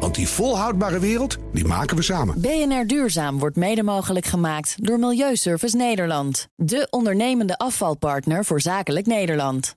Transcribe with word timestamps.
Want 0.00 0.14
die 0.14 0.28
volhoudbare 0.28 0.98
wereld, 0.98 1.36
die 1.52 1.64
maken 1.64 1.96
we 1.96 2.02
samen. 2.02 2.40
BNR 2.40 2.86
Duurzaam 2.86 3.38
wordt 3.38 3.56
mede 3.56 3.82
mogelijk 3.82 4.26
gemaakt 4.26 4.74
door 4.76 4.98
Milieuservice 4.98 5.76
Nederland. 5.76 6.48
De 6.56 6.86
ondernemende 6.90 7.58
afvalpartner 7.58 8.44
voor 8.44 8.60
zakelijk 8.60 9.06
Nederland. 9.06 9.76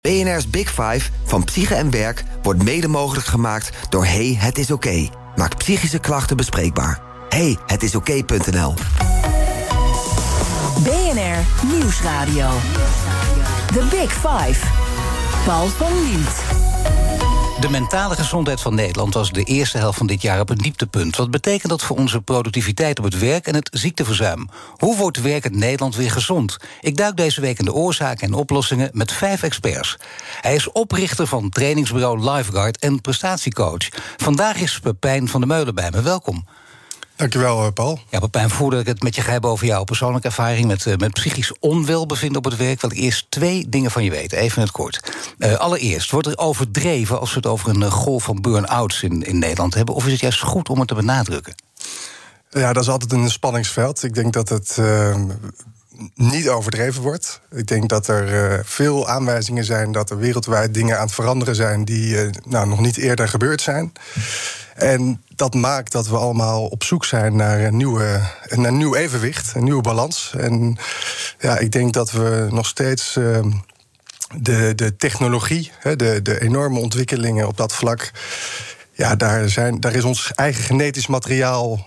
BNR's 0.00 0.50
Big 0.50 0.68
Five 0.68 1.10
van 1.24 1.44
Psyche 1.44 1.74
en 1.74 1.90
Werk 1.90 2.24
wordt 2.42 2.62
mede 2.62 2.88
mogelijk 2.88 3.26
gemaakt 3.26 3.70
door 3.90 4.04
Hey, 4.04 4.36
het 4.38 4.58
is 4.58 4.70
oké. 4.70 5.08
Maakt 5.36 5.58
psychische 5.58 5.98
klachten 5.98 6.36
bespreekbaar. 6.36 7.02
Hey, 7.28 7.58
het 7.66 7.82
is 7.82 7.94
oké.nl. 7.94 8.74
BNR 10.82 11.66
Nieuwsradio. 11.66 12.50
The 13.66 13.86
Big 13.90 14.12
Five. 14.12 14.66
Paul 15.44 15.66
van 15.66 15.92
Liemt. 16.02 16.42
De 17.64 17.70
mentale 17.70 18.14
gezondheid 18.14 18.60
van 18.60 18.74
Nederland 18.74 19.14
was 19.14 19.32
de 19.32 19.42
eerste 19.42 19.78
helft 19.78 19.98
van 19.98 20.06
dit 20.06 20.22
jaar 20.22 20.40
op 20.40 20.50
een 20.50 20.58
dieptepunt. 20.58 21.16
Wat 21.16 21.30
betekent 21.30 21.70
dat 21.70 21.82
voor 21.82 21.96
onze 21.96 22.20
productiviteit 22.20 22.98
op 22.98 23.04
het 23.04 23.18
werk 23.18 23.46
en 23.46 23.54
het 23.54 23.68
ziekteverzuim? 23.72 24.48
Hoe 24.76 24.96
wordt 24.96 25.22
werkend 25.22 25.54
Nederland 25.54 25.96
weer 25.96 26.10
gezond? 26.10 26.56
Ik 26.80 26.96
duik 26.96 27.16
deze 27.16 27.40
week 27.40 27.58
in 27.58 27.64
de 27.64 27.72
oorzaken 27.72 28.26
en 28.26 28.34
oplossingen 28.34 28.90
met 28.92 29.12
vijf 29.12 29.42
experts. 29.42 29.96
Hij 30.40 30.54
is 30.54 30.72
oprichter 30.72 31.26
van 31.26 31.48
trainingsbureau 31.48 32.30
Lifeguard 32.30 32.78
en 32.78 33.00
prestatiecoach. 33.00 33.88
Vandaag 34.16 34.56
is 34.56 34.80
Pepijn 34.80 35.28
van 35.28 35.40
der 35.40 35.48
Meulen 35.48 35.74
bij 35.74 35.90
me. 35.90 36.02
Welkom. 36.02 36.44
Dankjewel, 37.16 37.64
eh, 37.64 37.72
Paul. 37.72 38.00
Ja, 38.10 38.18
Pepijn, 38.18 38.50
voordat 38.50 38.80
ik 38.80 38.86
het 38.86 39.02
met 39.02 39.14
je 39.14 39.22
ga 39.22 39.30
hebben 39.30 39.50
over 39.50 39.66
jouw 39.66 39.84
persoonlijke 39.84 40.26
ervaring 40.26 40.66
met, 40.66 40.84
uh, 40.84 40.96
met 40.96 41.12
psychisch 41.12 41.58
onwelbevinden 41.58 42.38
op 42.38 42.44
het 42.44 42.56
werk, 42.56 42.80
wil 42.80 42.90
ik 42.90 42.96
eerst 42.96 43.26
twee 43.28 43.68
dingen 43.68 43.90
van 43.90 44.04
je 44.04 44.10
weten, 44.10 44.38
even 44.38 44.56
in 44.56 44.62
het 44.62 44.70
kort. 44.70 45.12
Uh, 45.38 45.54
allereerst, 45.54 46.10
wordt 46.10 46.26
er 46.26 46.38
overdreven 46.38 47.20
als 47.20 47.30
we 47.30 47.36
het 47.36 47.46
over 47.46 47.68
een 47.68 47.90
golf 47.90 48.24
van 48.24 48.40
burn-outs 48.40 49.02
in, 49.02 49.22
in 49.22 49.38
Nederland 49.38 49.74
hebben, 49.74 49.94
of 49.94 50.06
is 50.06 50.12
het 50.12 50.20
juist 50.20 50.40
goed 50.40 50.68
om 50.68 50.78
het 50.78 50.88
te 50.88 50.94
benadrukken? 50.94 51.54
Ja, 52.50 52.72
dat 52.72 52.82
is 52.82 52.88
altijd 52.88 53.12
een 53.12 53.30
spanningsveld. 53.30 54.02
Ik 54.02 54.14
denk 54.14 54.32
dat 54.32 54.48
het 54.48 54.78
niet 56.14 56.48
overdreven 56.48 57.02
wordt. 57.02 57.40
Ik 57.50 57.66
denk 57.66 57.88
dat 57.88 58.06
er 58.06 58.62
veel 58.64 59.08
aanwijzingen 59.08 59.64
zijn 59.64 59.92
dat 59.92 60.10
er 60.10 60.18
wereldwijd 60.18 60.74
dingen 60.74 60.98
aan 60.98 61.04
het 61.04 61.14
veranderen 61.14 61.54
zijn 61.54 61.84
die 61.84 62.30
nou, 62.44 62.68
nog 62.68 62.80
niet 62.80 62.96
eerder 62.96 63.28
gebeurd 63.28 63.60
zijn. 63.60 63.92
En 64.74 65.22
dat 65.36 65.54
maakt 65.54 65.92
dat 65.92 66.08
we 66.08 66.16
allemaal 66.16 66.66
op 66.66 66.84
zoek 66.84 67.04
zijn 67.04 67.36
naar 67.36 67.60
een, 67.60 67.76
nieuwe, 67.76 68.20
naar 68.50 68.72
nieuw 68.72 68.94
evenwicht, 68.94 69.54
een 69.54 69.64
nieuwe 69.64 69.82
balans. 69.82 70.34
En 70.36 70.76
ja, 71.38 71.58
ik 71.58 71.72
denk 71.72 71.92
dat 71.92 72.10
we 72.10 72.48
nog 72.50 72.66
steeds. 72.66 73.16
Uh, 73.16 73.38
de, 74.38 74.72
de 74.74 74.96
technologie, 74.96 75.72
de, 75.82 76.20
de 76.22 76.40
enorme 76.40 76.78
ontwikkelingen 76.78 77.48
op 77.48 77.56
dat 77.56 77.72
vlak. 77.72 78.10
Ja, 78.92 79.16
daar, 79.16 79.48
zijn, 79.48 79.80
daar 79.80 79.94
is 79.94 80.04
ons 80.04 80.32
eigen 80.34 80.64
genetisch 80.64 81.06
materiaal 81.06 81.86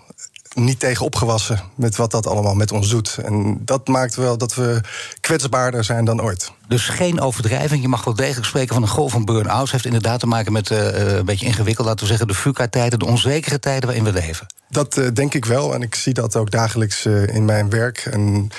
niet 0.57 0.79
tegen 0.79 1.05
opgewassen 1.05 1.61
met 1.75 1.95
wat 1.95 2.11
dat 2.11 2.27
allemaal 2.27 2.55
met 2.55 2.71
ons 2.71 2.89
doet. 2.89 3.17
En 3.25 3.61
dat 3.65 3.87
maakt 3.87 4.15
wel 4.15 4.37
dat 4.37 4.55
we 4.55 4.81
kwetsbaarder 5.21 5.83
zijn 5.83 6.05
dan 6.05 6.21
ooit. 6.21 6.51
Dus 6.67 6.87
geen 6.87 7.21
overdrijving. 7.21 7.81
Je 7.81 7.87
mag 7.87 8.03
wel 8.03 8.13
degelijk 8.13 8.45
spreken 8.45 8.73
van 8.73 8.83
een 8.83 8.89
golf 8.89 9.11
van 9.11 9.25
burn-outs. 9.25 9.71
Heeft 9.71 9.85
inderdaad 9.85 10.19
te 10.19 10.27
maken 10.27 10.51
met 10.51 10.69
uh, 10.69 11.15
een 11.17 11.25
beetje 11.25 11.45
ingewikkeld, 11.45 11.87
laten 11.87 12.01
we 12.01 12.07
zeggen, 12.07 12.27
de 12.27 12.33
VUCA-tijden, 12.33 12.99
de 12.99 13.05
onzekere 13.05 13.59
tijden 13.59 13.85
waarin 13.85 14.03
we 14.03 14.13
leven. 14.13 14.47
Dat 14.69 14.97
uh, 14.97 15.07
denk 15.13 15.33
ik 15.33 15.45
wel. 15.45 15.73
En 15.73 15.81
ik 15.81 15.95
zie 15.95 16.13
dat 16.13 16.35
ook 16.35 16.51
dagelijks 16.51 17.05
uh, 17.05 17.27
in 17.27 17.45
mijn 17.45 17.69
werk. 17.69 17.97
En 18.11 18.51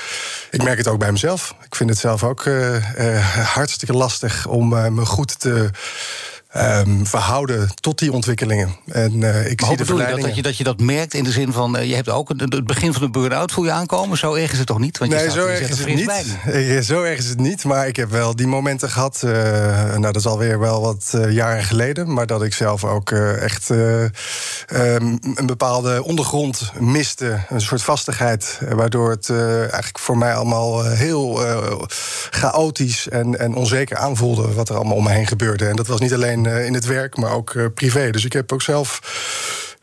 ik 0.51 0.63
merk 0.63 0.79
het 0.79 0.89
ook 0.89 0.99
bij 0.99 1.13
mezelf. 1.13 1.55
Ik 1.65 1.75
vind 1.75 1.91
het 1.91 1.99
zelf 1.99 2.25
ook 2.25 2.45
hartstikke 3.45 3.95
lastig 3.95 4.47
om 4.47 4.69
me 4.69 5.07
goed 5.07 5.41
te 5.41 5.71
um, 6.57 7.07
verhouden 7.07 7.69
tot 7.81 7.99
die 7.99 8.13
ontwikkelingen. 8.13 8.77
En 8.87 9.13
uh, 9.13 9.51
ik 9.51 9.61
maar 9.61 9.69
zie 9.69 9.77
de 9.77 9.95
je 9.95 10.07
dat, 10.07 10.21
dat, 10.21 10.37
je, 10.37 10.43
dat 10.43 10.57
je 10.57 10.65
dat 10.65 10.81
merkt 10.81 11.15
in 11.15 11.25
de 11.25 11.31
zin 11.31 11.53
van... 11.53 11.77
Uh, 11.77 11.85
je 11.85 11.95
hebt 11.95 12.09
ook 12.09 12.29
het, 12.29 12.41
het 12.41 12.67
begin 12.67 12.93
van 12.93 13.03
de 13.03 13.11
burn-out 13.11 13.53
voel 13.53 13.65
je 13.65 13.71
aankomen? 13.71 14.19
Zo 14.19 14.35
erg 14.35 14.53
is 14.53 14.59
het 14.59 14.67
toch 14.67 14.79
niet? 14.79 14.99
Want 14.99 15.11
je 15.11 15.17
nee, 15.17 15.31
zo 15.31 15.47
erg 15.47 15.69
is 15.69 15.79
het 15.79 15.95
niet. 15.95 16.07
Zo 16.89 17.03
erg 17.03 17.19
is 17.19 17.29
het 17.29 17.39
niet, 17.39 17.65
maar 17.65 17.87
ik 17.87 17.97
heb 17.97 18.11
wel 18.11 18.37
die 18.37 18.47
momenten 18.47 18.91
gehad... 18.91 19.23
Uh, 19.25 19.33
nou, 19.33 20.01
dat 20.01 20.17
is 20.17 20.27
alweer 20.27 20.59
wel 20.59 20.81
wat 20.81 21.15
jaren 21.29 21.65
geleden... 21.65 22.13
maar 22.13 22.27
dat 22.27 22.43
ik 22.43 22.55
zelf 22.55 22.85
ook 22.85 23.11
echt 23.11 23.71
um, 23.71 24.13
een 25.35 25.47
bepaalde 25.47 26.05
ondergrond 26.05 26.73
miste. 26.79 27.39
Een 27.49 27.61
soort 27.61 27.83
vastigheid, 27.83 28.59
waardoor 28.69 29.11
het 29.11 29.31
eigenlijk 29.31 29.99
voor 29.99 30.19
mij 30.19 30.35
allemaal... 30.35 30.85
heel 30.85 31.41
chaotisch 32.31 33.09
en, 33.09 33.39
en 33.39 33.55
onzeker 33.55 33.97
aanvoelde... 33.97 34.53
wat 34.53 34.69
er 34.69 34.77
allemaal 34.77 34.97
om 34.97 35.05
me 35.05 35.11
heen 35.11 35.27
gebeurde. 35.27 35.67
En 35.67 35.77
dat 35.77 35.87
was 35.87 36.01
niet 36.01 36.15
alleen 36.15 36.39
eh, 36.49 36.67
in 36.67 36.75
het 36.75 36.85
werk, 36.85 37.17
maar 37.17 37.33
ook 37.33 37.55
eh, 37.55 37.65
privé. 37.75 38.11
Dus 38.11 38.25
ik 38.25 38.33
heb 38.33 38.53
ook 38.53 38.63
zelf 38.63 39.01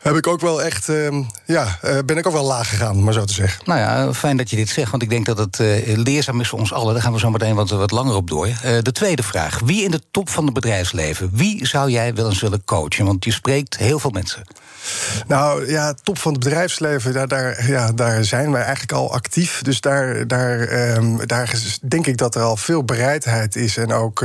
heb 0.06 0.16
ik 0.16 0.26
ook 0.26 0.40
wel 0.40 0.62
echt, 0.62 0.88
uh, 0.88 1.08
ja, 1.44 1.78
uh, 1.84 1.98
ben 2.04 2.16
ik 2.16 2.26
ook 2.26 2.32
wel 2.32 2.44
laag 2.44 2.68
gegaan, 2.68 3.04
maar 3.04 3.12
zo 3.12 3.24
te 3.24 3.32
zeggen. 3.32 3.62
Nou 3.64 3.80
ja, 3.80 4.14
fijn 4.14 4.36
dat 4.36 4.50
je 4.50 4.56
dit 4.56 4.68
zegt, 4.68 4.90
want 4.90 5.02
ik 5.02 5.10
denk 5.10 5.26
dat 5.26 5.38
het 5.38 5.58
uh, 5.58 5.96
leerzaam 5.96 6.40
is 6.40 6.48
voor 6.48 6.58
ons 6.58 6.72
allen. 6.72 6.94
Daar 6.94 7.02
gaan 7.02 7.12
we 7.12 7.18
zo 7.18 7.30
meteen 7.30 7.54
wat, 7.54 7.70
wat 7.70 7.90
langer 7.90 8.14
op 8.14 8.28
door. 8.28 8.48
de 8.82 8.92
tweede 8.92 9.22
vraag, 9.22 9.60
wie 9.64 9.84
in 9.84 9.90
de 9.90 10.00
top 10.10 10.28
van 10.28 10.44
het 10.44 10.54
bedrijfsleven, 10.54 11.30
wie 11.32 11.66
zou 11.66 11.90
jij 11.90 12.14
wel 12.14 12.28
eens 12.28 12.40
willen 12.40 12.64
coachen? 12.64 13.04
Want 13.04 13.24
je 13.24 13.32
spreekt 13.32 13.76
heel 13.76 13.98
veel 13.98 14.10
mensen. 14.10 14.42
Nou 15.26 15.70
ja, 15.70 15.94
top 16.02 16.18
van 16.18 16.32
het 16.32 16.42
bedrijfsleven, 16.42 17.12
daar, 17.12 17.28
daar, 17.28 17.68
ja, 17.68 17.92
daar 17.92 18.24
zijn 18.24 18.52
wij 18.52 18.62
eigenlijk 18.62 18.92
al 18.92 19.12
actief. 19.12 19.62
Dus 19.62 19.80
daar, 19.80 20.26
daar, 20.26 20.72
um, 20.96 21.26
daar 21.26 21.54
denk 21.88 22.06
ik 22.06 22.16
dat 22.16 22.34
er 22.34 22.42
al 22.42 22.56
veel 22.56 22.84
bereidheid 22.84 23.56
is 23.56 23.76
en 23.76 23.92
ook 23.92 24.24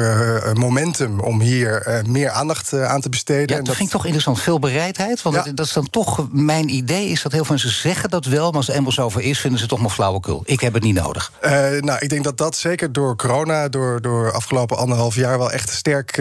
momentum 0.53 1.19
om 1.19 1.41
hier 1.41 2.01
meer 2.07 2.29
aandacht 2.29 2.73
aan 2.73 3.01
te 3.01 3.09
besteden. 3.09 3.47
Ja, 3.49 3.55
dat, 3.55 3.65
dat 3.65 3.75
vind 3.75 3.87
ik 3.87 3.93
toch 3.95 4.05
interessant, 4.05 4.41
veel 4.41 4.59
bereidheid. 4.59 5.21
Want 5.21 5.35
ja. 5.35 5.51
dat 5.51 5.70
dan 5.73 5.89
toch, 5.89 6.27
mijn 6.31 6.69
idee 6.69 7.07
is 7.07 7.21
dat 7.21 7.31
heel 7.31 7.45
veel 7.45 7.55
mensen 7.55 7.79
zeggen 7.79 8.09
dat 8.09 8.25
wel, 8.25 8.45
maar 8.47 8.55
als 8.55 8.67
het 8.67 8.75
eenmaal 8.75 8.97
over 8.97 9.21
is, 9.21 9.39
vinden 9.39 9.59
ze 9.59 9.67
toch 9.67 9.81
nog 9.81 9.93
flauwekul. 9.93 10.41
Ik 10.45 10.59
heb 10.59 10.73
het 10.73 10.83
niet 10.83 10.95
nodig. 10.95 11.31
nou, 11.79 11.99
ik 11.99 12.09
denk 12.09 12.23
dat 12.23 12.37
dat 12.37 12.55
zeker 12.55 12.91
door 12.91 13.15
corona, 13.15 13.69
door, 13.69 14.01
door 14.01 14.31
afgelopen 14.31 14.77
anderhalf 14.77 15.15
jaar 15.15 15.37
wel 15.37 15.51
echt 15.51 15.69
sterk 15.69 16.11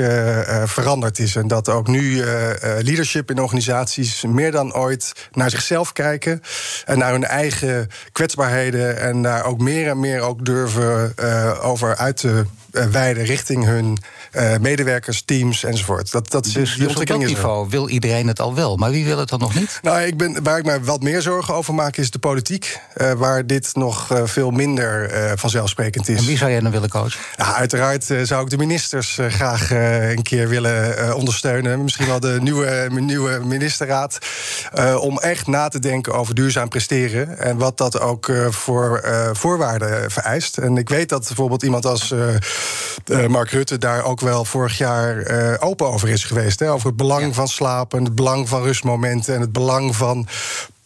veranderd 0.65 1.19
is. 1.19 1.37
En 1.37 1.49
dat 1.49 1.69
ook 1.69 1.87
nu 1.87 2.25
leadership 2.61 3.31
in 3.31 3.41
organisaties 3.41 4.25
meer 4.25 4.51
dan 4.51 4.75
ooit 4.75 5.29
naar 5.33 5.51
zichzelf 5.51 5.93
kijken. 5.93 6.43
En 6.85 6.99
naar 6.99 7.13
hun 7.13 7.25
eigen 7.25 7.89
kwetsbaarheden. 8.13 9.01
En 9.01 9.23
daar 9.23 9.45
ook 9.45 9.59
meer 9.59 9.89
en 9.89 10.01
meer 10.01 10.21
ook 10.21 10.45
durven 10.45 11.15
over 11.63 11.97
uit 11.97 12.17
te 12.17 12.45
wijden 12.71 13.25
richting 13.25 13.65
hun 13.65 13.99
uh, 14.33 14.57
medewerkers, 14.61 15.23
teams 15.23 15.65
enzovoort. 15.65 16.13
Dat, 16.13 16.31
dat 16.31 16.47
is, 16.47 16.53
dus, 16.53 16.77
dus 16.77 16.97
op 16.97 17.07
dat 17.07 17.19
niveau 17.19 17.69
wil 17.69 17.89
iedereen 17.89 18.27
het 18.27 18.41
al 18.41 18.55
wel, 18.55 18.77
maar 18.77 18.91
wie 18.91 19.05
wil 19.05 19.19
het 19.19 19.29
dan 19.29 19.39
nog 19.39 19.55
niet? 19.55 19.79
Nou, 19.83 20.01
ik 20.01 20.17
ben, 20.17 20.43
waar 20.43 20.59
ik 20.59 20.65
me 20.65 20.81
wat 20.81 21.03
meer 21.03 21.23
zorgen 21.23 21.55
over 21.55 21.75
maak 21.75 21.97
is 21.97 22.11
de 22.11 22.19
politiek, 22.19 22.79
uh, 22.97 23.13
waar 23.13 23.47
dit 23.47 23.75
nog 23.75 24.13
uh, 24.13 24.23
veel 24.25 24.51
minder 24.51 25.11
vanzelfsprekend 25.39 26.09
is. 26.09 26.19
En 26.19 26.25
wie 26.25 26.37
zou 26.37 26.51
jij 26.51 26.61
dan 26.61 26.71
willen 26.71 26.89
coachen? 26.89 27.21
Ja, 27.37 27.55
uiteraard 27.55 28.05
zou 28.23 28.45
ik 28.45 28.51
de 28.51 28.57
ministers 28.57 29.19
graag 29.29 29.71
een 29.71 30.23
keer 30.23 30.49
willen 30.49 31.15
ondersteunen. 31.17 31.83
Misschien 31.83 32.07
wel 32.07 32.21
de 32.21 32.39
nieuwe, 32.41 32.89
nieuwe 32.91 33.41
ministerraad. 33.45 34.19
om 34.99 35.19
echt 35.19 35.47
na 35.47 35.69
te 35.69 35.79
denken 35.79 36.15
over 36.15 36.35
duurzaam 36.35 36.69
presteren 36.69 37.39
en 37.39 37.57
wat 37.57 37.77
dat 37.77 38.01
ook 38.01 38.33
voor 38.49 39.05
voorwaarden 39.33 40.11
vereist. 40.11 40.59
En 40.59 40.77
ik 40.77 40.89
weet 40.89 41.09
dat 41.09 41.27
bijvoorbeeld 41.27 41.63
iemand 41.63 41.87
als 41.87 42.15
Mark 43.29 43.51
Rutte 43.51 43.79
daar 43.79 44.05
ook 44.05 44.21
wel 44.21 44.45
vorig 44.45 44.79
jaar 44.79 45.31
uh, 45.31 45.55
open 45.59 45.87
over 45.87 46.09
is 46.09 46.25
geweest. 46.25 46.59
Hè? 46.59 46.73
Over 46.73 46.87
het 46.87 46.97
belang 46.97 47.27
ja. 47.27 47.33
van 47.33 47.49
slapen, 47.49 48.05
het 48.05 48.15
belang 48.15 48.49
van 48.49 48.63
rustmomenten 48.63 49.35
en 49.35 49.41
het 49.41 49.53
belang 49.53 49.97
van 49.97 50.27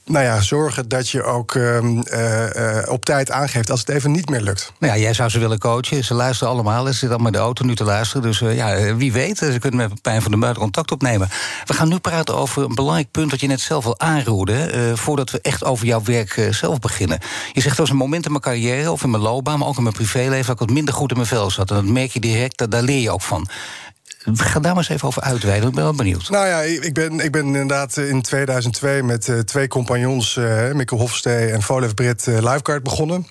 nou 0.05 0.25
ja, 0.25 0.41
zorgen 0.41 0.89
dat 0.89 1.09
je 1.09 1.23
ook 1.23 1.55
uh, 1.55 1.83
uh, 1.83 2.83
op 2.87 3.05
tijd 3.05 3.31
aangeeft 3.31 3.71
als 3.71 3.81
het 3.81 3.89
even 3.89 4.11
niet 4.11 4.29
meer 4.29 4.41
lukt. 4.41 4.73
Nou 4.79 4.93
ja, 4.93 4.99
jij 4.99 5.15
zou 5.15 5.29
ze 5.29 5.39
willen 5.39 5.59
coachen. 5.59 6.05
Ze 6.05 6.15
luisteren 6.15 6.53
allemaal. 6.53 6.87
Ze 6.87 6.93
zitten 6.93 7.09
allemaal 7.09 7.27
in 7.27 7.33
de 7.33 7.39
auto 7.39 7.65
nu 7.65 7.75
te 7.75 7.85
luisteren. 7.85 8.23
Dus 8.23 8.41
uh, 8.41 8.57
ja, 8.57 8.97
wie 8.97 9.13
weet, 9.13 9.39
ze 9.39 9.59
kunnen 9.61 9.89
met 9.89 10.03
Pijn 10.03 10.23
van 10.23 10.31
de 10.31 10.37
Muiden 10.37 10.63
contact 10.63 10.91
opnemen. 10.91 11.29
We 11.65 11.75
gaan 11.75 11.89
nu 11.89 11.99
praten 11.99 12.37
over 12.37 12.63
een 12.63 12.75
belangrijk 12.75 13.11
punt 13.11 13.31
dat 13.31 13.41
je 13.41 13.47
net 13.47 13.61
zelf 13.61 13.87
al 13.87 14.01
aanroerde. 14.01 14.93
voordat 14.97 15.31
we 15.31 15.41
echt 15.41 15.65
over 15.65 15.87
jouw 15.87 16.03
werk 16.03 16.49
zelf 16.51 16.79
beginnen. 16.79 17.19
Je 17.53 17.61
zegt, 17.61 17.75
er 17.75 17.81
was 17.81 17.91
een 17.91 17.97
moment 17.97 18.25
in 18.25 18.31
mijn 18.31 18.43
carrière 18.43 18.93
of 18.93 19.03
in 19.03 19.11
mijn 19.11 19.23
loopbaan, 19.23 19.59
maar 19.59 19.69
ook 19.69 19.77
in 19.77 19.83
mijn 19.83 19.95
privéleven, 19.95 20.47
dat 20.47 20.55
ik 20.55 20.67
wat 20.67 20.71
minder 20.71 20.95
goed 20.95 21.11
in 21.11 21.17
mijn 21.17 21.29
vel 21.29 21.51
zat. 21.51 21.71
En 21.71 21.77
dat 21.77 21.85
merk 21.85 22.11
je 22.11 22.21
direct, 22.21 22.71
daar 22.71 22.83
leer 22.83 23.01
je 23.01 23.11
ook 23.11 23.23
van. 23.23 23.49
Ga 24.33 24.61
daar 24.61 24.75
maar 24.75 24.83
eens 24.83 24.89
even 24.89 25.09
over 25.09 25.23
uitweiden. 25.23 25.69
Ik 25.69 25.75
ben 25.75 25.85
wel 25.85 25.95
benieuwd. 25.95 26.31
Nou 26.31 26.47
ja, 26.47 26.61
ik 26.61 26.95
ben, 26.95 27.21
ik 27.21 27.33
ben 27.33 27.45
inderdaad 27.45 27.97
in 27.97 28.23
2002 28.23 29.03
met 29.03 29.29
uh, 29.29 29.39
twee 29.39 29.69
compagnons, 29.69 30.37
uh, 30.37 30.73
Mikkel 30.73 30.99
Hofstee 30.99 31.51
en 31.51 31.63
Volev 31.63 31.95
Brit, 31.95 32.27
uh, 32.27 32.35
Lifeguard 32.35 32.83
begonnen. 32.83 33.27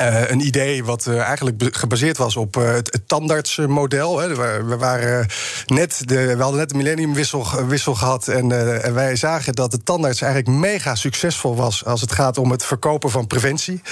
Uh, 0.00 0.30
een 0.30 0.40
idee 0.40 0.84
wat 0.84 1.06
uh, 1.06 1.20
eigenlijk 1.20 1.76
gebaseerd 1.76 2.16
was 2.16 2.36
op 2.36 2.56
uh, 2.56 2.72
het, 2.72 3.00
tandartsmodel. 3.06 4.18
Hè. 4.18 4.28
We, 4.28 4.64
we, 4.66 4.76
waren 4.76 5.26
net 5.66 6.02
de, 6.04 6.36
we 6.36 6.42
hadden 6.42 6.60
net 6.60 6.68
de 6.68 6.76
millenniumwissel 6.76 7.66
wissel 7.66 7.94
gehad. 7.94 8.28
En, 8.28 8.52
en, 8.82 8.94
wij 8.94 9.16
zagen 9.16 9.52
dat 9.52 9.70
de 9.70 9.82
tandarts 9.82 10.20
eigenlijk 10.20 10.58
mega 10.58 10.94
succesvol 10.94 11.56
was 11.56 11.84
als 11.84 12.00
het 12.00 12.12
gaat 12.12 12.38
om 12.38 12.50
het 12.50 12.64
verkopen 12.64 13.10
van 13.10 13.26
preventie. 13.26 13.82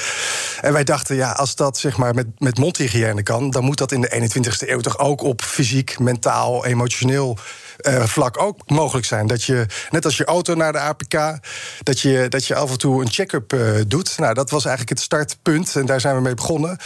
En 0.60 0.72
wij 0.72 0.84
dachten, 0.84 1.16
ja, 1.16 1.30
als 1.30 1.54
dat 1.54 1.78
zeg 1.78 1.96
maar 1.96 2.14
met, 2.14 2.26
met 2.38 2.58
mondhygiëne 2.58 3.22
kan, 3.22 3.50
dan 3.50 3.64
moet 3.64 3.78
dat 3.78 3.92
in 3.92 4.00
de 4.00 4.28
21ste 4.30 4.68
eeuw 4.68 4.80
toch 4.80 4.98
ook 4.98 5.22
op 5.22 5.42
fysiek, 5.42 5.98
mentaal, 5.98 6.66
emotioneel 6.66 7.38
uh, 7.81 8.03
vlak 8.03 8.41
ook 8.41 8.71
mogelijk 8.71 9.06
zijn. 9.06 9.26
Dat 9.26 9.44
je, 9.44 9.67
net 9.91 10.05
als 10.05 10.17
je 10.17 10.25
auto 10.25 10.55
naar 10.55 10.73
de 10.73 10.79
APK, 10.79 11.38
dat 11.82 12.00
je, 12.00 12.26
dat 12.29 12.47
je 12.47 12.55
af 12.55 12.71
en 12.71 12.79
toe 12.79 13.00
een 13.00 13.11
check-up 13.11 13.53
uh, 13.53 13.81
doet. 13.87 14.19
Nou, 14.19 14.35
dat 14.35 14.50
was 14.50 14.65
eigenlijk 14.65 14.99
het 14.99 15.06
startpunt 15.06 15.76
en 15.76 15.87
daar 15.87 16.00
zijn 16.00 16.15
we 16.15 16.21
mee 16.21 16.35
begonnen. 16.35 16.79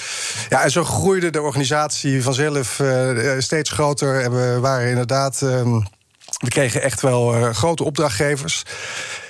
Ja, 0.49 0.62
en 0.62 0.70
zo 0.70 0.85
groeide 0.85 1.31
de 1.31 1.43
organisatie 1.43 2.23
vanzelf 2.23 2.79
uh, 2.79 3.31
steeds 3.38 3.70
groter. 3.70 4.20
En 4.23 4.31
we 4.32 4.58
waren 4.61 4.88
inderdaad. 4.88 5.40
Um, 5.40 5.87
we 6.38 6.49
kregen 6.49 6.82
echt 6.82 7.00
wel 7.00 7.52
grote 7.52 7.85
opdrachtgevers. 7.85 8.62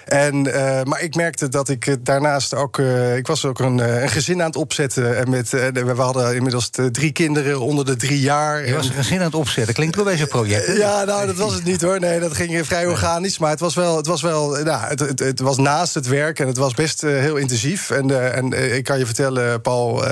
En, 0.09 0.47
uh, 0.47 0.83
maar 0.83 1.03
ik 1.03 1.15
merkte 1.15 1.49
dat 1.49 1.69
ik 1.69 1.97
daarnaast 2.07 2.55
ook. 2.55 2.79
Uh, 2.79 3.17
ik 3.17 3.27
was 3.27 3.45
ook 3.45 3.59
een, 3.59 3.79
een, 3.79 4.09
gezin 4.09 4.41
aan 4.41 4.47
het 4.47 4.57
opzetten. 4.57 5.17
En 5.17 5.31
met, 5.31 5.51
we 5.51 5.95
hadden 5.97 6.35
inmiddels 6.35 6.71
drie 6.93 7.13
kinderen 7.13 7.61
onder 7.61 7.85
de 7.85 7.97
drie 7.97 8.21
jaar. 8.21 8.67
Je 8.67 8.75
was 8.75 8.89
een 8.89 8.95
gezin 8.95 9.19
aan 9.19 9.25
het 9.25 9.35
opzetten. 9.35 9.75
Klinkt 9.75 9.97
wel 9.97 10.05
deze 10.05 10.27
project. 10.27 10.77
ja, 10.77 11.05
nou, 11.05 11.27
dat 11.27 11.37
was 11.37 11.55
het 11.55 11.65
niet 11.65 11.83
hoor. 11.83 12.01
Nee, 12.01 12.21
dat 12.21 12.33
ging 12.33 12.67
vrij 12.67 12.87
organisch. 12.87 13.39
Maar 13.39 13.51
het 13.51 13.61
was 13.61 13.75
wel. 13.75 13.97
Het 13.97 14.07
was, 14.07 14.23
wel 14.23 14.51
nou, 14.51 14.87
het, 14.87 15.01
het, 15.01 15.19
het 15.19 15.41
was 15.41 15.57
naast 15.57 15.95
het 15.95 16.07
werk 16.07 16.39
en 16.39 16.47
het 16.47 16.57
was 16.57 16.75
best 16.75 17.01
heel 17.01 17.37
intensief. 17.37 17.91
En, 17.91 18.35
en 18.35 18.77
ik 18.77 18.85
kan 18.85 18.99
je 18.99 19.07
vertellen, 19.07 19.61
Paul. 19.61 20.05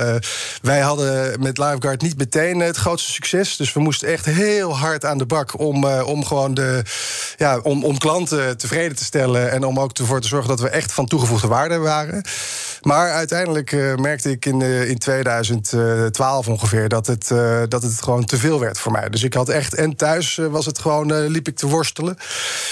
wij 0.61 0.79
hadden 0.79 1.39
met 1.39 1.57
Lifeguard 1.57 2.01
niet 2.01 2.17
meteen 2.17 2.59
het 2.59 2.77
grootste 2.77 3.11
succes. 3.11 3.55
Dus 3.55 3.73
we 3.73 3.79
moesten 3.79 4.07
echt 4.07 4.25
heel 4.25 4.77
hard 4.77 5.05
aan 5.05 5.17
de 5.17 5.25
bak 5.25 5.59
om, 5.59 5.85
om 5.85 6.25
gewoon 6.25 6.53
de. 6.53 6.81
Ja, 7.37 7.59
om, 7.59 7.83
om 7.83 7.97
klanten 7.97 8.57
tevreden 8.57 8.97
te 8.97 9.03
stellen. 9.03 9.51
En 9.51 9.63
om 9.63 9.79
ook 9.79 9.86
ook 9.87 9.97
ervoor 9.97 10.21
te 10.21 10.27
zorgen 10.27 10.49
dat 10.49 10.59
we 10.59 10.69
echt 10.69 10.93
van 10.93 11.05
toegevoegde 11.05 11.47
waarde 11.47 11.77
waren. 11.77 12.23
Maar 12.87 13.11
uiteindelijk 13.11 13.71
uh, 13.71 13.95
merkte 13.95 14.31
ik 14.31 14.45
in, 14.45 14.59
uh, 14.59 14.89
in 14.89 14.97
2012 14.97 16.47
ongeveer 16.47 16.89
dat 16.89 17.07
het, 17.07 17.29
uh, 17.33 17.61
dat 17.67 17.83
het 17.83 18.01
gewoon 18.01 18.25
te 18.25 18.37
veel 18.37 18.59
werd 18.59 18.79
voor 18.79 18.91
mij. 18.91 19.09
Dus 19.09 19.23
ik 19.23 19.33
had 19.33 19.49
echt, 19.49 19.73
en 19.73 19.95
thuis 19.95 20.39
was 20.49 20.65
het 20.65 20.79
gewoon, 20.79 21.27
liep 21.27 21.47
ik 21.47 21.55
te 21.55 21.67
worstelen. 21.67 22.17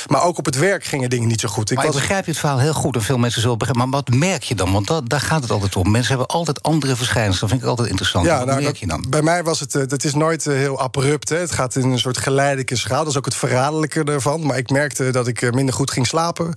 Maar 0.07 0.23
ook 0.23 0.38
op 0.38 0.45
het 0.45 0.57
werk 0.57 0.83
gingen 0.83 1.09
dingen 1.09 1.27
niet 1.27 1.39
zo 1.39 1.47
goed. 1.47 1.71
Ik, 1.71 1.77
maar 1.77 1.85
was... 1.85 1.95
begrijp 1.95 2.25
je 2.25 2.31
het 2.31 2.39
verhaal 2.39 2.59
heel 2.59 2.73
goed 2.73 2.95
en 2.95 3.01
veel 3.01 3.17
mensen 3.17 3.41
zullen 3.41 3.57
begrijpen. 3.57 3.89
Maar 3.89 4.01
wat 4.03 4.15
merk 4.15 4.44
je 4.44 4.56
dan? 4.56 4.71
Want 4.71 4.88
dat, 4.88 5.09
daar 5.09 5.19
gaat 5.19 5.41
het 5.41 5.51
altijd 5.51 5.75
om. 5.75 5.91
Mensen 5.91 6.17
hebben 6.17 6.35
altijd 6.35 6.63
andere 6.63 6.95
verschijnselen. 6.95 7.39
Dat 7.39 7.50
vind 7.50 7.62
ik 7.62 7.67
altijd 7.67 7.88
interessant. 7.88 8.25
Ja, 8.25 8.38
wat 8.38 8.45
nou, 8.45 8.62
merk 8.62 8.71
dat, 8.71 8.79
je 8.79 8.88
dan? 8.88 9.06
Bij 9.09 9.21
mij 9.21 9.44
was 9.44 9.59
het, 9.59 9.73
het 9.73 10.03
is 10.03 10.13
nooit 10.13 10.44
heel 10.44 10.79
abrupt. 10.79 11.29
Hè. 11.29 11.38
Het 11.38 11.51
gaat 11.51 11.75
in 11.75 11.91
een 11.91 12.00
soort 12.00 12.17
geleidelijke 12.17 12.75
schaal. 12.75 13.03
Dat 13.03 13.12
is 13.12 13.17
ook 13.17 13.25
het 13.25 13.35
verraderlijke 13.35 14.03
ervan. 14.03 14.45
Maar 14.45 14.57
ik 14.57 14.69
merkte 14.69 15.12
dat 15.12 15.27
ik 15.27 15.53
minder 15.53 15.75
goed 15.75 15.91
ging 15.91 16.07
slapen. 16.07 16.53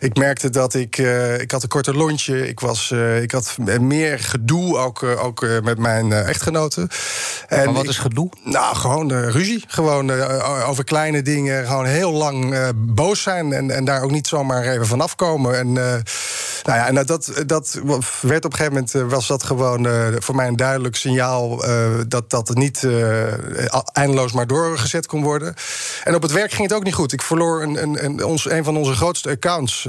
Ik 0.00 0.16
merkte 0.16 0.50
dat 0.50 0.74
ik, 0.74 0.98
ik 1.38 1.50
had 1.50 1.62
een 1.62 1.68
korte 1.68 1.94
lontje. 1.94 2.48
Ik 2.48 2.60
was 2.60 2.94
uh, 2.96 3.22
ik 3.22 3.30
had 3.30 3.56
meer 3.80 4.18
gedoe, 4.18 4.78
ook, 4.78 5.02
uh, 5.02 5.24
ook 5.24 5.42
uh, 5.42 5.60
met 5.62 5.78
mijn 5.78 6.12
echtgenoten. 6.12 6.88
En 7.48 7.64
maar 7.64 7.74
wat 7.74 7.88
is 7.88 7.98
gedoe? 7.98 8.30
Nou, 8.44 8.76
gewoon 8.76 9.12
ruzie. 9.12 9.64
Gewoon 9.66 10.10
over 10.62 10.84
kleine 10.84 11.22
dingen. 11.22 11.66
Gewoon 11.66 11.84
heel 11.84 12.12
lang 12.12 12.56
boos 12.76 13.22
zijn. 13.22 13.52
En, 13.52 13.70
en 13.70 13.84
daar 13.84 14.02
ook 14.02 14.10
niet 14.10 14.26
zomaar 14.26 14.62
even 14.62 14.86
vanaf 14.86 15.14
komen. 15.14 15.58
En, 15.58 15.72
nou 15.72 16.78
ja, 16.78 16.86
en 16.86 16.94
dat, 17.06 17.42
dat 17.46 17.80
werd 18.20 18.44
op 18.44 18.52
een 18.52 18.58
gegeven 18.58 18.72
moment... 18.72 19.12
was 19.12 19.26
dat 19.26 19.42
gewoon 19.42 19.86
voor 20.18 20.34
mij 20.34 20.46
een 20.46 20.56
duidelijk 20.56 20.96
signaal... 20.96 21.64
dat 22.08 22.30
dat 22.30 22.54
niet 22.54 22.88
eindeloos 23.92 24.32
maar 24.32 24.46
doorgezet 24.46 25.06
kon 25.06 25.22
worden. 25.22 25.54
En 26.04 26.14
op 26.14 26.22
het 26.22 26.32
werk 26.32 26.50
ging 26.52 26.68
het 26.68 26.76
ook 26.76 26.84
niet 26.84 26.94
goed. 26.94 27.12
Ik 27.12 27.22
verloor 27.22 27.62
een, 27.62 27.82
een, 27.82 28.04
een, 28.04 28.24
ons, 28.24 28.50
een 28.50 28.64
van 28.64 28.76
onze 28.76 28.94
grootste 28.94 29.30
accounts. 29.30 29.86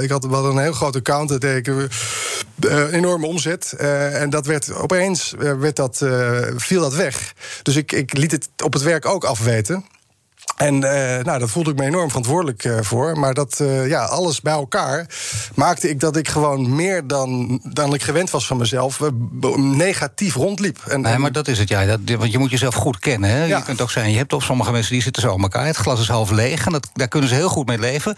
ik 0.00 0.10
had, 0.10 0.24
we 0.24 0.34
hadden 0.34 0.50
een 0.50 0.62
heel 0.62 0.72
groot 0.72 0.96
account. 0.96 1.28
Dat 1.28 1.44
ik, 1.44 1.72
uh, 2.60 2.92
enorme 2.92 3.26
omzet. 3.26 3.74
Uh, 3.80 4.20
en 4.20 4.30
dat 4.30 4.46
werd 4.46 4.74
opeens 4.74 5.34
uh, 5.38 5.52
werd 5.52 5.76
dat, 5.76 6.04
viel 6.56 6.80
dat 6.80 6.94
weg. 6.94 7.32
Dus 7.62 7.76
ik, 7.76 7.92
ik 7.92 8.16
liet 8.16 8.32
het 8.32 8.48
op 8.64 8.72
het 8.72 8.82
werk 8.82 9.06
ook 9.06 9.24
afweten. 9.24 9.84
En 10.56 10.74
uh, 10.74 10.80
nou, 11.24 11.38
dat 11.38 11.50
voelde 11.50 11.70
ik 11.70 11.76
me 11.76 11.84
enorm 11.84 12.08
verantwoordelijk 12.08 12.64
uh, 12.64 12.78
voor. 12.80 13.18
Maar 13.18 13.34
dat, 13.34 13.58
uh, 13.62 13.88
ja, 13.88 14.04
alles 14.04 14.40
bij 14.40 14.52
elkaar 14.52 15.06
maakte 15.54 15.88
ik 15.88 16.00
dat 16.00 16.16
ik 16.16 16.28
gewoon 16.28 16.74
meer 16.74 17.06
dan, 17.06 17.60
dan 17.72 17.94
ik 17.94 18.02
gewend 18.02 18.30
was 18.30 18.46
van 18.46 18.56
mezelf... 18.56 19.00
negatief 19.56 20.34
rondliep. 20.34 20.78
En, 20.88 21.00
nee, 21.00 21.18
maar 21.18 21.32
dat 21.32 21.48
is 21.48 21.58
het, 21.58 21.68
ja. 21.68 21.84
Dat, 21.84 22.00
want 22.18 22.32
je 22.32 22.38
moet 22.38 22.50
jezelf 22.50 22.74
goed 22.74 22.98
kennen. 22.98 23.30
Hè? 23.30 23.44
Ja. 23.44 23.56
Je 23.56 23.62
kunt 23.62 23.80
ook 23.80 23.90
zijn, 23.90 24.10
je 24.10 24.16
hebt 24.16 24.28
toch 24.28 24.42
sommige 24.42 24.72
mensen 24.72 24.92
die 24.92 25.02
zitten 25.02 25.22
zo 25.22 25.32
aan 25.32 25.42
elkaar. 25.42 25.66
Het 25.66 25.76
glas 25.76 26.00
is 26.00 26.08
half 26.08 26.30
leeg 26.30 26.66
en 26.66 26.72
dat, 26.72 26.88
daar 26.92 27.08
kunnen 27.08 27.28
ze 27.28 27.34
heel 27.34 27.48
goed 27.48 27.66
mee 27.66 27.78
leven. 27.78 28.16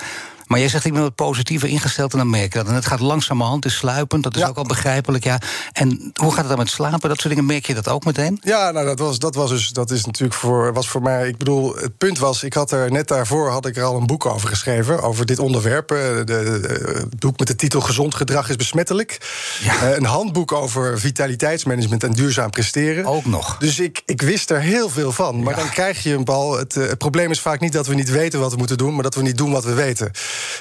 Maar 0.49 0.59
jij 0.59 0.69
zegt, 0.69 0.85
ik 0.85 0.93
ben 0.93 1.03
wat 1.03 1.15
positiever 1.15 1.69
ingesteld 1.69 2.13
en 2.13 2.19
dan 2.19 2.31
merk 2.31 2.53
je 2.53 2.59
dat. 2.59 2.69
En 2.69 2.75
het 2.75 2.87
gaat 2.87 3.01
langzamerhand, 3.01 3.65
is 3.65 3.77
sluipend, 3.77 4.23
dat 4.23 4.37
is 4.37 4.45
ook 4.45 4.57
al 4.57 4.65
begrijpelijk. 4.65 5.25
Ja. 5.25 5.41
En 5.73 6.13
hoe 6.15 6.31
gaat 6.31 6.39
het 6.39 6.49
dan 6.49 6.59
met 6.59 6.71
slapen? 6.71 7.09
Dat 7.09 7.21
soort 7.21 7.35
dingen, 7.35 7.47
merk 7.47 7.67
je 7.67 7.75
dat 7.75 7.89
ook 7.89 8.05
meteen? 8.05 8.39
Ja, 8.43 8.71
nou, 8.71 8.87
dat, 8.87 8.99
was, 8.99 9.19
dat, 9.19 9.35
was 9.35 9.51
dus, 9.51 9.69
dat 9.69 9.91
is 9.91 10.05
natuurlijk 10.05 10.39
voor, 10.39 10.73
was 10.73 10.89
voor 10.89 11.03
mij... 11.03 11.29
Ik 11.29 11.37
bedoel, 11.37 11.77
het 11.77 11.99
punt 11.99 12.19
was, 12.19 12.43
ik 12.43 12.55
had 12.55 12.71
er 12.71 12.91
net 12.91 13.09
daarvoor 13.09 13.51
had 13.51 13.67
ik 13.67 13.77
er 13.77 13.83
al 13.83 13.97
een 13.97 14.07
boek 14.07 14.27
over 14.27 14.49
geschreven... 14.49 15.03
over 15.03 15.27
dit 15.27 15.39
onderwerp. 15.39 15.91
Eh, 15.91 15.99
de, 15.99 16.25
de, 16.25 16.93
het 16.95 17.19
boek 17.19 17.39
met 17.39 17.47
de 17.47 17.57
titel 17.57 17.81
Gezond 17.81 18.15
gedrag 18.15 18.49
is 18.49 18.57
besmettelijk. 18.57 19.19
Ja. 19.63 19.83
Uh, 19.83 19.97
een 19.97 20.05
handboek 20.05 20.53
over 20.53 21.01
vitaliteitsmanagement 21.01 22.05
en 22.05 22.13
duurzaam 22.13 22.51
presteren. 22.51 23.05
Ook 23.05 23.25
nog. 23.25 23.57
Dus 23.59 23.79
ik, 23.79 24.03
ik 24.05 24.23
wist 24.23 24.51
er 24.51 24.61
heel 24.61 24.89
veel 24.89 25.13
van. 25.13 25.43
Maar 25.43 25.55
ja. 25.57 25.61
dan 25.61 25.71
krijg 25.71 26.03
je 26.03 26.15
een 26.15 26.25
bal. 26.25 26.59
Het, 26.59 26.77
uh, 26.77 26.89
het 26.89 26.99
probleem 26.99 27.31
is 27.31 27.41
vaak 27.41 27.61
niet 27.61 27.73
dat 27.73 27.87
we 27.87 27.95
niet 27.95 28.11
weten 28.11 28.41
wat 28.41 28.51
we 28.51 28.59
moeten 28.59 28.79
doen... 28.79 28.95
maar 28.95 29.03
dat 29.03 29.15
we 29.15 29.23
niet 29.23 29.37
doen 29.37 29.53
wat 29.53 29.65
we 29.65 29.75
weten. 29.75 30.11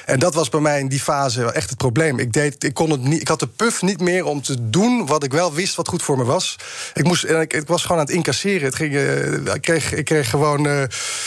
En 0.04 0.18
dat 0.18 0.34
was 0.34 0.48
bij 0.48 0.60
mij 0.60 0.80
in 0.80 0.88
die 0.88 1.00
fase 1.00 1.52
echt 1.52 1.68
het 1.68 1.78
probleem. 1.78 2.18
Ik, 2.18 2.32
deed, 2.32 2.64
ik, 2.64 2.74
kon 2.74 2.90
het 2.90 3.02
niet, 3.02 3.20
ik 3.20 3.28
had 3.28 3.40
de 3.40 3.46
puff 3.46 3.82
niet 3.82 4.00
meer 4.00 4.24
om 4.24 4.42
te 4.42 4.70
doen 4.70 5.06
wat 5.06 5.24
ik 5.24 5.32
wel 5.32 5.52
wist 5.52 5.74
wat 5.74 5.88
goed 5.88 6.02
voor 6.02 6.16
me 6.16 6.24
was. 6.24 6.56
Ik, 6.94 7.04
moest, 7.04 7.24
ik, 7.24 7.52
ik 7.52 7.66
was 7.66 7.82
gewoon 7.82 7.98
aan 7.98 8.06
het 8.06 8.14
incasseren. 8.14 8.62
Het 8.62 8.74
ging, 8.74 8.92
uh, 8.92 9.54
ik, 9.54 9.60
kreeg, 9.60 9.94
ik 9.94 10.04
kreeg 10.04 10.30
gewoon. 10.30 10.66
Uh, 10.66 10.82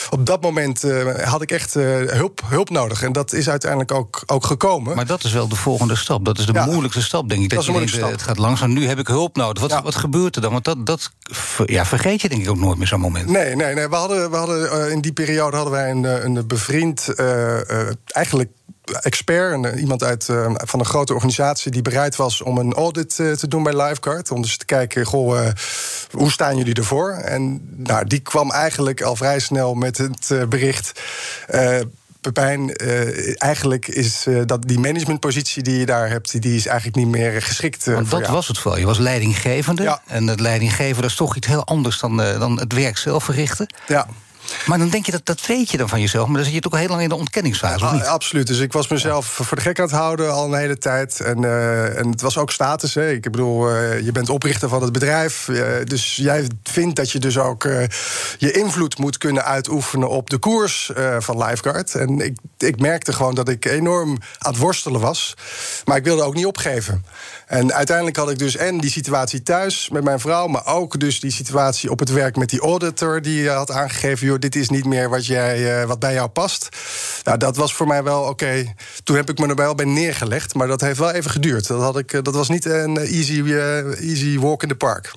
op 0.10 0.26
dat 0.26 0.42
moment 0.42 0.84
uh, 0.84 1.16
had 1.16 1.42
ik 1.42 1.52
echt 1.52 1.74
hulp, 1.74 2.42
hulp 2.46 2.70
nodig. 2.70 3.04
En 3.04 3.12
dat 3.12 3.34
is 3.34 3.50
uiteindelijk 3.50 3.92
ook, 3.92 4.24
ook 4.26 4.46
gekomen. 4.46 4.96
Maar 4.96 5.06
dat 5.06 5.24
is 5.24 5.32
wel 5.32 5.48
de 5.48 5.56
volgende 5.56 5.96
stap. 5.96 6.26
Dat 6.26 6.40
is 6.40 6.46
de 6.46 6.54
ja, 6.54 6.66
moeilijkste 6.66 7.02
stap, 7.02 7.30
denk 7.30 7.44
ik. 7.44 7.50
Dat, 7.50 7.66
dat 7.66 7.82
is 7.82 7.96
Het 7.96 8.22
gaat 8.22 8.38
langzaam. 8.38 8.74
Nu 8.74 8.88
heb 8.88 9.00
ik 9.00 9.08
hulp 9.08 9.36
nodig. 9.36 9.62
Wat, 9.62 9.72
ja. 9.72 9.82
wat 9.82 9.96
gebeurt 9.96 10.36
er 10.36 10.42
dan? 10.42 10.52
Want 10.52 10.64
dat, 10.64 10.86
dat 10.86 11.12
ja, 11.66 11.86
vergeet 11.86 12.22
je 12.22 12.30
denk 12.30 12.42
ik 12.42 12.50
ook 12.50 12.58
nooit 12.58 12.78
meer 12.78 12.88
zo'n 12.88 13.00
moment. 13.00 13.30
Nee, 13.30 13.56
nee, 13.56 13.74
nee. 13.74 13.88
We 13.88 13.96
hadden, 13.96 14.32
we 14.32 14.38
hadden, 14.38 14.92
in 14.92 15.02
die 15.02 15.14
periode 15.14 15.56
hadden 15.56 15.74
wij 15.74 15.92
een, 15.92 16.04
een 16.04 16.48
bevriend. 16.48 17.14
eigenlijk 18.06 18.41
expert, 18.84 19.54
een, 19.54 19.80
iemand 19.80 20.04
uit, 20.04 20.28
uh, 20.28 20.52
van 20.56 20.80
een 20.80 20.86
grote 20.86 21.14
organisatie 21.14 21.72
die 21.72 21.82
bereid 21.82 22.16
was 22.16 22.42
om 22.42 22.58
een 22.58 22.74
audit 22.74 23.18
uh, 23.18 23.32
te 23.32 23.48
doen 23.48 23.64
bij 23.64 23.82
Lifeguard. 23.82 24.32
Om 24.32 24.42
dus 24.42 24.58
te 24.58 24.66
kijken, 24.66 25.06
goh, 25.06 25.44
uh, 25.44 25.48
hoe 26.12 26.32
staan 26.32 26.58
jullie 26.58 26.74
ervoor? 26.74 27.12
En 27.12 27.70
nou, 27.76 28.08
die 28.08 28.20
kwam 28.20 28.52
eigenlijk 28.52 29.02
al 29.02 29.16
vrij 29.16 29.40
snel 29.40 29.74
met 29.74 29.98
het 29.98 30.50
bericht. 30.50 31.02
Pepijn, 32.22 32.76
eigenlijk 33.36 33.88
is 33.88 34.26
dat 34.46 34.68
die 34.68 34.80
managementpositie 34.80 35.64
die 35.64 35.80
je 35.80 35.86
daar 35.86 36.10
hebt, 36.10 36.42
die 36.42 36.56
is 36.56 36.66
eigenlijk 36.66 36.98
niet 36.98 37.08
meer 37.08 37.42
geschikt. 37.42 37.86
Want 37.86 38.10
dat 38.10 38.28
was 38.28 38.48
het 38.48 38.58
vooral. 38.58 38.80
Je 38.80 38.86
was 38.86 38.98
leidinggevende. 38.98 39.84
Ja. 39.84 40.02
En 40.08 40.28
het 40.28 40.40
leidinggeven 40.40 41.04
is 41.04 41.16
toch 41.16 41.36
iets 41.36 41.48
heel 41.48 41.66
anders 41.66 42.00
dan, 42.00 42.18
dan 42.18 42.60
het 42.60 42.74
werk 42.74 42.98
zelf 42.98 43.24
verrichten. 43.24 43.74
Ja. 43.88 44.08
Maar 44.66 44.78
dan 44.78 44.90
denk 44.90 45.06
je 45.06 45.12
dat 45.12 45.26
dat 45.26 45.46
weet 45.46 45.72
je 45.72 45.78
dan 45.78 45.90
van 45.90 46.00
jezelf. 46.02 46.28
Maar 46.28 46.36
dan 46.36 46.46
zit 46.46 46.54
je 46.54 46.60
toch 46.60 46.72
al 46.72 46.78
heel 46.78 46.88
lang 46.88 47.02
in 47.02 47.10
de 47.10 47.16
ontkenningsfase. 47.16 47.86
Niet? 47.92 48.04
absoluut. 48.04 48.48
Dus 48.48 48.60
ik 48.60 48.74
was 48.74 48.88
mezelf 48.88 49.26
voor 49.26 49.58
de 49.58 49.64
gek 49.64 49.80
aan 49.80 49.86
het 49.86 49.96
houden 49.96 50.34
al 50.34 50.46
een 50.46 50.60
hele 50.60 50.78
tijd. 50.78 51.20
En, 51.20 51.42
uh, 51.42 51.98
en 51.98 52.10
het 52.10 52.22
was 52.22 52.38
ook 52.38 52.52
status. 52.52 52.94
Hè. 52.94 53.12
Ik 53.12 53.22
bedoel, 53.22 53.70
uh, 53.70 54.00
je 54.00 54.12
bent 54.12 54.30
oprichter 54.30 54.70
van 54.70 54.82
het 54.82 54.92
bedrijf. 54.92 55.48
Uh, 55.48 55.66
dus 55.84 56.16
jij 56.16 56.48
vindt 56.64 56.96
dat 56.96 57.12
je 57.12 57.20
dus 57.20 57.38
ook 57.38 57.64
je 58.38 58.52
invloed 58.52 58.98
moet 58.98 59.18
kunnen 59.18 59.46
uitoefenen 59.46 60.10
op 60.10 60.30
de 60.30 60.38
koers 60.38 60.92
van 61.20 61.38
Lifeguard. 61.38 61.96
En 61.96 62.20
ik, 62.20 62.38
ik 62.58 62.80
merkte 62.80 63.14
gewoon 63.14 63.36
dat 63.36 63.50
ik 63.50 63.66
enorm 63.66 64.18
aan 64.38 64.52
het 64.52 64.62
worstelen 64.62 65.02
was. 65.02 65.34
Maar 65.86 65.98
ik 65.98 66.04
wilde 66.04 66.24
ook 66.24 66.36
niet 66.36 66.46
opgeven. 66.46 67.06
En 67.52 67.74
uiteindelijk 67.74 68.18
had 68.18 68.30
ik 68.30 68.40
dus 68.40 68.56
en 68.56 68.78
die 68.78 68.92
situatie 68.92 69.44
thuis 69.44 69.90
met 69.90 70.04
mijn 70.04 70.20
vrouw, 70.20 70.48
maar 70.48 70.66
ook 70.66 71.00
dus 71.00 71.20
die 71.20 71.32
situatie 71.32 71.92
op 71.92 72.00
het 72.00 72.12
werk 72.12 72.36
met 72.36 72.50
die 72.50 72.60
auditor 72.60 73.22
die 73.22 73.50
had 73.50 73.72
aangegeven: 73.72 74.28
joh, 74.28 74.40
dit 74.42 74.56
is 74.56 74.70
niet 74.70 74.86
meer 74.86 75.10
wat, 75.10 75.26
jij, 75.26 75.82
uh, 75.82 75.88
wat 75.88 76.00
bij 76.00 76.14
jou 76.14 76.30
past. 76.30 76.70
Nou, 77.24 77.38
dat 77.38 77.56
was 77.56 77.74
voor 77.74 77.88
mij 77.88 78.04
wel 78.04 78.22
oké. 78.24 78.74
Toen 79.04 79.16
heb 79.16 79.30
ik 79.30 79.40
me 79.40 79.48
er 79.48 79.56
wel 79.56 79.76
bij 79.76 79.86
neergelegd, 79.86 80.54
maar 80.54 80.68
dat 80.68 80.82
heeft 80.82 81.00
wel 81.00 81.12
even 81.12 81.32
geduurd. 81.32 81.68
Dat, 81.68 81.82
had 81.82 81.98
ik, 81.98 82.24
dat 82.24 82.34
was 82.34 82.50
niet 82.50 82.66
een 82.66 82.98
easy, 82.98 83.34
uh, 83.34 84.10
easy 84.10 84.40
walk 84.40 84.64
in 84.64 84.70
the 84.70 84.76
park. 84.76 85.12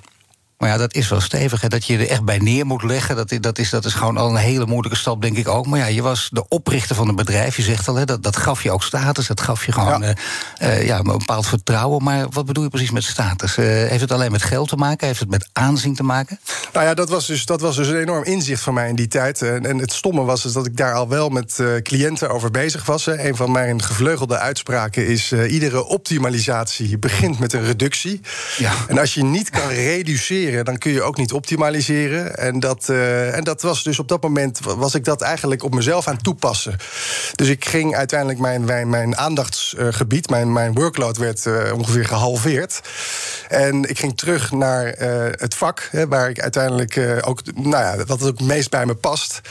Maar 0.57 0.69
ja, 0.69 0.77
dat 0.77 0.93
is 0.93 1.09
wel 1.09 1.21
stevig. 1.21 1.61
Hè? 1.61 1.67
Dat 1.67 1.85
je 1.85 1.97
er 1.97 2.09
echt 2.09 2.23
bij 2.23 2.37
neer 2.37 2.65
moet 2.65 2.83
leggen. 2.83 3.15
Dat, 3.15 3.37
dat, 3.39 3.57
is, 3.57 3.69
dat 3.69 3.85
is 3.85 3.93
gewoon 3.93 4.17
al 4.17 4.29
een 4.29 4.35
hele 4.35 4.65
moeilijke 4.65 4.97
stap, 4.97 5.21
denk 5.21 5.37
ik 5.37 5.47
ook. 5.47 5.65
Maar 5.65 5.79
ja, 5.79 5.85
je 5.85 6.01
was 6.01 6.29
de 6.31 6.47
oprichter 6.47 6.95
van 6.95 7.07
een 7.07 7.15
bedrijf. 7.15 7.55
Je 7.55 7.61
zegt 7.61 7.87
al, 7.87 7.95
hè, 7.95 8.05
dat, 8.05 8.23
dat 8.23 8.37
gaf 8.37 8.63
je 8.63 8.71
ook 8.71 8.83
status. 8.83 9.27
Dat 9.27 9.41
gaf 9.41 9.65
je 9.65 9.71
gewoon 9.71 10.01
ja. 10.01 10.15
Uh, 10.61 10.85
ja, 10.85 10.97
een 10.97 11.03
bepaald 11.03 11.47
vertrouwen. 11.47 12.03
Maar 12.03 12.25
wat 12.29 12.45
bedoel 12.45 12.63
je 12.63 12.69
precies 12.69 12.91
met 12.91 13.03
status? 13.03 13.57
Uh, 13.57 13.65
heeft 13.65 14.01
het 14.01 14.11
alleen 14.11 14.31
met 14.31 14.43
geld 14.43 14.69
te 14.69 14.75
maken? 14.75 15.07
Heeft 15.07 15.19
het 15.19 15.29
met 15.29 15.49
aanzien 15.53 15.95
te 15.95 16.03
maken? 16.03 16.39
Nou 16.73 16.85
ja, 16.85 16.93
dat 16.93 17.09
was 17.09 17.27
dus, 17.27 17.45
dat 17.45 17.61
was 17.61 17.75
dus 17.75 17.87
een 17.87 17.99
enorm 17.99 18.23
inzicht 18.23 18.61
van 18.61 18.73
mij 18.73 18.89
in 18.89 18.95
die 18.95 19.07
tijd. 19.07 19.41
En, 19.41 19.65
en 19.65 19.77
het 19.77 19.93
stomme 19.93 20.23
was 20.23 20.41
dus 20.41 20.53
dat 20.53 20.65
ik 20.65 20.77
daar 20.77 20.93
al 20.93 21.07
wel 21.07 21.29
met 21.29 21.63
cliënten 21.81 22.29
over 22.29 22.51
bezig 22.51 22.85
was. 22.85 23.05
Hè. 23.05 23.27
Een 23.27 23.35
van 23.35 23.51
mijn 23.51 23.81
gevleugelde 23.81 24.37
uitspraken 24.37 25.07
is... 25.07 25.31
iedere 25.31 25.85
optimalisatie 25.85 26.97
begint 26.97 27.39
met 27.39 27.53
een 27.53 27.63
reductie. 27.63 28.21
Ja. 28.57 28.71
En 28.87 28.97
als 28.97 29.13
je 29.13 29.23
niet 29.23 29.49
kan 29.49 29.67
reduceren, 29.67 30.54
dan 30.63 30.77
kun 30.77 30.91
je 30.91 31.01
ook 31.01 31.17
niet 31.17 31.33
optimaliseren. 31.33 32.37
En 32.37 32.59
dat, 32.59 32.87
uh, 32.89 33.35
en 33.35 33.43
dat 33.43 33.61
was 33.61 33.83
dus 33.83 33.99
op 33.99 34.07
dat 34.07 34.23
moment 34.23 34.59
was 34.59 34.95
ik 34.95 35.03
dat 35.03 35.21
eigenlijk 35.21 35.63
op 35.63 35.73
mezelf 35.73 36.07
aan 36.07 36.21
toepassen. 36.21 36.77
Dus 37.35 37.47
ik 37.47 37.65
ging 37.65 37.95
uiteindelijk 37.95 38.39
mijn, 38.39 38.89
mijn, 38.89 39.17
aandachtsgebied, 39.17 40.29
mijn, 40.29 40.53
mijn 40.53 40.73
workload 40.73 41.17
werd 41.17 41.45
uh, 41.45 41.73
ongeveer 41.73 42.05
gehalveerd. 42.05 42.81
En 43.47 43.89
ik 43.89 43.99
ging 43.99 44.17
terug 44.17 44.51
naar 44.51 44.85
uh, 44.85 45.25
het 45.31 45.55
vak, 45.55 45.89
hè, 45.91 46.07
waar 46.07 46.29
ik 46.29 46.39
uiteindelijk 46.39 47.21
ook, 47.21 47.41
nou 47.55 47.83
ja, 47.83 48.05
wat 48.05 48.21
ook 48.21 48.27
het 48.39 48.47
meest 48.47 48.69
bij 48.69 48.85
me 48.85 48.95
past. 48.95 49.41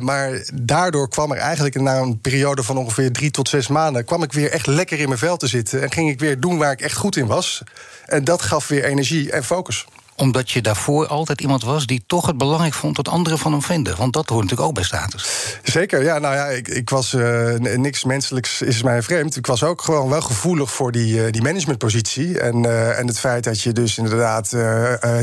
maar 0.00 0.48
daardoor 0.54 1.08
kwam 1.08 1.32
er 1.32 1.38
eigenlijk 1.38 1.74
na 1.74 1.98
een 1.98 2.20
periode 2.20 2.62
van 2.62 2.76
ongeveer 2.76 3.12
drie 3.12 3.30
tot 3.30 3.48
zes 3.48 3.68
maanden, 3.68 4.04
kwam 4.04 4.22
ik 4.22 4.32
weer 4.32 4.50
echt 4.50 4.66
lekker 4.66 4.98
in 4.98 5.06
mijn 5.06 5.18
vel 5.18 5.36
te 5.36 5.46
zitten. 5.46 5.82
En 5.82 5.92
ging 5.92 6.10
ik 6.10 6.20
weer 6.20 6.40
doen 6.40 6.58
waar 6.58 6.72
ik 6.72 6.80
echt 6.80 6.96
goed 6.96 7.16
in 7.16 7.26
was. 7.26 7.62
En 8.06 8.24
dat 8.24 8.42
gaf 8.42 8.68
weer 8.68 8.84
energie 8.84 9.30
en 9.30 9.44
focus 9.44 9.86
omdat 10.20 10.50
je 10.50 10.62
daarvoor 10.62 11.06
altijd 11.06 11.40
iemand 11.40 11.64
was 11.64 11.86
die 11.86 12.02
toch 12.06 12.26
het 12.26 12.38
belangrijk 12.38 12.74
vond 12.74 12.96
dat 12.96 13.08
anderen 13.08 13.38
van 13.38 13.52
hem 13.52 13.62
vinden. 13.62 13.96
Want 13.96 14.12
dat 14.12 14.28
hoort 14.28 14.42
natuurlijk 14.42 14.68
ook 14.68 14.74
bij 14.74 14.84
status. 14.84 15.56
Zeker, 15.62 16.02
ja. 16.02 16.18
Nou 16.18 16.34
ja, 16.34 16.46
ik, 16.46 16.68
ik 16.68 16.90
was 16.90 17.12
uh, 17.12 17.54
niks 17.58 18.04
menselijks 18.04 18.62
is 18.62 18.82
mij 18.82 19.02
vreemd. 19.02 19.36
Ik 19.36 19.46
was 19.46 19.62
ook 19.62 19.82
gewoon 19.82 20.08
wel 20.08 20.20
gevoelig 20.20 20.70
voor 20.70 20.92
die, 20.92 21.14
uh, 21.14 21.32
die 21.32 21.42
managementpositie. 21.42 22.40
En, 22.40 22.64
uh, 22.64 22.98
en 22.98 23.06
het 23.06 23.18
feit 23.18 23.44
dat 23.44 23.60
je 23.60 23.72
dus 23.72 23.98
inderdaad 23.98 24.56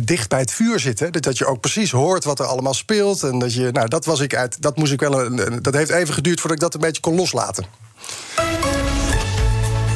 dicht 0.03 0.29
bij 0.29 0.39
het 0.39 0.51
vuur 0.51 0.79
zit. 0.79 0.99
Hè, 0.99 1.09
dat 1.09 1.37
je 1.37 1.45
ook 1.45 1.59
precies 1.59 1.91
hoort 1.91 2.23
wat 2.23 2.39
er 2.39 2.45
allemaal 2.45 2.73
speelt. 2.73 3.23
En 3.23 3.39
dat 3.39 3.53
je, 3.53 3.69
nou, 3.71 3.87
dat 3.87 4.05
was 4.05 4.19
ik 4.19 4.35
uit. 4.35 4.61
Dat 4.61 4.77
moest 4.77 4.91
ik 4.91 4.99
wel. 4.99 5.29
dat 5.61 5.73
heeft 5.73 5.89
even 5.89 6.13
geduurd 6.13 6.39
voordat 6.39 6.57
ik 6.57 6.63
dat 6.63 6.73
een 6.73 6.87
beetje 6.87 7.01
kon 7.01 7.15
loslaten. 7.15 7.65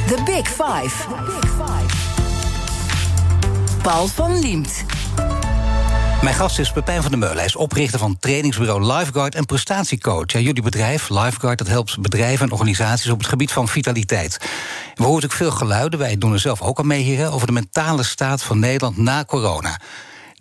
The 0.06 0.22
Big 0.24 0.48
Five. 0.48 1.08
The 1.08 1.22
Big 1.26 1.50
Five. 1.50 2.11
Paul 3.82 4.06
van 4.06 4.38
Liemt. 4.38 4.84
Mijn 6.22 6.34
gast 6.34 6.58
is 6.58 6.72
Pepijn 6.72 7.02
van 7.02 7.10
der 7.10 7.20
Meulen. 7.20 7.36
Hij 7.36 7.46
is 7.46 7.56
oprichter 7.56 7.98
van 7.98 8.16
trainingsbureau 8.20 8.92
Lifeguard 8.92 9.34
en 9.34 9.46
prestatiecoach. 9.46 10.32
Ja, 10.32 10.38
jullie 10.38 10.62
bedrijf, 10.62 11.08
Lifeguard, 11.08 11.58
dat 11.58 11.66
helpt 11.66 12.00
bedrijven 12.00 12.46
en 12.46 12.52
organisaties 12.52 13.10
op 13.10 13.18
het 13.18 13.28
gebied 13.28 13.52
van 13.52 13.68
vitaliteit. 13.68 14.38
We 14.94 15.04
horen 15.04 15.24
ook 15.24 15.32
veel 15.32 15.50
geluiden, 15.50 15.98
wij 15.98 16.18
doen 16.18 16.32
er 16.32 16.40
zelf 16.40 16.62
ook 16.62 16.78
al 16.78 16.84
mee 16.84 17.02
hier, 17.02 17.32
over 17.32 17.46
de 17.46 17.52
mentale 17.52 18.02
staat 18.02 18.42
van 18.42 18.58
Nederland 18.58 18.96
na 18.96 19.24
corona 19.24 19.80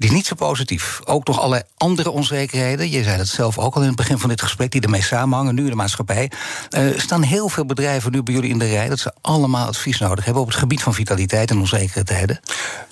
die 0.01 0.09
is 0.09 0.15
niet 0.15 0.25
zo 0.25 0.35
positief. 0.35 0.99
Ook 1.05 1.27
nog 1.27 1.37
allerlei 1.37 1.63
andere 1.77 2.09
onzekerheden. 2.09 2.89
Je 2.89 3.03
zei 3.03 3.17
dat 3.17 3.27
zelf 3.27 3.57
ook 3.57 3.75
al 3.75 3.81
in 3.81 3.87
het 3.87 3.95
begin 3.95 4.17
van 4.17 4.29
dit 4.29 4.41
gesprek, 4.41 4.71
die 4.71 4.81
ermee 4.81 5.01
samenhangen, 5.01 5.55
nu 5.55 5.63
in 5.63 5.69
de 5.69 5.75
maatschappij. 5.75 6.31
Uh, 6.77 6.99
staan 6.99 7.23
heel 7.23 7.49
veel 7.49 7.65
bedrijven 7.65 8.11
nu 8.11 8.23
bij 8.23 8.33
jullie 8.33 8.49
in 8.49 8.59
de 8.59 8.69
rij 8.69 8.89
dat 8.89 8.99
ze 8.99 9.13
allemaal 9.21 9.67
advies 9.67 9.99
nodig 9.99 10.25
hebben 10.25 10.43
op 10.43 10.49
het 10.49 10.57
gebied 10.57 10.81
van 10.81 10.93
vitaliteit 10.93 11.49
en 11.49 11.59
onzekere 11.59 12.03
tijden. 12.03 12.39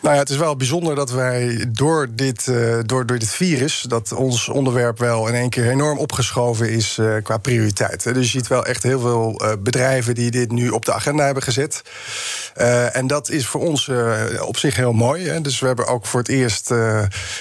Nou 0.01 0.15
ja, 0.15 0.21
het 0.21 0.29
is 0.29 0.37
wel 0.37 0.55
bijzonder 0.55 0.95
dat 0.95 1.11
wij 1.11 1.65
door 1.71 2.07
dit, 2.11 2.47
uh, 2.47 2.77
door, 2.85 3.05
door 3.05 3.19
dit 3.19 3.29
virus, 3.29 3.85
dat 3.87 4.11
ons 4.11 4.49
onderwerp 4.49 4.99
wel 4.99 5.27
in 5.27 5.33
één 5.33 5.49
keer 5.49 5.69
enorm 5.69 5.97
opgeschoven 5.97 6.69
is 6.69 6.97
uh, 6.97 7.13
qua 7.23 7.37
prioriteit. 7.37 8.03
Dus 8.03 8.31
je 8.31 8.37
ziet 8.37 8.47
wel 8.47 8.65
echt 8.65 8.83
heel 8.83 8.99
veel 8.99 9.41
bedrijven 9.59 10.15
die 10.15 10.31
dit 10.31 10.51
nu 10.51 10.69
op 10.69 10.85
de 10.85 10.93
agenda 10.93 11.25
hebben 11.25 11.43
gezet. 11.43 11.81
en 12.93 13.07
dat 13.07 13.29
is 13.29 13.47
voor 13.47 13.61
ons 13.61 13.89
op 14.39 14.57
zich 14.57 14.75
heel 14.75 14.93
mooi. 14.93 15.27
Hè. 15.27 15.41
Dus 15.41 15.59
we 15.59 15.67
hebben 15.67 15.87
ook 15.87 16.05
voor 16.05 16.19
het 16.19 16.29
eerst 16.29 16.71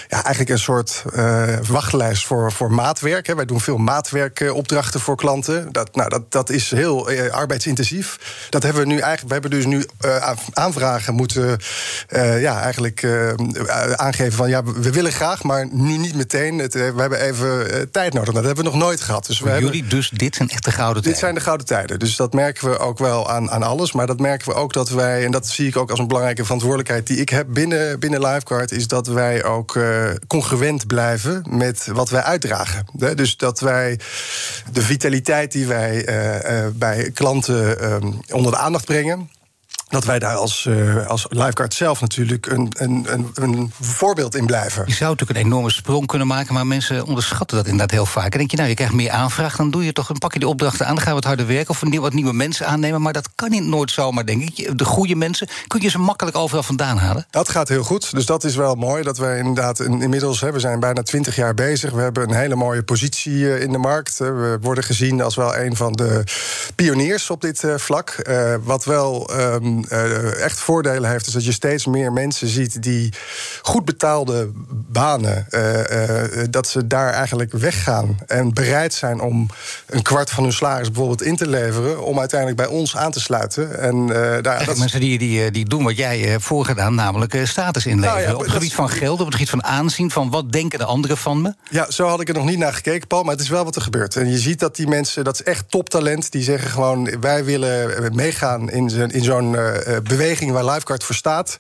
ja, 0.09 0.25
eigenlijk 0.25 0.49
een 0.49 0.59
soort 0.59 1.05
uh, 1.15 1.57
wachtlijst 1.69 2.27
voor, 2.27 2.53
voor 2.53 2.73
maatwerk. 2.73 3.27
Hè. 3.27 3.35
Wij 3.35 3.45
doen 3.45 3.61
veel 3.61 3.77
maatwerkopdrachten 3.77 5.01
voor 5.01 5.17
klanten. 5.17 5.73
Dat, 5.73 5.95
nou, 5.95 6.09
dat, 6.09 6.33
dat 6.33 6.51
is 6.51 6.71
heel 6.71 7.11
uh, 7.11 7.31
arbeidsintensief. 7.31 8.19
Dat 8.51 8.63
hebben 8.63 8.83
we 8.83 8.89
nu 8.89 8.99
eigenlijk. 8.99 9.27
We 9.27 9.33
hebben 9.33 9.51
dus 9.51 9.67
nu 9.67 9.87
aanvragen 10.53 11.15
moeten 11.15 11.59
ja, 12.41 12.61
eigenlijk 12.61 13.07
aangeven 13.97 14.33
van 14.33 14.49
ja, 14.49 14.65
we 14.65 14.93
willen 14.93 15.13
graag, 15.13 15.43
maar 15.43 15.69
nu 15.73 15.97
niet 15.97 16.15
meteen. 16.15 16.59
Het, 16.59 16.75
we 16.75 16.95
hebben 16.97 17.21
even 17.21 17.91
tijd 17.91 18.13
nodig. 18.13 18.35
Dat 18.35 18.45
hebben 18.45 18.65
we 18.65 18.71
nog 18.71 18.81
nooit 18.81 19.01
gehad. 19.01 19.27
Dus 19.27 19.41
we 19.41 19.51
jullie, 19.51 19.71
hebben, 19.71 19.89
dus 19.89 20.11
dit 20.11 20.37
zijn 20.37 20.49
echt 20.49 20.65
de 20.65 20.71
gouden 20.71 21.03
tijden? 21.03 21.11
Dit 21.11 21.21
zijn 21.21 21.35
de 21.35 21.41
gouden 21.41 21.67
tijden. 21.67 21.99
Dus 21.99 22.17
dat 22.17 22.33
merken 22.33 22.71
we 22.71 22.79
ook 22.79 22.99
wel 22.99 23.31
aan, 23.31 23.51
aan 23.51 23.63
alles. 23.63 23.93
Maar 23.93 24.07
dat 24.07 24.19
merken 24.19 24.49
we 24.49 24.55
ook 24.55 24.73
dat 24.73 24.89
wij, 24.89 25.25
en 25.25 25.31
dat 25.31 25.47
zie 25.47 25.67
ik 25.69 25.77
ook 25.77 25.91
als 25.91 25.99
een 25.99 26.07
belangrijke 26.07 26.43
verantwoordelijkheid 26.43 27.07
die 27.07 27.17
ik 27.17 27.29
heb 27.29 27.47
binnen, 27.51 28.01
binnen 28.01 28.21
Lifeguard, 28.21 28.73
is 28.73 28.87
dat 28.87 29.07
wij 29.07 29.45
ook 29.49 29.75
uh, 29.75 30.11
congruent 30.27 30.87
blijven 30.87 31.45
met 31.49 31.87
wat 31.93 32.11
wij 32.11 32.23
uitdragen. 32.23 32.87
Dus 33.15 33.37
dat 33.37 33.61
wij 33.61 33.99
de 34.73 34.83
vitaliteit 34.83 35.53
die 35.53 35.67
wij 35.67 36.09
uh, 36.09 36.65
uh, 36.65 36.67
bij 36.75 37.11
klanten 37.11 37.93
um, 37.93 38.21
onder 38.31 38.53
de 38.53 38.59
aandacht 38.59 38.85
brengen 38.85 39.31
dat 39.89 40.05
wij 40.05 40.19
daar 40.19 40.35
als, 40.35 40.65
uh, 40.65 41.07
als 41.07 41.27
Lifeguard 41.29 41.75
zelf 41.75 42.01
natuurlijk 42.01 42.47
een, 42.47 42.73
een, 42.77 43.07
een, 43.09 43.31
een, 43.35 43.73
voorbeeld 43.81 44.35
in 44.35 44.47
blijven. 44.47 44.85
Je 44.87 44.95
zou 44.95 45.11
natuurlijk 45.11 45.39
een 45.39 45.47
enorme 45.47 45.71
sprong 45.71 46.07
kunnen 46.07 46.27
maken, 46.27 46.55
maar 46.55 46.67
mensen 46.67 47.07
onderschatten 47.07 47.57
dat 47.57 47.67
inderdaad 47.67 47.91
heel 47.91 48.07
vaak. 48.07 48.33
En 48.33 48.39
denk 48.39 48.51
je, 48.51 48.57
nou, 48.57 48.69
je 48.69 48.75
krijgt 48.75 48.95
meer 48.95 49.11
aanvraag, 49.11 49.57
dan 49.57 49.71
doe 49.71 49.85
je 49.85 49.93
toch, 49.93 50.07
dan 50.07 50.19
pak 50.19 50.33
je 50.33 50.39
de 50.39 50.49
opdrachten 50.49 50.87
aan, 50.87 50.95
dan 50.95 51.03
gaan 51.03 51.15
we 51.15 51.21
wat 51.21 51.29
harder 51.29 51.47
werken 51.47 51.71
of 51.71 51.81
wat 51.81 52.13
nieuwe 52.13 52.33
mensen 52.33 52.67
aannemen. 52.67 53.03
Maar 53.03 53.13
dat 53.13 53.29
kan 53.35 53.51
niet 53.51 53.65
nooit 53.65 53.91
zomaar, 53.91 54.27
denk 54.27 54.43
ik. 54.43 54.79
De 54.79 54.85
goede 54.85 55.15
mensen, 55.15 55.49
kun 55.67 55.81
je 55.81 55.89
ze 55.89 55.99
makkelijk 55.99 56.37
overal 56.37 56.63
vandaan 56.63 56.99
halen? 56.99 57.27
Dat 57.31 57.49
gaat 57.49 57.69
heel 57.69 57.83
goed. 57.83 58.15
Dus 58.15 58.27
dat 58.27 58.45
is 58.45 58.57
wel 58.57 58.75
mooi 58.75 59.03
dat 59.03 59.19
wij 59.19 59.39
inderdaad 59.39 59.81
inmiddels, 59.81 60.41
hè, 60.41 60.53
we 60.53 60.61
zijn 60.61 60.81
bijna 60.81 61.03
twintig 61.03 61.37
jaar 61.37 61.55
bezig. 61.55 61.91
We 61.93 62.01
hebben 62.01 62.29
een 62.29 62.37
hele 62.37 62.55
mooie 62.55 62.83
positie 62.83 63.53
eh, 63.53 63.63
in 63.63 63.73
de 63.73 63.79
markt. 63.79 64.19
We 64.19 64.59
worden 64.61 64.85
gezien 64.85 65.23
als 65.23 65.37
wel 65.37 65.57
een 65.57 65.77
van 65.77 65.93
de 65.93 66.25
pioniers 66.75 67.31
op 67.31 67.41
dit 67.41 67.65
vlak. 67.77 68.17
Uh, 68.29 68.55
wat 68.63 68.85
wel. 68.85 69.31
Um, 69.41 69.78
uh, 69.91 70.45
echt 70.45 70.59
voordelen 70.59 71.11
heeft, 71.11 71.27
is 71.27 71.33
dat 71.33 71.45
je 71.45 71.53
steeds 71.53 71.87
meer 71.87 72.13
mensen 72.13 72.49
ziet 72.49 72.83
die 72.83 73.13
goed 73.63 73.85
betaalde 73.85 74.51
banen, 74.71 75.47
uh, 75.51 75.79
uh, 75.79 76.45
dat 76.51 76.69
ze 76.69 76.87
daar 76.87 77.13
eigenlijk 77.13 77.53
weggaan 77.53 78.19
en 78.27 78.55
bereid 78.55 78.95
zijn 78.95 79.21
om 79.21 79.49
een 79.87 80.03
kwart 80.03 80.31
van 80.31 80.43
hun 80.43 80.53
salaris 80.53 80.87
bijvoorbeeld 80.87 81.23
in 81.23 81.37
te 81.37 81.49
leveren, 81.49 82.03
om 82.03 82.19
uiteindelijk 82.19 82.61
bij 82.61 82.79
ons 82.79 82.97
aan 82.97 83.11
te 83.11 83.21
sluiten. 83.21 83.81
En, 83.81 84.07
daar, 84.43 84.65
dat 84.65 84.79
mensen 84.79 85.01
die, 85.01 85.19
die, 85.19 85.51
die 85.51 85.69
doen 85.69 85.85
wat 85.85 85.97
jij 85.97 86.19
hebt 86.19 86.45
voorgedaan, 86.45 86.95
namelijk 86.95 87.41
status 87.45 87.87
inleveren. 87.87 88.17
Nou 88.17 88.29
ja, 88.29 88.35
op 88.35 88.41
het 88.41 88.51
gebied 88.51 88.75
van 88.75 88.91
geld, 88.91 89.21
op 89.21 89.27
het 89.27 89.35
gebied 89.35 89.51
van 89.51 89.65
aanzien, 89.65 90.11
van 90.11 90.31
wat 90.31 90.53
denken 90.53 90.79
de 90.79 90.85
anderen 90.85 91.17
van 91.17 91.43
me? 91.43 91.55
Ja, 91.71 91.91
zo 91.91 92.07
had 92.07 92.21
ik 92.21 92.29
er 92.29 92.35
nog 92.35 92.45
niet 92.45 92.59
naar 92.59 92.73
gekeken, 92.75 93.07
Paul, 93.07 93.23
maar 93.23 93.33
het 93.33 93.43
is 93.43 93.49
wel 93.49 93.65
wat 93.65 93.77
er 93.77 93.83
gebeurt. 93.83 94.17
En 94.17 94.31
je 94.31 94.39
ziet 94.39 94.61
dat 94.61 94.77
die 94.77 94.87
mensen, 94.87 95.25
dat 95.25 95.35
is 95.35 95.43
echt 95.43 95.71
toptalent, 95.71 96.33
die 96.33 96.43
zeggen 96.43 96.71
gewoon: 96.71 97.21
wij 97.21 97.45
willen 97.45 98.15
meegaan 98.15 98.71
in 98.71 99.25
zo'n 99.25 99.53
uh, 99.53 99.68
beweging 100.03 100.53
waar 100.53 100.65
Lifeguard 100.65 101.05
voor 101.05 101.15
staat. 101.15 101.57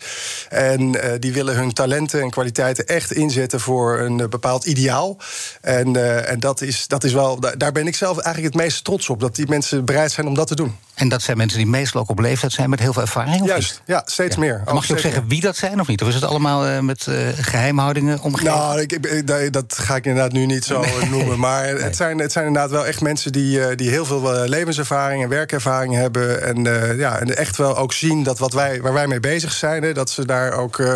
En 0.48 0.80
uh, 0.80 1.02
die 1.18 1.32
willen 1.32 1.56
hun 1.56 1.72
talenten 1.72 2.20
en 2.20 2.30
kwaliteiten 2.30 2.86
echt 2.86 3.12
inzetten 3.12 3.60
voor 3.60 3.98
een 3.98 4.18
uh, 4.18 4.26
bepaald 4.26 4.64
ideaal. 4.64 5.16
En, 5.60 5.94
uh, 5.94 6.30
en 6.30 6.40
dat, 6.40 6.60
is, 6.60 6.86
dat 6.86 7.04
is 7.04 7.12
wel, 7.12 7.40
daar 7.56 7.72
ben 7.72 7.86
ik 7.86 7.96
zelf 7.96 8.18
eigenlijk 8.18 8.54
het 8.54 8.62
meest 8.62 8.84
trots 8.84 9.08
op. 9.08 9.20
Dat 9.20 9.34
die 9.34 9.48
mensen 9.48 9.84
bereid 9.84 10.12
zijn 10.12 10.26
om 10.26 10.34
dat 10.34 10.46
te 10.46 10.54
doen. 10.54 10.76
En 10.94 11.08
dat 11.08 11.22
zijn 11.22 11.36
mensen 11.36 11.58
die 11.58 11.66
meestal 11.66 12.00
ook 12.00 12.08
op 12.08 12.18
leeftijd 12.18 12.52
zijn 12.52 12.70
met 12.70 12.80
heel 12.80 12.92
veel 12.92 13.02
ervaring? 13.02 13.46
Juist, 13.46 13.82
ja, 13.84 14.02
steeds 14.06 14.34
ja. 14.34 14.40
meer. 14.40 14.62
mag 14.72 14.86
je 14.86 14.92
ook 14.92 14.98
zeggen 14.98 15.20
meer. 15.20 15.30
wie 15.30 15.40
dat 15.40 15.56
zijn 15.56 15.80
of 15.80 15.86
niet? 15.86 16.02
Of 16.02 16.08
is 16.08 16.14
het 16.14 16.24
allemaal 16.24 16.82
met 16.82 17.06
geheimhoudingen 17.36 18.20
omgeven? 18.20 18.54
Nou, 18.54 18.80
ik, 18.80 18.92
ik, 18.92 19.52
dat 19.52 19.78
ga 19.78 19.96
ik 19.96 20.04
inderdaad 20.04 20.32
nu 20.32 20.46
niet 20.46 20.64
zo 20.64 20.80
nee. 20.80 21.08
noemen. 21.10 21.38
Maar 21.38 21.62
nee. 21.62 21.82
het, 21.82 21.96
zijn, 21.96 22.18
het 22.18 22.32
zijn 22.32 22.46
inderdaad 22.46 22.70
wel 22.70 22.86
echt 22.86 23.00
mensen 23.00 23.32
die, 23.32 23.74
die 23.74 23.90
heel 23.90 24.04
veel 24.04 24.44
levenservaring 24.44 25.22
en 25.22 25.28
werkervaring 25.28 25.94
hebben. 25.94 26.42
En, 26.42 26.64
ja, 26.96 27.18
en 27.18 27.36
echt 27.36 27.56
wel 27.56 27.76
ook 27.76 27.92
zien 27.98 28.22
dat 28.22 28.38
wat 28.38 28.52
wij, 28.52 28.80
waar 28.80 28.92
wij 28.92 29.06
mee 29.06 29.20
bezig 29.20 29.52
zijn, 29.52 29.82
hè, 29.82 29.92
dat, 29.92 30.10
ze 30.10 30.26
daar 30.26 30.52
ook, 30.52 30.78
uh, 30.78 30.92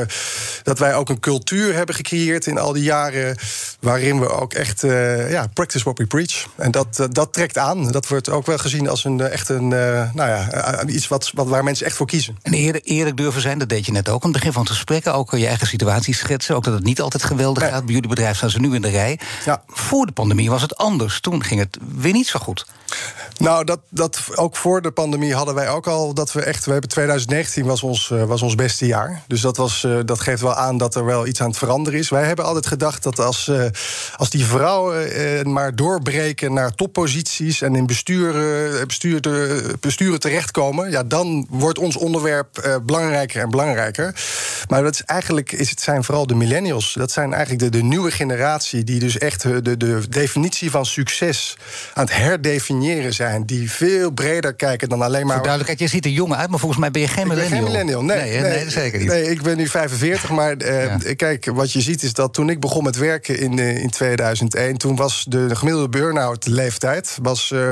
dat 0.63 0.79
wij 0.79 0.95
ook 0.95 1.09
een 1.09 1.21
cultuur 1.21 1.75
hebben 1.75 1.95
gecreëerd 1.95 2.47
in 2.47 2.59
al 2.59 2.73
die 2.73 2.83
jaren. 2.83 3.37
Waarin 3.81 4.21
we 4.21 4.29
ook 4.29 4.53
echt 4.53 4.83
uh, 4.83 5.31
ja, 5.31 5.47
practice 5.47 5.85
what 5.85 5.99
we 5.99 6.07
preach. 6.07 6.47
En 6.57 6.71
dat, 6.71 6.99
uh, 7.01 7.07
dat 7.11 7.33
trekt 7.33 7.59
aan. 7.59 7.91
Dat 7.93 8.09
wordt 8.09 8.29
ook 8.29 8.47
wel 8.47 8.59
gezien 8.59 8.89
als 8.89 9.05
een 9.05 9.21
echt 9.21 9.49
een, 9.49 9.69
nou 9.69 10.13
ja, 10.15 10.85
iets 10.87 11.09
wat, 11.09 11.31
wat, 11.35 11.47
waar 11.47 11.65
mensen 11.65 11.87
echt 11.87 11.97
voor 11.97 12.07
kiezen. 12.07 12.37
En 12.43 12.53
eerlijk, 12.53 12.85
eerlijk 12.87 13.17
durven 13.17 13.41
zijn, 13.41 13.59
dat 13.59 13.69
deed 13.69 13.87
je 13.87 13.93
net 13.93 14.09
ook. 14.09 14.25
Aan 14.25 14.31
het 14.31 14.39
begin 14.39 14.53
van 14.53 14.63
het 14.63 14.71
gesprek 14.71 15.07
ook 15.07 15.31
je 15.31 15.47
eigen 15.47 15.67
situatie 15.67 16.15
schetsen. 16.15 16.57
Ook 16.57 16.65
dat 16.65 16.75
het 16.75 16.85
niet 16.85 17.01
altijd 17.01 17.23
geweldig 17.23 17.63
nee. 17.63 17.73
gaat. 17.73 17.85
Bij 17.85 17.95
jullie 17.95 18.09
bedrijf 18.09 18.37
staan 18.37 18.51
ze 18.51 18.61
nu 18.61 18.75
in 18.75 18.83
de 18.83 18.91
rij. 18.91 19.19
Ja. 19.45 19.63
Voor 19.67 20.07
de 20.07 20.13
pandemie 20.13 20.51
was 20.51 20.63
het 20.63 20.77
anders. 20.77 21.21
Toen 21.21 21.45
ging 21.45 21.61
het 21.61 21.79
weer 21.97 22.13
niet 22.13 22.27
zo 22.27 22.39
goed. 22.39 22.67
Nou, 23.39 23.65
dat, 23.65 23.81
dat, 23.89 24.21
ook 24.35 24.57
voor 24.57 24.83
de 24.83 24.91
pandemie 24.91 25.35
hadden 25.35 25.55
wij 25.55 25.69
ook 25.69 25.87
al 25.87 26.15
dat 26.15 26.33
we 26.33 26.43
echt. 26.43 26.65
We 26.65 26.73
hebben 26.73 26.91
2019 26.91 27.65
was 27.65 27.83
ons, 27.83 28.09
was 28.09 28.43
ons 28.43 28.55
beste 28.55 28.87
jaar. 28.87 29.23
Dus 29.27 29.41
dat, 29.41 29.57
was, 29.57 29.87
dat 30.05 30.21
geeft 30.21 30.41
wel 30.41 30.55
aan 30.55 30.79
dat 30.79 30.95
er 30.95 31.05
wel 31.05 31.27
iets 31.27 31.41
aan 31.41 31.49
het 31.49 31.59
veranderen 31.59 31.99
is. 31.99 32.09
Wij 32.09 32.25
hebben 32.25 32.45
altijd 32.45 32.67
gedacht 32.67 33.03
dat 33.03 33.19
als, 33.19 33.51
als 34.17 34.31
die 34.31 34.47
vrouwen 34.47 35.53
maar 35.53 35.77
doorbreken 35.77 36.53
naar 36.53 36.75
topposities 36.75 37.63
en 37.63 37.77
in 37.77 37.87
besturen, 37.87 38.87
besturen, 38.87 39.63
besturen 39.81 40.21
terechtkomen, 40.21 40.91
ja, 40.91 41.03
dan 41.03 41.47
wordt 41.51 41.79
ons 41.79 41.97
onderwerp 41.97 42.81
belangrijker 42.87 43.43
en 43.43 43.51
belangrijker. 43.51 44.15
Maar 44.69 44.83
dat 44.83 44.95
is 44.95 45.03
eigenlijk 45.03 45.53
is 45.53 45.71
het 45.71 45.81
zijn 45.81 46.05
vooral 46.05 46.27
de 46.27 46.35
millennials. 46.35 46.93
Dat 46.93 47.11
zijn 47.11 47.33
eigenlijk 47.33 47.63
de, 47.63 47.79
de 47.79 47.85
nieuwe 47.85 48.11
generatie 48.11 48.85
die 48.85 49.01
dus 49.01 49.19
echt 49.19 49.43
de, 49.43 49.77
de 49.77 50.09
definitie 50.09 50.71
van 50.71 50.87
succes 50.87 51.57
aan 51.95 52.05
het 52.05 52.17
herdefiniëren 52.17 52.82
zijn. 53.13 53.47
Die 53.47 53.71
veel 53.71 54.11
breder 54.11 54.55
kijken 54.55 54.89
dan 54.89 55.03
alleen 55.03 55.27
maar. 55.27 55.37
Voor 55.37 55.47
duidelijkheid, 55.47 55.91
je 55.91 55.97
ziet 55.97 56.05
er 56.05 56.11
jong 56.11 56.35
uit, 56.35 56.51
maar 56.51 56.59
volgens 56.59 56.81
mij 56.81 56.91
ben 56.91 57.03
je 57.03 57.09
geen 57.09 57.27
millennial. 57.27 57.59
geen 57.59 57.65
millennial, 57.65 58.03
nee, 58.03 58.41
nee, 58.41 58.41
nee, 58.41 58.71
zeker 58.71 58.99
niet. 58.99 59.09
Nee, 59.09 59.31
ik 59.31 59.43
ben 59.43 59.57
nu 59.57 59.69
45, 59.69 60.31
maar 60.31 60.63
uh, 60.63 60.95
kijk, 61.17 61.51
wat 61.55 61.73
je 61.73 61.81
ziet 61.81 62.03
is 62.03 62.13
dat 62.13 62.35
toen 62.35 62.51
ik 62.51 62.61
begon 62.61 62.85
met 62.85 62.97
werken 62.97 63.39
in, 63.39 63.59
uh, 63.59 63.83
in 63.83 63.91
2001, 63.91 64.77
toen 64.77 64.97
was 64.97 65.25
de 65.29 65.57
gemiddelde 65.57 65.89
burn-out 65.89 66.47
leeftijd 66.47 67.19
was, 67.23 67.51
uh, 67.55 67.71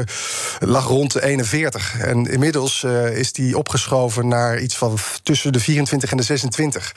lag 0.58 0.86
rond 0.86 1.12
de 1.12 1.24
41. 1.24 1.98
En 2.00 2.26
inmiddels 2.26 2.86
is 3.12 3.32
die 3.32 3.58
opgeschoven 3.58 4.28
naar 4.28 4.60
iets 4.60 4.76
van 4.76 4.98
tussen 5.22 5.52
de 5.52 5.60
24 5.60 6.10
en 6.10 6.16
de 6.16 6.22
26. 6.22 6.94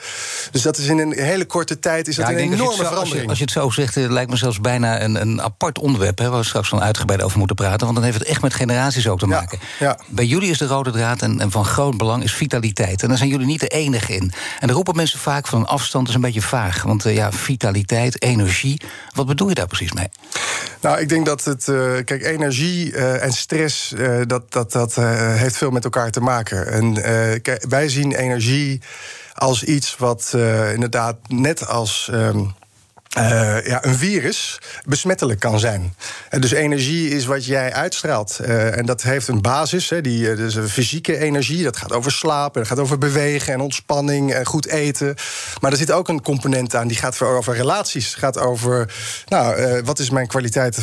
Dus 0.50 0.62
dat 0.62 0.78
is 0.78 0.86
in 0.86 0.98
een 0.98 1.12
hele 1.12 1.44
korte 1.44 1.78
tijd 1.78 2.08
is 2.08 2.16
dat 2.16 2.28
een 2.28 2.36
enorme 2.36 2.84
verandering. 2.84 3.28
Als 3.28 3.38
je, 3.38 3.44
het 3.44 3.52
zo 3.52 3.70
zegt, 3.70 3.96
lijkt 3.96 4.30
me 4.30 4.36
zelfs 4.36 4.60
bijna 4.60 5.02
een, 5.02 5.20
een 5.20 5.42
apart 5.42 5.78
onderwerp, 5.78 6.18
hè, 6.18 6.28
waar 6.28 6.38
we 6.38 6.44
straks 6.44 6.68
van 6.68 6.80
uitgebreid 6.80 7.22
over 7.22 7.38
moeten 7.38 7.56
praten. 7.56 7.86
Want 7.86 7.98
heeft 8.04 8.18
het 8.18 8.28
echt 8.28 8.42
met 8.42 8.54
generaties 8.54 9.08
ook 9.08 9.18
te 9.18 9.26
maken. 9.26 9.58
Ja, 9.78 9.98
Bij 10.08 10.24
jullie 10.24 10.50
is 10.50 10.58
de 10.58 10.66
rode 10.66 10.90
draad 10.90 11.22
en, 11.22 11.40
en, 11.40 11.50
van 11.50 11.64
groot 11.64 11.96
belang 11.96 12.22
is 12.22 12.34
vitaliteit. 12.34 13.02
En 13.02 13.08
daar 13.08 13.16
zijn 13.16 13.30
jullie 13.30 13.46
niet 13.46 13.60
de 13.60 13.68
enige 13.68 14.14
in. 14.14 14.32
En 14.60 14.66
daar 14.66 14.76
roepen 14.76 14.96
mensen 14.96 15.18
vaak 15.18 15.46
van 15.46 15.60
een 15.60 15.66
afstand 15.66 16.08
is 16.08 16.14
een 16.14 16.20
beetje 16.20 16.42
vaag. 16.42 16.82
Want 16.82 17.06
uh, 17.06 17.14
ja, 17.14 17.32
vitaliteit, 17.32 18.22
energie. 18.22 18.80
Wat 19.14 19.26
bedoel 19.26 19.48
je 19.48 19.54
daar 19.54 19.66
precies 19.66 19.92
mee? 19.92 20.08
Nou, 20.80 21.00
ik 21.00 21.08
denk 21.08 21.26
dat 21.26 21.44
het. 21.44 21.66
Uh, 21.66 21.92
kijk, 22.04 22.22
energie 22.22 22.92
uh, 22.92 23.22
en 23.22 23.32
stress, 23.32 23.94
dat, 24.26 24.52
dat, 24.52 24.72
dat 24.72 24.94
heeft 24.94 25.56
veel 25.56 25.70
met 25.70 25.84
elkaar 25.84 26.10
te 26.10 26.20
maken. 26.20 26.72
En 26.72 27.02
kijk, 27.42 27.64
wij 27.68 27.88
zien 27.88 28.12
energie 28.12 28.80
als 29.34 29.64
iets 29.64 29.96
wat 29.96 30.30
inderdaad 30.72 31.16
net 31.28 31.66
als. 31.68 32.10
Um, 32.12 32.54
uh, 33.18 33.66
ja, 33.66 33.84
een 33.84 33.94
virus 33.94 34.58
besmettelijk 34.84 35.40
kan 35.40 35.58
zijn. 35.58 35.94
En 36.28 36.40
dus 36.40 36.50
energie 36.50 37.08
is 37.08 37.24
wat 37.24 37.44
jij 37.44 37.72
uitstraalt. 37.72 38.38
Uh, 38.40 38.76
en 38.76 38.86
dat 38.86 39.02
heeft 39.02 39.28
een 39.28 39.42
basis, 39.42 39.90
hè, 39.90 40.00
die, 40.00 40.20
uh, 40.20 40.36
dus 40.36 40.54
een 40.54 40.68
fysieke 40.68 41.18
energie. 41.18 41.62
Dat 41.62 41.76
gaat 41.76 41.92
over 41.92 42.12
slapen, 42.12 42.60
dat 42.60 42.70
gaat 42.70 42.78
over 42.78 42.98
bewegen 42.98 43.52
en 43.52 43.60
ontspanning 43.60 44.32
en 44.32 44.46
goed 44.46 44.66
eten. 44.66 45.14
Maar 45.60 45.70
er 45.70 45.76
zit 45.76 45.90
ook 45.90 46.08
een 46.08 46.22
component 46.22 46.74
aan, 46.74 46.88
die 46.88 46.96
gaat 46.96 47.22
over 47.22 47.54
relaties. 47.54 48.14
gaat 48.14 48.38
over, 48.38 48.94
nou, 49.26 49.82
wat 49.84 49.98
is 49.98 50.10
mijn 50.10 50.26
kwaliteit 50.26 50.78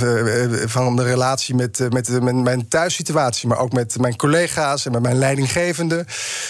van 0.65 0.95
de 0.95 1.03
relatie 1.03 1.55
met, 1.55 1.87
met, 1.89 2.21
met 2.21 2.35
mijn 2.35 2.67
thuissituatie... 2.67 3.47
maar 3.47 3.57
ook 3.57 3.71
met 3.71 3.97
mijn 3.99 4.15
collega's 4.15 4.85
en 4.85 4.91
met 4.91 5.01
mijn 5.01 5.17
leidinggevende. 5.17 6.05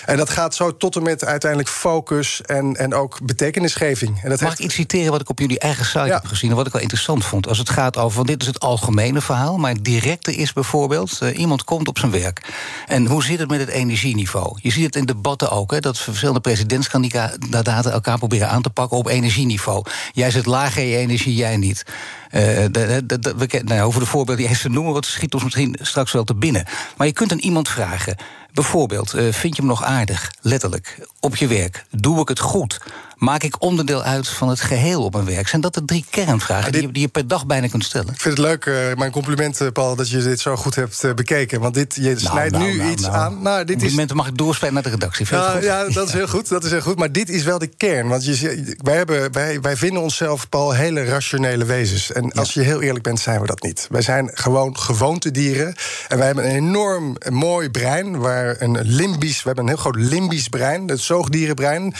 En 0.05 0.17
dat 0.17 0.29
gaat 0.29 0.55
zo 0.55 0.77
tot 0.77 0.95
en 0.95 1.03
met 1.03 1.25
uiteindelijk 1.25 1.69
focus 1.69 2.41
en, 2.41 2.75
en 2.75 2.93
ook 2.93 3.19
betekenisgeving. 3.23 4.19
En 4.23 4.29
dat 4.29 4.41
Mag 4.41 4.53
ik 4.53 4.59
iets 4.59 4.75
citeren 4.75 5.11
wat 5.11 5.21
ik 5.21 5.29
op 5.29 5.39
jullie 5.39 5.59
eigen 5.75 5.85
site 5.85 6.13
heb 6.13 6.25
gezien. 6.25 6.49
En 6.49 6.55
wat 6.55 6.65
ik 6.65 6.73
wel 6.73 6.81
interessant 6.81 7.25
vond. 7.25 7.47
Als 7.47 7.57
het 7.57 7.69
gaat 7.69 7.97
over. 7.97 8.15
Want 8.15 8.27
dit 8.27 8.41
is 8.41 8.47
het 8.47 8.59
algemene 8.59 9.21
verhaal. 9.21 9.57
Maar 9.57 9.71
het 9.71 9.85
directe 9.85 10.35
is 10.35 10.53
bijvoorbeeld. 10.53 11.19
Uh, 11.23 11.39
iemand 11.39 11.63
komt 11.63 11.87
op 11.87 11.99
zijn 11.99 12.11
werk. 12.11 12.41
En 12.87 13.05
hoe 13.05 13.23
zit 13.23 13.39
het 13.39 13.49
met 13.49 13.59
het 13.59 13.69
energieniveau? 13.69 14.57
Je 14.61 14.71
ziet 14.71 14.85
het 14.85 14.95
in 14.95 15.05
debatten 15.05 15.51
ook. 15.51 15.71
Hè, 15.71 15.79
dat 15.79 15.97
verschillende 15.97 16.39
presidentskandidaten 16.39 17.91
elkaar 17.91 18.17
proberen 18.17 18.49
aan 18.49 18.61
te 18.61 18.69
pakken 18.69 18.97
op 18.97 19.07
energieniveau. 19.07 19.85
Jij 20.11 20.31
zit 20.31 20.45
lager 20.45 20.81
in 20.81 20.87
je 20.87 20.97
energie, 20.97 21.35
jij 21.35 21.57
niet. 21.57 21.85
Uh, 21.85 22.41
de, 22.71 23.03
de, 23.05 23.19
de, 23.19 23.35
we, 23.37 23.61
nou, 23.65 23.81
over 23.81 23.99
de 23.99 24.05
voorbeelden 24.05 24.37
die 24.37 24.47
hij 24.53 24.61
te 24.61 24.69
noemen, 24.69 24.93
wat 24.93 25.05
schiet 25.05 25.33
ons 25.33 25.43
misschien 25.43 25.77
straks 25.81 26.11
wel 26.11 26.23
te 26.23 26.35
binnen. 26.35 26.65
Maar 26.97 27.07
je 27.07 27.13
kunt 27.13 27.31
aan 27.31 27.37
iemand 27.37 27.69
vragen. 27.69 28.15
Bijvoorbeeld, 28.53 29.15
uh, 29.15 29.33
vind 29.33 29.55
je 29.55 29.61
me 29.61 29.67
nog 29.67 29.83
aardig, 29.83 30.31
letterlijk, 30.41 31.07
op 31.19 31.35
je 31.35 31.47
werk? 31.47 31.85
Doe 31.89 32.21
ik 32.21 32.27
het 32.27 32.39
goed? 32.39 32.79
Maak 33.21 33.43
ik 33.43 33.61
onderdeel 33.61 34.03
uit 34.03 34.27
van 34.27 34.49
het 34.49 34.61
geheel 34.61 35.03
op 35.03 35.13
mijn 35.13 35.25
werk? 35.25 35.47
Zijn 35.47 35.61
dat 35.61 35.73
de 35.73 35.85
drie 35.85 36.05
kernvragen 36.09 36.71
die, 36.71 36.81
je, 36.81 36.91
die, 36.91 37.01
je, 37.01 37.07
per 37.07 37.27
dag 37.27 37.45
bijna 37.45 37.67
kunt 37.67 37.83
stellen? 37.83 38.13
Ik 38.13 38.21
vind 38.21 38.37
het 38.37 38.45
leuk, 38.45 38.65
uh, 38.65 38.75
mijn 38.97 39.11
compliment, 39.11 39.73
Paul, 39.73 39.95
dat 39.95 40.09
je 40.09 40.21
dit 40.21 40.39
zo 40.39 40.55
goed 40.55 40.75
hebt 40.75 41.03
uh, 41.03 41.13
bekeken. 41.13 41.59
Want 41.59 41.73
dit, 41.73 41.95
je 41.95 42.01
nou, 42.01 42.19
snijdt 42.19 42.51
nou, 42.51 42.63
nu 42.63 42.77
nou, 42.77 42.91
iets 42.91 43.07
aan. 43.07 43.41
Nou, 43.41 43.65
dit 43.65 43.81
is... 43.81 44.13
mag 44.13 44.27
ik 44.27 44.37
doorspelen 44.37 44.73
naar 44.73 44.83
de 44.83 44.89
redactie. 44.89 45.25
ja, 45.61 45.87
dat 45.89 46.07
is 46.07 46.13
heel 46.13 46.27
goed. 46.27 46.49
Dat 46.49 46.63
is 46.63 46.71
heel 46.71 46.81
goed. 46.81 46.97
Maar 46.97 47.11
dit 47.11 47.29
is 47.29 47.43
wel 47.43 47.57
de 47.57 47.67
kern. 47.67 48.07
Want 48.07 48.25
je, 48.25 48.75
wij, 48.77 48.95
hebben, 48.95 49.31
wij, 49.31 49.61
wij 49.61 49.77
vinden 49.77 50.01
onszelf, 50.01 50.49
Paul, 50.49 50.71
hele 50.71 51.03
rationele 51.03 51.65
wezens. 51.65 52.11
En 52.11 52.31
als 52.31 52.53
je 52.53 52.61
heel 52.61 52.81
eerlijk 52.81 53.03
bent, 53.03 53.19
zijn 53.19 53.41
we 53.41 53.47
dat 53.47 53.63
niet. 53.63 53.87
Wij 53.89 54.01
zijn 54.01 54.29
gewoon 54.33 54.77
gewoontedieren. 54.77 55.75
En 56.07 56.17
wij 56.17 56.25
hebben 56.25 56.45
een 56.45 56.55
enorm 56.55 57.17
mooi 57.29 57.69
brein. 57.69 58.17
Waar 58.17 58.55
een 58.59 58.77
limbisch, 58.81 59.37
we 59.37 59.47
hebben 59.47 59.63
een 59.63 59.69
heel 59.69 59.79
groot 59.79 59.95
limbisch 59.95 60.47
brein, 60.47 60.87
het 60.87 60.99
zoogdierenbrein. 60.99 61.93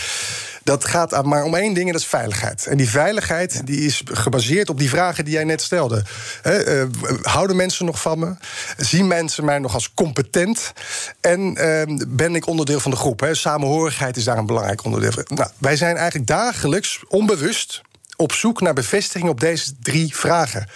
Dat 0.64 0.86
gaat 0.86 1.26
maar 1.26 1.44
om 1.44 1.56
één 1.56 1.74
ding 1.74 1.86
en 1.86 1.92
dat 1.92 2.02
is 2.02 2.08
veiligheid. 2.08 2.66
En 2.66 2.78
die 2.78 2.90
veiligheid 2.90 3.66
die 3.66 3.80
is 3.80 4.02
gebaseerd 4.06 4.70
op 4.70 4.80
die 4.80 4.90
vragen 4.90 5.26
die 5.26 5.34
jij 5.34 5.44
net 5.44 5.62
stelde. 5.62 6.04
He, 6.42 6.82
uh, 6.82 6.88
houden 7.22 7.56
mensen 7.56 7.86
nog 7.86 8.02
van 8.02 8.20
me? 8.20 8.36
Zien 8.78 9.08
mensen 9.08 9.46
mij 9.46 9.60
nog 9.60 9.74
als 9.74 9.94
competent? 9.94 10.74
En 11.22 11.40
uh, 11.40 11.98
ben 12.08 12.36
ik 12.36 12.48
onderdeel 12.48 12.80
van 12.80 12.92
de 12.92 12.98
groep? 12.98 13.20
He? 13.20 13.34
Samenhorigheid 13.34 14.18
is 14.18 14.24
daar 14.24 14.38
een 14.38 14.46
belangrijk 14.46 14.84
onderdeel 14.84 15.12
van. 15.12 15.26
Nou, 15.28 15.50
wij 15.58 15.76
zijn 15.76 15.96
eigenlijk 15.96 16.28
dagelijks 16.28 17.04
onbewust 17.08 17.82
op 18.16 18.32
zoek 18.32 18.62
naar 18.62 18.74
bevestiging 18.74 19.30
op 19.30 19.40
deze 19.40 19.72
drie 19.80 20.16
vragen. 20.16 20.68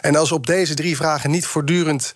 En 0.00 0.16
als 0.16 0.32
op 0.32 0.46
deze 0.46 0.74
drie 0.74 0.96
vragen 0.96 1.30
niet 1.30 1.46
voortdurend 1.46 2.12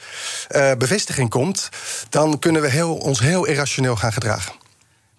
uh, 0.50 0.72
bevestiging 0.78 1.30
komt, 1.30 1.68
dan 2.08 2.38
kunnen 2.38 2.62
we 2.62 2.68
heel, 2.68 2.94
ons 2.94 3.20
heel 3.20 3.44
irrationeel 3.44 3.96
gaan 3.96 4.12
gedragen. 4.12 4.63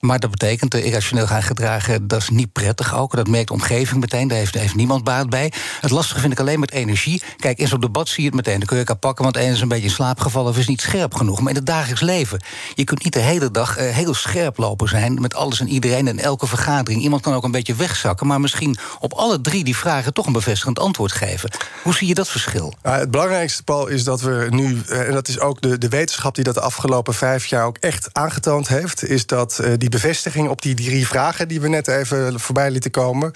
Maar 0.06 0.20
dat 0.20 0.32
betekent 0.32 0.76
uh, 0.76 0.86
irrationeel 0.86 1.28
gaan 1.28 1.44
gedragen, 1.44 2.08
dat 2.08 2.22
is 2.22 2.30
niet 2.30 2.52
prettig 2.52 2.96
ook. 2.96 3.16
Dat 3.16 3.28
merkt 3.28 3.48
de 3.48 3.54
omgeving 3.54 4.00
meteen, 4.02 4.28
daar 4.28 4.38
heeft, 4.38 4.76
niemand 4.76 5.04
baat 5.04 5.30
bij. 5.30 5.52
Het 5.82 5.92
lastige 5.92 6.20
vind 6.20 6.32
ik 6.32 6.40
alleen 6.40 6.60
met 6.60 6.72
energie. 6.72 7.22
Kijk, 7.38 7.58
in 7.58 7.68
zo'n 7.68 7.80
debat 7.80 8.08
zie 8.08 8.24
je 8.24 8.30
het 8.30 8.36
meteen. 8.36 8.58
Dan 8.58 8.68
kun 8.68 8.78
je 8.78 8.82
elkaar 8.82 9.00
pakken, 9.00 9.24
want 9.24 9.38
één 9.38 9.52
is 9.52 9.62
een 9.62 9.68
beetje 9.68 9.84
in 9.84 9.90
slaap 9.90 10.20
gevallen... 10.20 10.52
of 10.52 10.58
is 10.58 10.68
niet 10.68 10.82
scherp 10.82 11.14
genoeg. 11.14 11.40
Maar 11.40 11.50
in 11.50 11.56
het 11.56 11.66
dagelijks 11.66 12.02
leven, 12.02 12.42
je 12.74 12.84
kunt 12.84 13.04
niet 13.04 13.14
de 13.14 13.20
hele 13.20 13.52
dag 13.52 13.80
uh, 13.80 13.90
heel 13.90 14.14
scherp 14.14 14.58
lopen 14.58 14.88
zijn... 14.88 15.22
met 15.22 15.36
alles 15.36 15.60
en 15.60 15.68
iedereen 15.68 16.08
en 16.08 16.20
elke 16.20 16.48
vergadering. 16.48 17.02
Iemand 17.02 17.22
kan 17.22 17.34
ook 17.34 17.44
een 17.44 17.52
beetje 17.52 17.76
wegzakken... 17.76 18.28
maar 18.28 18.40
misschien 18.40 18.78
op 19.00 19.14
alle 19.14 19.42
drie 19.42 19.64
die 19.64 19.78
vragen 19.78 20.14
toch 20.14 20.26
een 20.26 20.34
bevestigend 20.34 20.80
antwoord 20.80 21.12
geven. 21.12 21.50
Hoe 21.84 21.94
zie 21.94 22.08
je 22.08 22.14
dat 22.14 22.30
verschil? 22.30 22.74
Het 22.82 23.12
belangrijkste, 23.12 23.64
Paul, 23.64 23.88
is 23.88 24.04
dat 24.04 24.22
we 24.22 24.48
nu... 24.50 24.82
Uh, 24.90 25.08
en 25.08 25.14
dat 25.14 25.28
is 25.28 25.40
ook 25.40 25.62
de, 25.62 25.78
de 25.78 25.90
wetenschap 25.90 26.36
die 26.36 26.44
dat 26.44 26.54
de 26.54 26.62
afgelopen 26.62 27.14
vijf 27.14 27.46
jaar... 27.46 27.66
ook 27.66 27.78
echt 27.78 28.10
aangetoond 28.12 28.68
heeft... 28.68 29.04
is 29.04 29.26
dat 29.26 29.64
die 29.78 29.90
bevestiging 29.96 30.50
op 30.50 30.62
die 30.62 30.76
drie 30.76 31.08
vragen 31.08 31.48
die 31.48 31.62
we 31.62 31.68
net 31.68 31.88
even 31.88 32.40
voorbij 32.40 32.72
lieten 32.72 32.92
komen. 32.92 33.32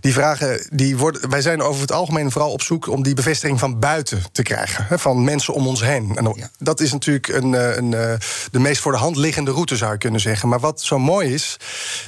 Die 0.00 0.12
vragen, 0.12 0.66
die 0.70 0.96
worden, 0.96 1.30
wij 1.30 1.40
zijn 1.40 1.62
over 1.62 1.80
het 1.80 1.92
algemeen 1.92 2.30
vooral 2.30 2.52
op 2.52 2.62
zoek 2.62 2.88
om 2.88 3.02
die 3.02 3.14
bevestiging 3.14 3.58
van 3.58 3.78
buiten 3.78 4.22
te 4.32 4.42
krijgen. 4.42 4.86
Hè, 4.88 4.98
van 4.98 5.24
mensen 5.24 5.54
om 5.54 5.66
ons 5.66 5.80
heen. 5.80 6.16
En 6.16 6.50
dat 6.58 6.80
is 6.80 6.92
natuurlijk 6.92 7.28
een, 7.28 7.54
eh, 7.54 7.76
een, 7.76 7.94
eh, 7.94 8.12
de 8.50 8.58
meest 8.58 8.80
voor 8.80 8.92
de 8.92 8.98
hand 8.98 9.16
liggende 9.16 9.50
route, 9.50 9.76
zou 9.76 9.92
je 9.92 9.98
kunnen 9.98 10.20
zeggen. 10.20 10.48
Maar 10.48 10.60
wat 10.60 10.82
zo 10.82 10.98
mooi 10.98 11.34
is, 11.34 11.56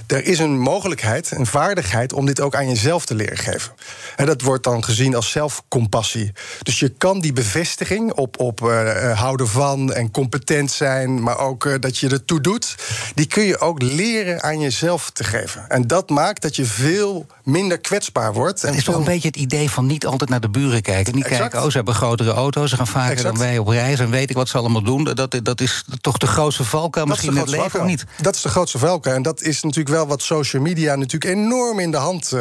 er 0.07 0.25
is 0.25 0.38
een 0.38 0.59
mogelijkheid, 0.59 1.31
een 1.31 1.47
vaardigheid 1.47 2.12
om 2.12 2.27
dit 2.27 2.41
ook 2.41 2.55
aan 2.55 2.69
jezelf 2.69 3.05
te 3.05 3.15
leren 3.15 3.38
geven. 3.38 3.73
En 4.17 4.27
dat 4.27 4.43
wordt 4.43 4.65
dan 4.65 4.85
gezien 4.85 5.15
als 5.15 5.31
zelfcompassie. 5.31 6.33
Dus 6.62 6.79
je 6.79 6.88
kan 6.88 7.21
die 7.21 7.33
bevestiging 7.33 8.12
op, 8.12 8.41
op 8.41 8.61
uh, 8.61 9.19
houden 9.19 9.49
van 9.49 9.93
en 9.93 10.11
competent 10.11 10.71
zijn, 10.71 11.23
maar 11.23 11.38
ook 11.38 11.83
dat 11.83 11.99
je 11.99 12.09
ertoe 12.09 12.41
doet, 12.41 12.75
die 13.15 13.27
kun 13.27 13.45
je 13.45 13.59
ook 13.59 13.81
leren 13.94 14.42
aan 14.42 14.61
jezelf 14.61 15.11
te 15.11 15.24
geven. 15.24 15.64
En 15.68 15.87
dat 15.87 16.11
maakt 16.11 16.42
dat 16.42 16.57
je 16.57 16.64
veel 16.64 17.26
minder 17.44 17.78
kwetsbaar 17.78 18.33
wordt. 18.33 18.62
Het 18.62 18.74
is 18.74 18.85
toch 18.85 18.96
een 18.96 19.05
beetje 19.05 19.28
het 19.28 19.37
idee 19.37 19.70
van 19.70 19.87
niet 19.87 20.07
altijd 20.07 20.31
naar 20.31 20.40
de 20.40 20.48
buren 20.48 20.83
kijken. 20.83 21.14
Niet 21.14 21.24
kijken, 21.24 21.62
oh, 21.62 21.70
ze 21.70 21.76
hebben 21.76 21.94
grotere 21.94 22.31
auto's, 22.33 22.70
ze 22.70 22.76
gaan 22.76 22.87
vaker 22.87 23.22
dan 23.22 23.38
wij 23.38 23.59
op 23.59 23.68
reis... 23.68 23.98
en 23.98 24.11
weet 24.11 24.31
ik 24.31 24.37
wat 24.37 24.48
ze 24.48 24.59
allemaal 24.59 24.83
doen. 24.83 25.05
Dat, 25.05 25.40
dat 25.42 25.61
is 25.61 25.85
toch 26.00 26.18
de 26.18 26.26
grootste 26.26 26.64
valkuil 26.64 27.07
misschien 27.07 27.31
in 27.31 27.37
het 27.37 27.48
leven, 27.48 27.81
of 27.81 27.87
niet? 27.87 28.05
Dat 28.20 28.35
is 28.35 28.42
de 28.42 28.48
grootste 28.48 28.78
valkuil. 28.78 29.16
En 29.16 29.22
dat 29.22 29.42
is 29.42 29.62
natuurlijk 29.62 29.94
wel 29.94 30.07
wat 30.07 30.22
social 30.22 30.62
media 30.62 30.94
natuurlijk 30.94 31.35
enorm 31.35 31.78
in 31.78 31.90
de 31.90 31.96
hand 31.96 32.33
uh, 32.35 32.40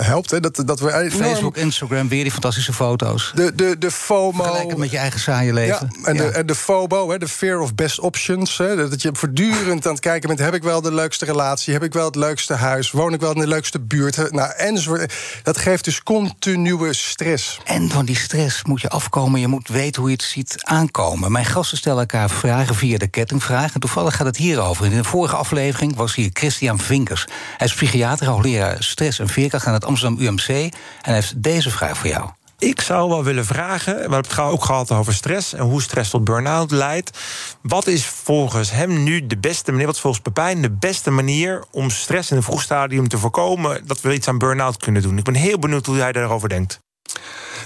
helpt. 0.00 0.30
Hè. 0.30 0.40
Dat, 0.40 0.62
dat 0.66 0.80
we 0.80 0.92
enorm... 0.92 1.10
Facebook, 1.10 1.56
Instagram, 1.56 2.08
weer 2.08 2.22
die 2.22 2.32
fantastische 2.32 2.72
foto's. 2.72 3.32
De, 3.34 3.54
de, 3.54 3.78
de 3.78 3.90
FOMO... 3.90 4.42
Vergelijken 4.42 4.78
met 4.78 4.90
je 4.90 4.98
eigen 4.98 5.20
saaie 5.20 5.52
leven. 5.52 5.90
Ja, 6.02 6.08
en, 6.08 6.16
De, 6.16 6.24
en 6.24 6.46
de 6.46 6.54
FOBO, 6.54 7.10
hè, 7.10 7.18
de 7.18 7.28
fear 7.28 7.60
of 7.60 7.74
best 7.74 8.00
options. 8.00 8.58
Hè, 8.58 8.88
dat 8.88 9.02
je 9.02 9.10
voortdurend 9.12 9.86
aan 9.86 9.92
het 9.92 10.00
kijken 10.00 10.28
bent... 10.28 10.40
heb 10.40 10.54
ik 10.58 10.64
wel 10.64 10.80
de 10.80 10.92
leukste 10.92 11.24
relatie? 11.24 11.72
Heb 11.72 11.82
ik 11.82 11.92
wel 11.92 12.04
het 12.04 12.14
leukste 12.14 12.54
huis? 12.54 12.90
Woon 12.90 13.12
ik 13.12 13.20
wel 13.20 13.32
in 13.32 13.40
de 13.40 13.46
leukste 13.46 13.80
buurt? 13.80 14.32
Nou, 14.32 14.52
enzovoort. 14.56 15.14
Dat 15.42 15.58
geeft 15.58 15.84
dus 15.84 16.02
continue 16.02 16.94
stress. 16.94 17.60
En 17.64 17.90
van 17.90 18.04
die 18.04 18.16
stress 18.16 18.64
moet 18.64 18.80
je 18.80 18.88
afkomen. 18.88 19.40
Je 19.40 19.46
moet 19.46 19.68
weten 19.68 20.00
hoe 20.00 20.10
je 20.10 20.16
het 20.16 20.24
ziet 20.24 20.64
aankomen. 20.64 21.32
Mijn 21.32 21.44
gasten 21.44 21.78
stellen 21.78 21.98
elkaar 21.98 22.30
vragen 22.30 22.74
via 22.74 22.98
de 22.98 23.08
kettingvraag. 23.08 23.74
En 23.74 23.80
toevallig 23.80 24.16
gaat 24.16 24.26
het 24.26 24.36
hierover. 24.36 24.84
In 24.84 24.96
de 24.96 25.04
vorige 25.04 25.36
aflevering 25.36 25.96
was 25.96 26.14
hier 26.14 26.30
Christian 26.32 26.78
Vinkers. 26.78 27.26
Hij 27.56 27.66
is 27.66 27.74
psychiater, 27.74 28.26
hoogleraar 28.26 28.76
stress 28.82 29.18
en 29.18 29.28
veerkracht 29.28 29.66
aan 29.66 29.74
het 29.74 29.84
Amsterdam 29.84 30.20
UMC. 30.20 30.48
En 30.48 30.72
hij 31.02 31.14
heeft 31.14 31.42
deze 31.42 31.70
vraag 31.70 31.98
voor 31.98 32.08
jou. 32.08 32.37
Ik 32.60 32.80
zou 32.80 33.08
wel 33.08 33.24
willen 33.24 33.44
vragen, 33.44 33.94
we 33.94 34.00
hebben 34.00 34.18
het 34.18 34.38
ook 34.38 34.64
gehad 34.64 34.90
over 34.90 35.14
stress 35.14 35.52
en 35.54 35.64
hoe 35.64 35.82
stress 35.82 36.10
tot 36.10 36.24
burn-out 36.24 36.70
leidt. 36.70 37.18
Wat 37.62 37.86
is 37.86 38.06
volgens 38.06 38.70
hem 38.70 39.02
nu 39.02 39.26
de 39.26 39.38
beste 39.38 39.70
manier, 39.70 39.86
wat 39.86 40.00
volgens 40.00 40.22
Pepijn 40.22 40.62
de 40.62 40.70
beste 40.70 41.10
manier 41.10 41.64
om 41.70 41.90
stress 41.90 42.30
in 42.30 42.36
een 42.36 42.42
vroeg 42.42 42.62
stadium 42.62 43.08
te 43.08 43.18
voorkomen 43.18 43.86
dat 43.86 44.00
we 44.00 44.14
iets 44.14 44.28
aan 44.28 44.38
burn-out 44.38 44.76
kunnen 44.76 45.02
doen? 45.02 45.18
Ik 45.18 45.24
ben 45.24 45.34
heel 45.34 45.58
benieuwd 45.58 45.86
hoe 45.86 45.96
hij 45.96 46.12
daarover 46.12 46.48
denkt. 46.48 46.80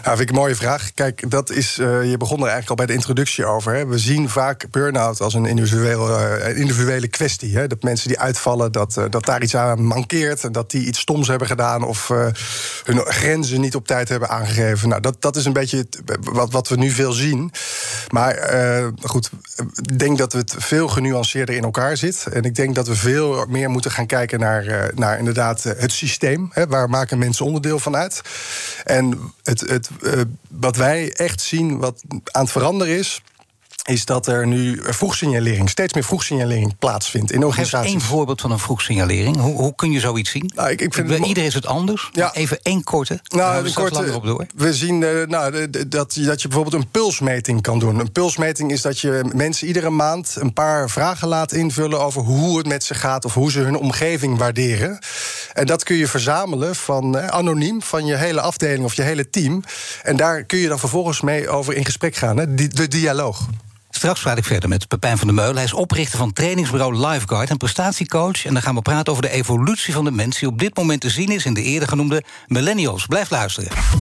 Ja, 0.05 0.09
vind 0.09 0.21
ik 0.21 0.29
een 0.29 0.35
mooie 0.35 0.55
vraag. 0.55 0.95
Kijk, 0.95 1.31
dat 1.31 1.51
is, 1.51 1.79
uh, 1.79 2.11
je 2.11 2.17
begon 2.17 2.37
er 2.37 2.49
eigenlijk 2.49 2.71
al 2.71 2.77
bij 2.77 2.87
de 2.87 2.93
introductie 2.93 3.45
over. 3.45 3.75
Hè. 3.75 3.87
We 3.87 3.99
zien 3.99 4.29
vaak 4.29 4.67
burn-out 4.71 5.21
als 5.21 5.35
een 5.35 5.47
individuele, 5.47 6.39
uh, 6.39 6.59
individuele 6.59 7.09
kwestie. 7.09 7.57
Hè. 7.57 7.67
Dat 7.67 7.83
mensen 7.83 8.09
die 8.09 8.19
uitvallen, 8.19 8.73
dat, 8.73 8.97
uh, 8.99 9.05
dat 9.11 9.25
daar 9.25 9.43
iets 9.43 9.57
aan 9.57 9.85
mankeert... 9.85 10.45
en 10.45 10.53
dat 10.53 10.71
die 10.71 10.87
iets 10.87 10.99
stoms 10.99 11.29
hebben 11.29 11.47
gedaan 11.47 11.83
of 11.83 12.09
hun 12.85 12.99
grenzen 13.05 13.61
niet 13.61 13.75
op 13.75 13.87
tijd 13.87 14.09
hebben 14.09 14.29
aangegeven. 14.29 14.89
Nou, 14.89 15.01
dat, 15.01 15.23
dat 15.23 15.37
is 15.37 15.45
een 15.45 15.53
beetje 15.53 15.87
wat, 16.21 16.53
wat 16.53 16.69
we 16.69 16.77
nu 16.77 16.91
veel 16.91 17.13
zien. 17.13 17.53
Maar 18.09 18.51
goed, 19.03 19.31
ik 19.83 19.99
denk 19.99 20.19
dat 20.19 20.33
het 20.33 20.55
veel 20.59 20.89
genuanceerder 20.89 21.55
in 21.55 21.63
elkaar 21.63 21.97
zit. 21.97 22.27
En 22.33 22.43
ik 22.43 22.55
denk 22.55 22.75
dat 22.75 22.87
we 22.87 22.97
veel 22.97 23.47
meer 23.49 23.71
moeten 23.71 23.91
gaan 23.91 24.07
kijken 24.07 24.41
naar, 24.41 24.91
naar 24.95 25.19
inderdaad 25.19 25.63
het 25.63 25.93
systeem. 25.93 26.49
Hè. 26.53 26.67
Waar 26.67 26.89
maken 26.89 27.19
mensen 27.19 27.45
onderdeel 27.45 27.79
van 27.79 27.97
uit? 27.97 28.21
En 28.85 29.33
het, 29.43 29.61
het 29.61 29.91
uh, 30.01 30.21
wat 30.49 30.77
wij 30.77 31.13
echt 31.13 31.41
zien, 31.41 31.79
wat 31.79 32.03
aan 32.25 32.43
het 32.43 32.51
veranderen 32.51 32.99
is 32.99 33.23
is 33.83 34.05
dat 34.05 34.27
er 34.27 34.47
nu 34.47 34.81
vroegsignalering, 34.83 35.71
steeds 35.71 35.93
meer 35.93 36.05
vroegsignalering 36.05 36.79
plaatsvindt 36.79 37.33
in 37.33 37.45
organisaties. 37.45 37.93
Geef 37.93 38.01
één 38.01 38.11
voorbeeld 38.11 38.41
van 38.41 38.51
een 38.51 38.59
vroegsignalering. 38.59 39.37
Hoe, 39.37 39.55
hoe 39.55 39.75
kun 39.75 39.91
je 39.91 40.01
zoiets 40.01 40.31
zien? 40.31 40.51
Nou, 40.55 40.71
ik, 40.71 40.81
ik 40.81 40.95
vind 40.95 41.11
het 41.11 41.27
Iedereen 41.27 41.49
is 41.49 41.55
het 41.55 41.67
anders. 41.67 42.09
Ja. 42.13 42.35
Even 42.35 42.59
één 42.63 42.85
korte. 42.85 43.21
Nou, 43.29 43.67
een 43.67 43.75
korte. 43.75 44.13
Op 44.15 44.25
door. 44.25 44.47
We 44.55 44.75
zien 44.75 45.01
uh, 45.01 45.27
nou, 45.27 45.71
dat, 45.71 45.89
dat 45.89 46.43
je 46.43 46.49
bijvoorbeeld 46.49 46.83
een 46.83 46.91
pulsmeting 46.91 47.63
kan 47.63 47.79
doen. 47.79 47.99
Een 47.99 48.13
pulsmeting 48.13 48.71
is 48.73 48.83
dat 48.83 48.99
je 48.99 49.25
mensen 49.35 49.67
iedere 49.67 49.91
maand 49.91 50.37
een 50.39 50.53
paar 50.53 50.91
vragen 50.91 51.29
laat 51.29 51.53
invullen 51.53 52.01
over 52.01 52.23
hoe 52.23 52.59
het 52.59 52.67
met 52.67 52.85
ze 52.85 52.95
gaat 52.95 53.25
of 53.25 53.35
hoe 53.35 53.51
ze 53.51 53.61
hun 53.61 53.77
omgeving 53.77 54.39
waarderen. 54.39 54.99
En 55.53 55.67
dat 55.67 55.85
kun 55.85 55.97
je 55.97 56.07
verzamelen 56.07 56.77
van 56.77 57.17
uh, 57.17 57.27
anoniem 57.27 57.83
van 57.83 58.07
je 58.07 58.17
hele 58.17 58.41
afdeling 58.41 58.85
of 58.85 58.95
je 58.95 59.03
hele 59.03 59.31
team. 59.31 59.63
En 60.03 60.17
daar 60.17 60.45
kun 60.45 60.59
je 60.59 60.69
dan 60.69 60.79
vervolgens 60.79 61.21
mee 61.21 61.49
over 61.49 61.75
in 61.75 61.85
gesprek 61.85 62.17
gaan. 62.17 62.37
Hè? 62.37 62.55
de 62.55 62.89
dialoog. 62.89 63.49
Straks 63.95 64.21
praat 64.21 64.39
ik 64.39 64.45
verder 64.45 64.69
met 64.69 64.89
Pepijn 64.89 65.19
van 65.19 65.27
der 65.27 65.37
Meulen. 65.37 65.55
Hij 65.55 65.65
is 65.65 65.73
oprichter 65.73 66.19
van 66.19 66.33
trainingsbureau 66.33 67.07
Lifeguard 67.07 67.51
en 67.51 67.57
prestatiecoach. 67.57 68.45
En 68.45 68.53
dan 68.53 68.63
gaan 68.63 68.75
we 68.75 68.83
praten 68.83 69.13
over 69.13 69.25
de 69.25 69.31
evolutie 69.31 69.93
van 69.93 70.05
de 70.05 70.11
mens... 70.11 70.39
die 70.39 70.49
op 70.49 70.59
dit 70.59 70.77
moment 70.77 71.01
te 71.01 71.11
zien 71.11 71.31
is 71.31 71.45
in 71.45 71.55
de 71.55 71.63
eerder 71.63 71.89
genoemde 71.89 72.23
millennials. 72.47 73.07
Blijf 73.07 73.31
luisteren. 73.31 74.01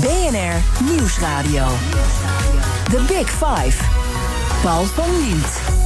BNR 0.00 0.62
Nieuwsradio. 0.84 1.66
The 2.90 3.04
Big 3.08 3.28
Five. 3.28 3.76
Paul 4.62 4.84
van 4.84 5.20
Liemt. 5.20 5.81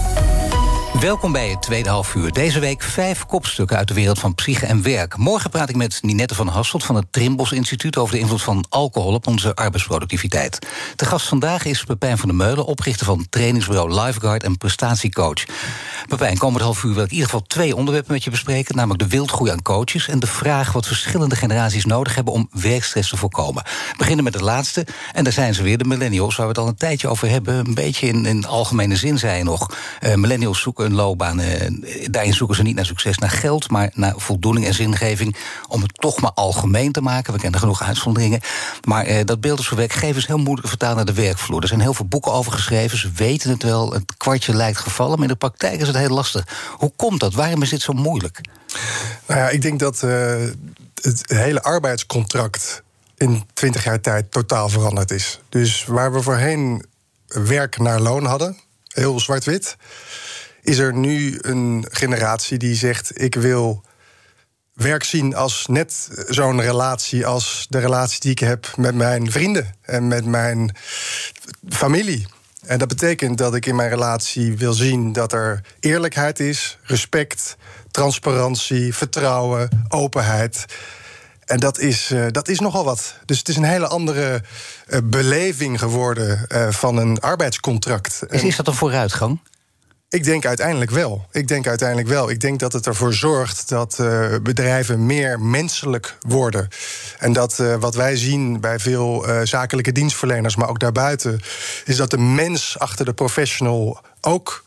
Welkom 1.00 1.32
bij 1.32 1.48
het 1.48 1.62
tweede 1.62 1.88
half 1.88 2.14
uur. 2.14 2.32
Deze 2.32 2.61
week 2.61 2.82
vijf 2.82 3.26
kopstukken 3.26 3.76
uit 3.76 3.88
de 3.88 3.94
wereld 3.94 4.18
van 4.18 4.35
psyche 4.35 4.66
en 4.66 4.82
werk. 4.82 5.16
Morgen 5.16 5.50
praat 5.50 5.68
ik 5.68 5.76
met 5.76 5.98
Ninette 6.02 6.35
van 6.35 6.48
Hasselt 6.48 6.85
van 6.85 6.94
het 6.94 7.12
Trimbos 7.12 7.52
Instituut... 7.52 7.96
over 7.96 8.14
de 8.14 8.20
invloed 8.20 8.42
van 8.42 8.64
alcohol 8.68 9.14
op 9.14 9.26
onze 9.26 9.54
arbeidsproductiviteit. 9.54 10.59
De 10.96 11.04
gast 11.04 11.28
vandaag 11.28 11.64
is 11.64 11.85
Pepijn 11.85 12.18
van 12.18 12.28
der 12.28 12.37
Meulen... 12.37 12.64
oprichter 12.64 13.06
van 13.06 13.26
trainingsbureau 13.30 14.00
Lifeguard 14.00 14.42
en 14.42 14.56
prestatiecoach. 14.56 15.44
Pepijn, 16.09 16.38
komend 16.38 16.62
half 16.62 16.82
uur 16.82 16.94
wil 16.94 17.02
ik 17.02 17.09
in 17.09 17.14
ieder 17.14 17.30
geval 17.30 17.46
twee 17.46 17.76
onderwerpen 17.76 18.12
met 18.12 18.24
je 18.24 18.30
bespreken... 18.30 18.76
namelijk 18.76 19.02
de 19.02 19.09
wildgroei 19.09 19.50
aan 19.50 19.62
coaches... 19.62 20.09
en 20.09 20.18
de 20.18 20.26
vraag 20.26 20.72
wat 20.72 20.87
verschillende 20.87 21.37
generaties 21.37 21.85
nodig 21.85 22.14
hebben... 22.14 22.32
om 22.32 22.48
werkstress 22.50 23.11
te 23.11 23.16
voorkomen. 23.16 23.62
We 23.64 23.94
beginnen 23.96 24.24
met 24.24 24.35
het 24.35 24.42
laatste, 24.42 24.87
en 25.12 25.24
daar 25.24 25.32
zijn 25.32 25.54
ze 25.54 25.62
weer, 25.62 25.78
de 25.78 25.85
millennials... 25.85 26.37
waar 26.37 26.46
we 26.46 26.52
het 26.52 26.61
al 26.61 26.68
een 26.68 26.76
tijdje 26.76 27.09
over 27.09 27.28
hebben. 27.28 27.54
Een 27.54 27.74
beetje 27.74 28.06
in, 28.06 28.26
in 28.26 28.46
algemene 28.46 28.96
zin, 28.96 29.18
zei 29.18 29.38
je 29.38 29.44
nog. 29.44 29.70
Uh, 30.00 30.14
millennials 30.14 30.61
zoeken 30.61 30.85
een 30.87 30.94
loopbaan. 30.96 31.40
Uh, 31.40 31.46
daarin 32.11 32.35
zoeken 32.35 32.56
ze 32.56 32.62
niet 32.62 32.74
naar 32.74 32.87
succes, 32.87 33.18
naar 33.18 33.30
geld, 33.30 33.70
maar 33.70 33.90
naar 33.94 34.14
voldoening 34.16 34.66
en 34.66 34.74
zingeving. 34.74 35.37
Om 35.68 35.82
het 35.82 35.94
toch 35.94 36.20
maar 36.20 36.32
algemeen 36.35 36.92
te 36.92 37.00
maken. 37.00 37.32
We 37.32 37.38
kennen 37.38 37.61
genoeg 37.61 37.82
uitzonderingen. 37.82 38.40
Maar 38.85 39.09
uh, 39.09 39.24
dat 39.24 39.40
beeld 39.40 39.59
is 39.59 39.68
voor 39.68 39.76
werkgevers 39.76 40.26
heel 40.26 40.38
moeilijk 40.38 40.68
vertaald 40.68 40.96
naar 40.96 41.04
de 41.04 41.12
werkvloer. 41.12 41.62
Er 41.62 41.68
zijn 41.68 41.80
heel 41.80 41.94
veel 41.94 42.06
boeken 42.06 42.32
over 42.32 42.52
geschreven. 42.52 42.98
Ze 42.98 43.11
weten 43.14 43.50
het 43.50 43.62
wel. 43.62 43.92
Het 43.92 44.16
kwartje 44.16 44.54
lijkt 44.54 44.78
gevallen. 44.78 45.14
Maar 45.14 45.28
in 45.28 45.32
de 45.32 45.38
praktijk 45.38 45.80
is 45.80 45.87
het 45.87 45.96
heel 45.96 46.09
lastig. 46.09 46.46
Hoe 46.70 46.92
komt 46.96 47.20
dat? 47.20 47.35
Waarom 47.35 47.62
is 47.62 47.70
dit 47.70 47.82
zo 47.82 47.92
moeilijk? 47.92 48.40
Nou 49.26 49.40
ja, 49.40 49.48
ik 49.48 49.62
denk 49.62 49.78
dat 49.78 50.02
uh, 50.02 50.44
het 51.02 51.22
hele 51.26 51.62
arbeidscontract 51.62 52.82
in 53.16 53.44
20 53.52 53.85
jaar 53.85 54.00
tijd 54.00 54.30
totaal 54.30 54.68
veranderd 54.68 55.11
is. 55.11 55.40
Dus 55.48 55.85
waar 55.85 56.12
we 56.12 56.22
voorheen 56.22 56.85
werk 57.26 57.78
naar 57.78 58.00
loon 58.00 58.24
hadden, 58.24 58.56
heel 58.88 59.20
zwart-wit, 59.20 59.76
is 60.68 60.79
er 60.79 60.94
nu 60.94 61.38
een 61.40 61.87
generatie 61.90 62.59
die 62.59 62.74
zegt: 62.74 63.20
Ik 63.20 63.35
wil 63.35 63.85
werk 64.72 65.05
zien 65.05 65.35
als 65.35 65.66
net 65.66 66.09
zo'n 66.29 66.61
relatie 66.61 67.26
als 67.26 67.66
de 67.68 67.79
relatie 67.79 68.20
die 68.20 68.31
ik 68.31 68.38
heb 68.38 68.72
met 68.76 68.94
mijn 68.94 69.31
vrienden 69.31 69.74
en 69.83 70.09
met 70.09 70.24
mijn 70.24 70.76
familie. 71.68 72.26
En 72.66 72.79
dat 72.79 72.88
betekent 72.88 73.38
dat 73.38 73.55
ik 73.55 73.66
in 73.66 73.76
mijn 73.76 73.88
relatie 73.88 74.57
wil 74.57 74.72
zien 74.72 75.12
dat 75.12 75.33
er 75.33 75.61
eerlijkheid 75.81 76.40
is, 76.40 76.79
respect, 76.83 77.57
transparantie, 77.90 78.94
vertrouwen, 78.94 79.87
openheid. 79.88 80.64
En 81.44 81.61
dat 81.61 81.79
is, 81.79 82.11
uh, 82.11 82.26
dat 82.31 82.48
is 82.48 82.61
nogal 82.61 82.85
wat. 82.85 83.14
Dus 83.24 83.38
het 83.38 83.48
is 83.48 83.57
een 83.57 83.64
hele 83.64 83.87
andere 83.87 84.42
uh, 84.88 84.98
beleving 85.05 85.79
geworden 85.79 86.46
uh, 86.48 86.70
van 86.70 86.96
een 86.96 87.20
arbeidscontract. 87.20 88.22
Is, 88.29 88.42
is 88.42 88.57
dat 88.57 88.66
een 88.66 88.74
vooruitgang? 88.74 89.40
Ik 90.08 90.24
denk 90.24 90.46
uiteindelijk 90.46 90.90
wel. 90.90 91.26
Ik 91.32 91.48
denk 91.48 91.66
uiteindelijk 91.66 92.08
wel. 92.08 92.30
Ik 92.30 92.40
denk 92.40 92.58
dat 92.58 92.72
het 92.72 92.86
ervoor 92.86 93.14
zorgt 93.14 93.68
dat 93.68 93.98
uh, 94.00 94.34
bedrijven 94.42 95.06
meer 95.06 95.40
menselijk 95.40 96.16
worden. 96.28 96.68
En 97.18 97.32
dat 97.32 97.58
uh, 97.58 97.74
wat 97.74 97.94
wij 97.94 98.16
zien 98.16 98.60
bij 98.60 98.78
veel 98.78 99.28
uh, 99.28 99.40
zakelijke 99.42 99.92
dienstverleners, 99.92 100.56
maar 100.56 100.68
ook 100.68 100.80
daarbuiten, 100.80 101.40
is 101.84 101.96
dat 101.96 102.10
de 102.10 102.18
mens 102.18 102.78
achter 102.78 103.04
de 103.04 103.12
professional 103.12 104.00
ook 104.20 104.64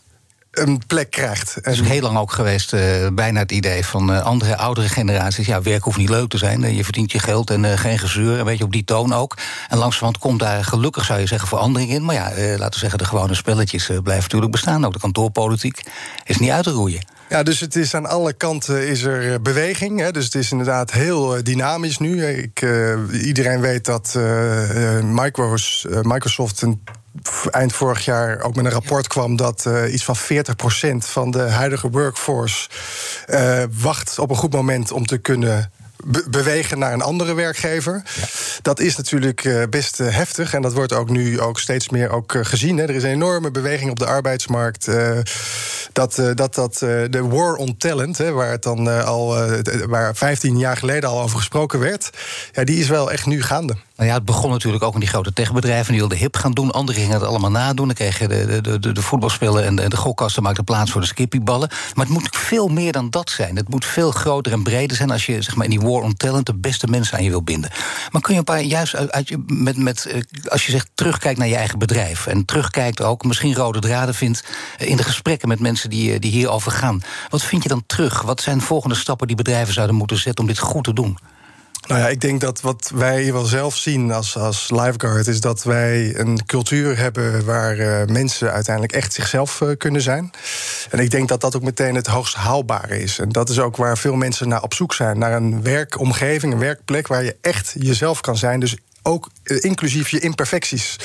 een 0.52 0.82
plek 0.88 1.12
krijgt. 1.12 1.56
Het 1.56 1.74
is 1.74 1.82
heel 1.82 2.02
lang 2.02 2.18
ook 2.18 2.32
geweest, 2.32 2.74
uh, 2.74 2.82
bijna 3.14 3.40
het 3.40 3.52
idee 3.52 3.86
van 3.86 4.12
uh, 4.12 4.22
andere, 4.22 4.58
oudere 4.58 4.90
generaties. 4.90 5.46
Ja, 5.46 5.62
werk 5.62 5.84
hoeft 5.84 5.98
niet 5.98 6.10
leuk 6.10 6.30
te 6.30 6.38
zijn. 6.38 6.64
Uh, 6.64 6.76
je 6.76 6.84
verdient 6.84 7.12
je 7.12 7.20
geld 7.20 7.50
en 7.50 7.78
geen 7.78 8.00
gezeur. 8.00 8.40
Een 8.40 8.46
beetje 8.46 8.64
op 8.64 8.72
die 8.72 8.84
toon 8.84 9.14
ook. 9.14 9.38
En 9.68 9.78
langzamerhand 9.78 10.18
komt 10.18 10.40
daar 10.40 10.64
gelukkig, 10.64 11.06
zou 11.06 11.20
je 11.20 11.26
zeggen, 11.26 11.48
verandering 11.48 11.92
in. 11.92 12.06
Maar 12.06 12.16
ja, 12.16 12.30
laten 12.58 12.74
we 12.74 12.80
zeggen, 12.80 12.98
de 12.98 13.06
gewone 13.06 13.34
spelletjes 13.34 13.86
blijven 13.86 14.24
natuurlijk 14.24 14.52
bestaan. 14.52 14.86
Ook 14.86 14.94
de 14.94 15.00
kantoorpolitiek 15.00 15.82
is 16.24 16.38
niet 16.38 16.50
uit 16.50 16.64
te 16.64 16.72
roeien. 16.72 17.06
Ja, 17.30 17.44
dus 17.44 17.60
het 17.60 17.76
is 17.76 17.94
aan 17.94 18.06
alle 18.06 18.34
kanten 18.34 18.88
is 18.88 19.02
er 19.02 19.42
beweging. 19.42 20.00
Hè. 20.00 20.12
Dus 20.12 20.26
het 20.26 20.36
is 20.36 20.52
inderdaad 20.52 20.92
heel 20.92 21.44
dynamisch 21.44 21.98
nu. 21.98 22.26
Ik, 22.26 22.66
iedereen 23.12 23.62
weet 23.62 23.86
dat 23.86 24.20
Microsoft 26.04 26.62
een 26.62 26.82
eind 27.52 27.74
vorig 27.74 28.06
jaar 28.06 28.42
ook 28.42 28.56
met 28.56 28.66
een 28.66 28.72
rapport 28.72 29.08
kwam 29.08 29.36
dat 29.36 29.66
uh, 29.68 29.94
iets 29.94 30.04
van 30.04 30.16
40% 30.18 30.22
van 30.98 31.32
de 31.32 31.42
huidige 31.42 31.90
workforce 31.90 32.70
uh, 33.28 33.64
wacht 33.82 34.20
op 34.20 34.30
een 34.30 34.36
goed 34.36 34.54
moment 34.54 34.92
om 34.92 35.06
te 35.06 35.18
kunnen 35.18 35.72
be- 36.06 36.26
bewegen 36.30 36.80
naar 36.80 36.94
een 36.94 37.02
andere 37.02 37.34
werkgever. 37.34 38.04
Dat 38.62 38.80
is 38.80 38.96
natuurlijk 38.98 39.46
eh, 39.46 39.64
best 39.70 40.00
eh, 40.00 40.16
heftig. 40.16 40.54
En 40.54 40.62
dat 40.62 40.74
wordt 40.74 40.94
ook 40.94 41.10
nu 41.10 41.40
ook 41.40 41.60
steeds 41.60 41.90
meer 41.90 42.10
ook, 42.10 42.34
eh, 42.36 42.46
gezien. 42.46 42.78
Hè. 42.78 42.84
Er 42.84 42.96
is 42.96 43.04
een 43.04 43.10
enorme 43.10 43.52
beweging 43.52 43.92
op 43.92 44.00
de 44.00 44.06
arbeidsmarkt. 44.06 44.88
eh, 44.88 45.18
dat, 45.94 46.18
eh, 46.20 46.30
dat, 46.34 46.56
dat 46.56 46.74
eh, 46.74 46.90
de 47.10 47.24
war 47.28 47.56
on 47.56 47.78
talent, 47.78 48.18
hè, 48.18 48.32
waar 48.32 48.52
het 48.52 48.64
dan 48.64 48.90
eh, 48.90 49.06
al 49.06 49.44
eh, 49.44 49.62
waar 49.88 50.16
15 50.16 50.58
jaar 50.58 50.78
geleden 50.78 51.10
al 51.10 51.22
over 51.22 51.38
gesproken 51.38 51.80
werd, 51.80 52.10
ja, 52.52 52.64
die 52.64 52.80
is 52.80 52.88
wel 52.88 53.12
echt 53.12 53.26
nu 53.26 53.42
gaande. 53.44 53.76
Nou 54.00 54.12
ja, 54.12 54.18
het 54.18 54.26
begon 54.26 54.50
natuurlijk 54.52 54.84
ook 54.84 54.94
in 54.94 55.00
die 55.00 55.10
grote 55.10 55.34
techbedrijven. 55.34 55.92
Die 55.92 56.00
wilden 56.00 56.18
hip 56.18 56.36
gaan 56.36 56.52
doen. 56.52 56.72
Anderen 56.72 57.02
gingen 57.02 57.20
het 57.20 57.28
allemaal 57.28 57.52
nadoen. 57.52 57.86
Dan 57.86 57.96
kregen 57.96 58.30
de, 58.30 58.62
de, 58.62 58.80
de, 58.80 58.92
de 58.92 59.02
voetbalspellen 59.02 59.66
en 59.66 59.90
de, 59.90 59.98
gokkasten 59.98 60.44
maakten 60.44 60.64
plaats 60.64 60.92
voor 60.92 61.02
de 61.02 61.08
skippyballen. 61.08 61.70
Maar 61.94 62.06
het 62.06 62.14
moet 62.14 62.30
veel 62.32 62.68
meer 62.68 62.92
dan 62.92 63.10
dat 63.10 63.30
zijn. 63.30 63.56
Het 63.56 63.70
moet 63.70 63.86
veel 63.86 64.12
groter 64.12 64.52
en 64.52 64.64
breder 64.64 64.98
zijn 64.98 65.12
als 65.12 65.26
je 65.26 65.42
zeg 65.42 65.56
maar, 65.56 65.66
in 65.66 65.72
die 65.72 65.82
war 65.82 66.02
on 66.02 66.14
talent 66.14 66.46
de 66.46 66.56
beste 66.56 66.88
mensen 66.88 67.18
aan 67.18 67.24
je 67.24 67.30
wil 67.30 67.44
binden. 67.44 67.72
Maar 68.12 68.22
kun 68.22 68.34
je 68.34 68.40
een 68.40 68.46
paar, 68.46 68.62
juist 68.62 68.96
uit, 68.96 69.36
met, 69.48 69.78
met, 69.78 70.06
eh, 70.06 70.22
als 70.48 70.66
je 70.66 70.72
zegt 70.72 70.90
terugkijkt 70.94 71.40
naar 71.40 71.48
je 71.48 71.56
eigen 71.56 71.80
bedrijf. 71.80 72.28
En 72.28 72.46
terugkijkt 72.46 73.02
ook, 73.02 73.24
misschien 73.24 73.56
rode 73.56 73.80
draden 73.80 74.16
vindt 74.16 74.44
eh, 74.78 74.90
in 74.90 74.98
de 74.98 75.04
gesprekken 75.04 75.48
met 75.48 75.60
mensen 75.60 75.90
die, 75.90 76.14
eh, 76.14 76.20
die 76.20 76.32
hierover 76.32 76.72
gaan. 76.72 77.02
Wat 77.30 77.44
vind 77.44 77.64
je 77.64 77.70
dan 77.70 77.84
terug? 77.86 78.22
Wat 78.22 78.42
zijn 78.42 78.58
de 78.58 78.64
volgende 78.64 78.96
stappen 78.96 79.28
die 79.28 79.36
bedrijven 79.36 79.74
zouden 79.74 79.96
moeten 79.96 80.18
zetten 80.18 80.44
om 80.44 80.50
dit 80.50 80.60
goed 80.60 80.84
te 80.84 80.94
doen? 80.94 81.18
Nou 81.90 82.02
ja, 82.02 82.08
ik 82.08 82.22
denk 82.22 82.42
dat 82.42 82.62
wat 82.62 82.92
wij 82.96 83.34
wel 83.34 83.46
zelf 83.46 83.76
zien 83.76 84.12
als, 84.12 84.38
als 84.38 84.70
lifeguard... 84.70 85.28
is 85.28 85.42
dat 85.42 85.64
wij 85.64 86.20
een 86.20 86.46
cultuur 86.46 86.98
hebben 86.98 87.46
waar 87.46 87.78
eh, 87.78 88.08
mensen 88.08 88.52
uiteindelijk 88.52 88.94
echt 88.94 89.14
zichzelf 89.14 89.62
eh, 89.62 89.70
kunnen 89.78 90.02
zijn. 90.02 90.32
En 90.90 91.00
ik 91.00 91.12
denk 91.12 91.28
dat 91.28 91.42
dat 91.42 91.56
ook 91.56 91.62
meteen 91.62 91.96
het 91.96 92.08
hoogst 92.08 92.36
haalbare 92.36 93.00
is. 93.00 93.20
En 93.20 93.30
dat 93.30 93.50
is 93.50 93.60
ook 93.60 93.76
waar 93.76 93.98
veel 93.98 94.16
mensen 94.16 94.48
naar 94.48 94.62
op 94.62 94.74
zoek 94.74 94.94
zijn. 94.94 95.20
Naar 95.20 95.34
een 95.34 95.64
werkomgeving, 95.64 96.54
een 96.54 96.60
werkplek 96.60 97.08
waar 97.08 97.24
je 97.24 97.36
echt 97.42 97.76
jezelf 97.80 98.22
kan 98.22 98.38
zijn. 98.38 98.60
Dus 98.60 98.78
ook 99.04 99.30
eh, 99.44 99.58
inclusief 99.64 100.10
je 100.10 100.20
imperfecties. 100.20 100.96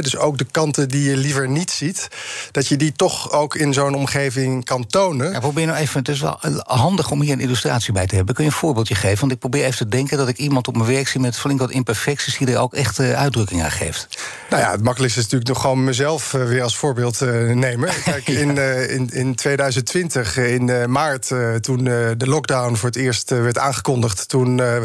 Dus 0.00 0.16
ook 0.16 0.38
de 0.38 0.46
kanten 0.50 0.88
die 0.88 1.10
je 1.10 1.16
liever 1.16 1.48
niet 1.48 1.70
ziet... 1.70 2.08
dat 2.50 2.66
je 2.66 2.76
die 2.76 2.92
toch 2.92 3.32
ook 3.32 3.54
in 3.54 3.72
zo'n 3.72 3.94
omgeving 3.94 4.64
kan 4.64 4.86
tonen. 4.86 5.32
Ja, 5.32 5.40
probeer 5.40 5.66
nou 5.66 5.78
even, 5.78 5.98
het 5.98 6.08
is 6.08 6.20
wel 6.20 6.38
handig 6.64 7.10
om 7.10 7.20
hier 7.20 7.32
een 7.32 7.40
illustratie 7.40 7.92
bij 7.92 8.06
te 8.06 8.14
hebben. 8.14 8.34
Kun 8.34 8.44
je 8.44 8.50
een 8.50 8.56
voorbeeldje 8.56 8.94
geven? 8.94 9.20
Want 9.20 9.32
ik 9.32 9.38
probeer 9.38 9.64
even 9.64 9.76
te 9.76 9.88
denken 9.88 10.18
dat 10.18 10.28
ik 10.28 10.36
iemand 10.38 10.68
op 10.68 10.76
mijn 10.76 10.88
werk 10.88 11.08
zie 11.08 11.20
met 11.20 11.38
flink 11.38 11.60
wat 11.60 11.70
imperfecties 11.70 12.38
die 12.38 12.52
er 12.52 12.58
ook 12.58 12.74
echt 12.74 12.98
eh, 12.98 13.12
uitdrukking 13.12 13.62
aan 13.62 13.70
geeft. 13.70 14.18
Nou 14.50 14.62
ja, 14.62 14.70
het 14.70 14.82
makkelijkste 14.82 15.20
is 15.20 15.24
natuurlijk 15.24 15.50
nog 15.50 15.60
gewoon 15.60 15.84
mezelf 15.84 16.34
eh, 16.34 16.44
weer 16.44 16.62
als 16.62 16.76
voorbeeld 16.76 17.20
eh, 17.20 17.30
nemen. 17.50 17.88
Kijk, 18.04 18.28
in, 18.28 18.58
eh, 18.58 18.90
in, 18.90 19.10
in 19.12 19.34
2020, 19.34 20.36
eh, 20.36 20.54
in 20.54 20.68
eh, 20.68 20.86
maart, 20.86 21.30
eh, 21.30 21.54
toen 21.54 21.78
eh, 21.78 22.10
de 22.16 22.26
lockdown 22.26 22.74
voor 22.74 22.88
het 22.88 22.98
eerst 22.98 23.32
eh, 23.32 23.40
werd 23.42 23.58
aangekondigd, 23.58 24.28
toen 24.28 24.60
eh, 24.60 24.82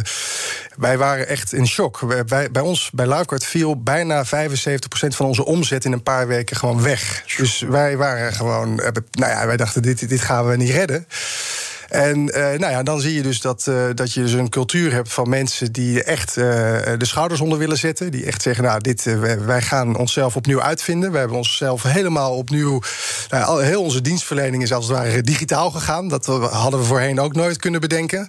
wij 0.78 0.98
waren 0.98 1.28
echt 1.28 1.54
in 1.54 1.68
shock. 1.68 2.26
Bij 2.52 2.62
ons, 2.62 2.90
bij 2.94 3.08
Lifeguard, 3.08 3.46
viel 3.46 3.82
bijna 3.82 4.26
75% 4.26 4.30
van 4.90 5.26
onze 5.26 5.46
omzet 5.46 5.86
in 5.86 5.92
een 5.92 6.04
paar 6.04 6.28
weken 6.28 6.56
gewoon 6.56 6.82
weg. 6.82 7.24
Dus 7.38 7.60
wij 7.60 7.98
waren 7.98 8.34
gewoon, 8.34 8.76
nou 9.12 9.32
ja, 9.32 9.46
wij 9.46 9.58
dachten, 9.58 9.82
dit, 9.82 10.10
dit 10.10 10.22
gaan 10.22 10.48
we 10.48 10.56
niet 10.56 10.70
redden. 10.70 11.08
En 11.94 12.30
eh, 12.30 12.60
nou 12.60 12.72
ja, 12.72 12.84
dan 12.84 13.00
zie 13.02 13.14
je 13.14 13.22
dus 13.22 13.42
dat, 13.42 13.68
eh, 13.68 13.86
dat 13.94 14.14
je 14.14 14.22
dus 14.22 14.32
een 14.32 14.50
cultuur 14.50 14.94
hebt 14.94 15.14
van 15.14 15.30
mensen 15.30 15.72
die 15.72 16.04
echt 16.04 16.38
eh, 16.38 16.44
de 16.98 17.06
schouders 17.06 17.42
onder 17.42 17.58
willen 17.58 17.78
zetten. 17.78 18.12
Die 18.12 18.26
echt 18.26 18.42
zeggen, 18.42 18.64
nou, 18.64 18.80
dit, 18.82 19.04
wij- 19.46 19.62
gaan 19.62 19.96
onszelf 19.98 20.36
opnieuw 20.36 20.62
uitvinden. 20.62 21.12
We 21.12 21.18
hebben 21.18 21.38
onszelf 21.38 21.84
helemaal 21.84 22.36
opnieuw. 22.36 22.82
Nou, 23.30 23.64
heel 23.64 23.82
onze 23.82 24.02
dienstverlening 24.02 24.64
is 24.64 24.74
als 24.74 24.88
het 24.88 24.98
ware 24.98 25.22
digitaal 25.22 25.72
gegaan. 25.72 26.08
Dat 26.08 26.26
hadden 26.26 26.80
we 26.80 26.86
voorheen 26.86 27.20
ook 27.20 27.34
nooit 27.36 27.58
kunnen 27.58 27.82
bedenken. 27.82 28.28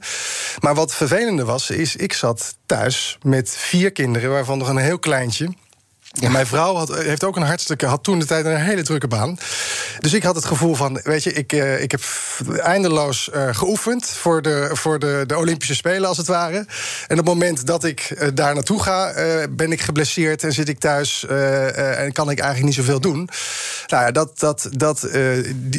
Maar 0.61 0.75
wat 0.75 0.95
vervelende 0.95 1.45
was, 1.45 1.71
is 1.71 1.97
ik 1.97 2.13
zat 2.13 2.57
thuis 2.67 3.19
met 3.23 3.51
vier 3.51 3.93
kinderen, 3.93 4.31
waarvan 4.31 4.59
nog 4.59 4.69
een 4.69 4.77
heel 4.77 4.99
kleintje. 4.99 5.49
Mijn 6.21 6.47
vrouw 6.47 6.75
had, 6.75 6.95
heeft 6.97 7.25
ook 7.25 7.37
een 7.37 7.43
hartstikke, 7.43 7.87
had 7.87 8.03
toen 8.05 8.19
de 8.19 8.25
tijd 8.25 8.45
een 8.45 8.57
hele 8.57 8.83
drukke 8.83 9.09
baan. 9.09 9.39
Dus 9.99 10.13
ik 10.13 10.23
had 10.23 10.35
het 10.35 10.45
gevoel 10.45 10.75
van, 10.75 11.01
weet 11.03 11.23
je, 11.23 11.33
ik, 11.33 11.53
eh, 11.53 11.83
ik 11.83 11.91
heb 11.91 12.01
eindeloos 12.59 13.31
eh, 13.31 13.49
geoefend 13.55 14.07
voor, 14.07 14.43
de, 14.43 14.71
voor 14.73 14.99
de, 14.99 15.25
de 15.27 15.37
Olympische 15.37 15.75
Spelen 15.75 16.09
als 16.09 16.17
het 16.17 16.27
ware. 16.27 16.67
En 17.07 17.19
op 17.19 17.27
het 17.27 17.35
moment 17.35 17.67
dat 17.67 17.85
ik 17.85 18.01
eh, 18.01 18.29
daar 18.35 18.55
naartoe 18.55 18.83
ga, 18.83 19.13
ben 19.51 19.73
ik 19.73 19.81
geblesseerd 19.81 20.43
en 20.43 20.53
zit 20.53 20.69
ik 20.69 20.79
thuis 20.79 21.27
en 21.27 22.13
kan 22.13 22.31
ik 22.31 22.39
eigenlijk 22.39 22.65
niet 22.65 22.87
zoveel 22.87 23.01
doen. 23.01 23.29
Nou 23.87 24.05
ja, 24.05 24.11
dat, 24.11 24.39
dat, 24.39 24.69
dat, 24.71 25.09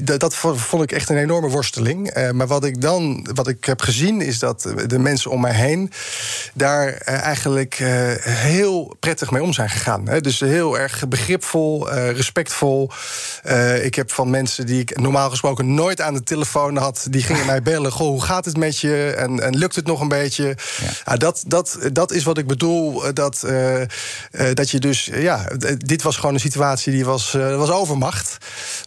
dat, 0.04 0.36
vond 0.36 0.84
ik 0.84 0.92
echt 0.92 1.10
een 1.10 1.18
enorme 1.18 1.50
worsteling. 1.50 2.32
Maar 2.32 2.48
wat 2.48 2.66
ik 2.66 2.82
dan, 2.82 3.28
wat 3.34 3.48
ik 3.48 3.66
heb 3.66 3.82
gezien, 3.82 4.22
is 4.22 4.40
dat 4.40 4.74
de 4.88 5.00
mensen 5.00 5.32
om 5.32 5.42
mij 5.42 5.54
heen 5.54 5.92
daar 6.54 6.94
eigenlijk 7.06 7.76
heel 8.24 8.96
prettig 9.00 9.32
mee 9.32 9.44
om 9.44 9.54
zijn 9.54 9.70
gegaan. 9.70 10.10
Dus 10.26 10.40
heel 10.40 10.80
erg 10.80 11.08
begripvol, 11.08 11.90
eh, 11.92 12.12
respectvol. 12.12 12.90
Eh, 13.44 13.86
ik 13.86 13.96
heb 13.96 14.12
van 14.12 14.30
mensen 14.30 14.66
die 14.66 14.80
ik 14.82 15.00
normaal 15.00 15.30
gesproken 15.30 15.74
nooit 15.74 16.02
aan 16.02 16.14
de 16.14 16.24
telefoon 16.24 16.78
had, 16.78 17.08
die 17.10 17.24
gingen 17.24 17.46
mij 17.46 17.62
bellen. 17.72 17.92
Goh, 17.92 18.08
hoe 18.08 18.22
gaat 18.22 18.46
het 18.46 18.58
met 18.58 18.80
je? 18.80 19.14
En, 19.18 19.40
en 19.40 19.58
lukt 19.58 19.76
het 19.76 19.86
nog 19.86 20.02
een 20.02 20.08
beetje? 20.08 20.58
Ja. 21.06 21.16
dat, 21.18 21.44
dat, 21.48 21.78
dat 21.94 22.12
is 22.12 22.24
wat 22.24 22.38
ik 22.38 22.48
bedoel. 22.48 23.06
eh, 23.06 23.14
Dat, 23.14 23.46
dat 24.54 24.70
je 24.70 24.80
dus, 24.80 25.10
ja, 25.14 25.48
dit 25.78 26.02
was 26.02 26.16
gewoon 26.16 26.34
een 26.34 26.40
situatie 26.40 26.92
die 26.92 27.06
was, 27.06 27.32
was 27.32 27.70
overmacht. 27.70 28.38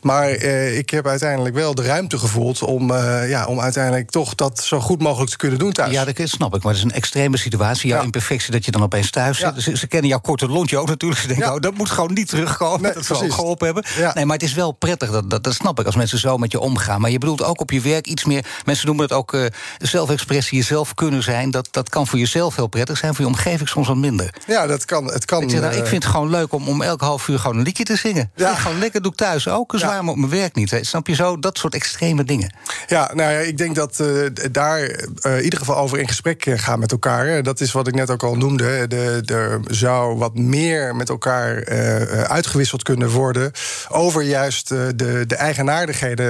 Maar 0.02 0.30
ik 0.72 0.90
heb 0.90 1.06
uiteindelijk 1.06 1.54
wel 1.54 1.74
de 1.74 1.82
ruimte 1.82 2.18
gevoeld 2.18 2.62
om, 2.62 2.92
ja, 3.26 3.46
om 3.46 3.60
uiteindelijk 3.60 4.10
toch 4.10 4.34
dat 4.34 4.60
zo 4.64 4.80
goed 4.80 5.02
mogelijk 5.02 5.30
te 5.30 5.36
kunnen 5.36 5.58
doen 5.58 5.72
thuis. 5.72 5.92
Ja, 5.92 6.04
dat 6.04 6.14
snap 6.28 6.54
ik. 6.54 6.62
Maar 6.62 6.72
het 6.72 6.82
is 6.84 6.90
een 6.90 6.96
extreme 6.96 7.36
situatie. 7.36 7.88
Jouw 7.88 8.02
imperfectie 8.02 8.52
dat 8.52 8.64
je 8.64 8.70
dan 8.70 8.82
opeens 8.82 9.10
thuis 9.10 9.38
zit. 9.38 9.52
Ze, 9.62 9.76
ze 9.76 9.86
kennen 9.86 10.08
jouw 10.10 10.20
korte 10.20 10.46
lontje 10.46 10.78
ook 10.78 10.88
natuurlijk. 10.88 11.20
Ze 11.28 11.34
denken, 11.34 11.54
oh, 11.54 11.60
dat 11.60 11.74
moet 11.74 11.90
gewoon 11.90 12.12
niet 12.12 12.28
terugkomen. 12.28 12.94
dat 12.94 13.04
zou 13.04 13.24
ook 13.24 13.32
geholpen 13.32 13.66
hebben. 13.66 13.84
Nee, 14.14 14.24
maar 14.24 14.36
het 14.36 14.46
is 14.46 14.54
wel 14.54 14.72
prettig. 14.72 15.10
Dat, 15.10 15.30
dat, 15.30 15.44
dat 15.44 15.54
snap 15.54 15.80
ik. 15.80 15.86
Als 15.86 15.96
mensen 15.96 16.18
zo 16.18 16.38
met 16.38 16.52
je 16.52 16.60
omgaan. 16.60 17.00
Maar 17.00 17.10
je 17.10 17.18
bedoelt 17.18 17.42
ook 17.42 17.60
op 17.60 17.70
je 17.70 17.80
werk 17.80 18.06
iets 18.06 18.24
meer... 18.24 18.46
Mensen 18.64 18.86
noemen 18.86 19.04
het 19.04 19.14
ook 19.14 19.34
eh, 19.34 19.44
zelfexpressie, 19.78 20.58
jezelf 20.58 20.94
kunnen 20.94 21.22
zijn. 21.22 21.50
Dat, 21.50 21.68
dat 21.70 21.88
kan 21.88 22.06
voor 22.06 22.18
jezelf 22.18 22.56
heel 22.56 22.66
prettig 22.66 22.98
zijn. 22.98 23.14
Voor 23.14 23.24
je 23.24 23.30
omgeving 23.30 23.68
soms 23.68 23.88
wat 23.88 23.96
minder. 23.96 24.34
Ja, 24.46 24.66
dat 24.66 24.84
kan. 24.84 25.04
Het 25.04 25.24
kan 25.24 25.42
Ik, 25.42 25.50
zeg, 25.50 25.60
nou, 25.60 25.72
eh, 25.72 25.78
ik 25.78 25.86
vind 25.86 26.02
het 26.02 26.12
gewoon 26.12 26.30
leuk 26.30 26.52
om, 26.52 26.68
om 26.68 26.82
elk 26.82 27.00
half 27.00 27.28
uur 27.28 27.38
gewoon 27.38 27.56
een 27.56 27.62
liedje 27.62 27.84
te 27.84 27.96
zingen. 27.96 28.30
Ja. 28.34 28.54
Gewoon 28.54 28.78
lekker 28.78 29.02
doe 29.02 29.12
ik 29.12 29.16
thuis 29.16 29.48
ook. 29.48 29.72
Zwaar, 29.76 30.04
maar 30.04 30.12
op 30.12 30.18
mijn 30.18 30.30
werk 30.30 30.54
niet. 30.54 30.70
Hè. 30.70 30.84
Snap 30.84 31.06
je 31.06 31.14
zo? 31.14 31.38
Dat 31.38 31.58
soort 31.58 31.74
extreme 31.74 32.24
dingen. 32.24 32.54
Ja, 32.86 33.10
nou 33.14 33.32
ja, 33.32 33.38
ik 33.38 33.58
denk 33.58 33.74
dat 33.74 34.00
eh, 34.00 34.08
daar 34.50 34.80
eh, 34.80 35.36
in 35.36 35.42
ieder 35.44 35.58
geval 35.58 35.76
over 35.76 35.98
in 35.98 36.08
gesprek 36.08 36.46
eh, 36.46 36.58
gaan 36.58 36.78
met 36.78 36.92
elkaar. 36.92 37.42
Dat 37.42 37.60
is 37.60 37.72
wat 37.72 37.86
ik 37.86 37.94
net 37.94 38.10
ook 38.10 38.22
al 38.22 38.34
noemde. 38.34 38.86
De, 38.86 39.22
er 39.26 39.60
zou 39.66 40.18
wat 40.18 40.34
meer 40.34 40.96
met 40.96 41.08
elkaar 41.08 41.17
eh, 41.26 42.02
eh, 42.02 42.22
uitgewisseld 42.22 42.82
kunnen 42.82 43.08
worden. 43.08 43.52
over 43.88 44.22
juist 44.22 44.70
eh, 44.70 44.78
de, 44.96 45.26
de 45.26 45.34
eigenaardigheden 45.34 46.26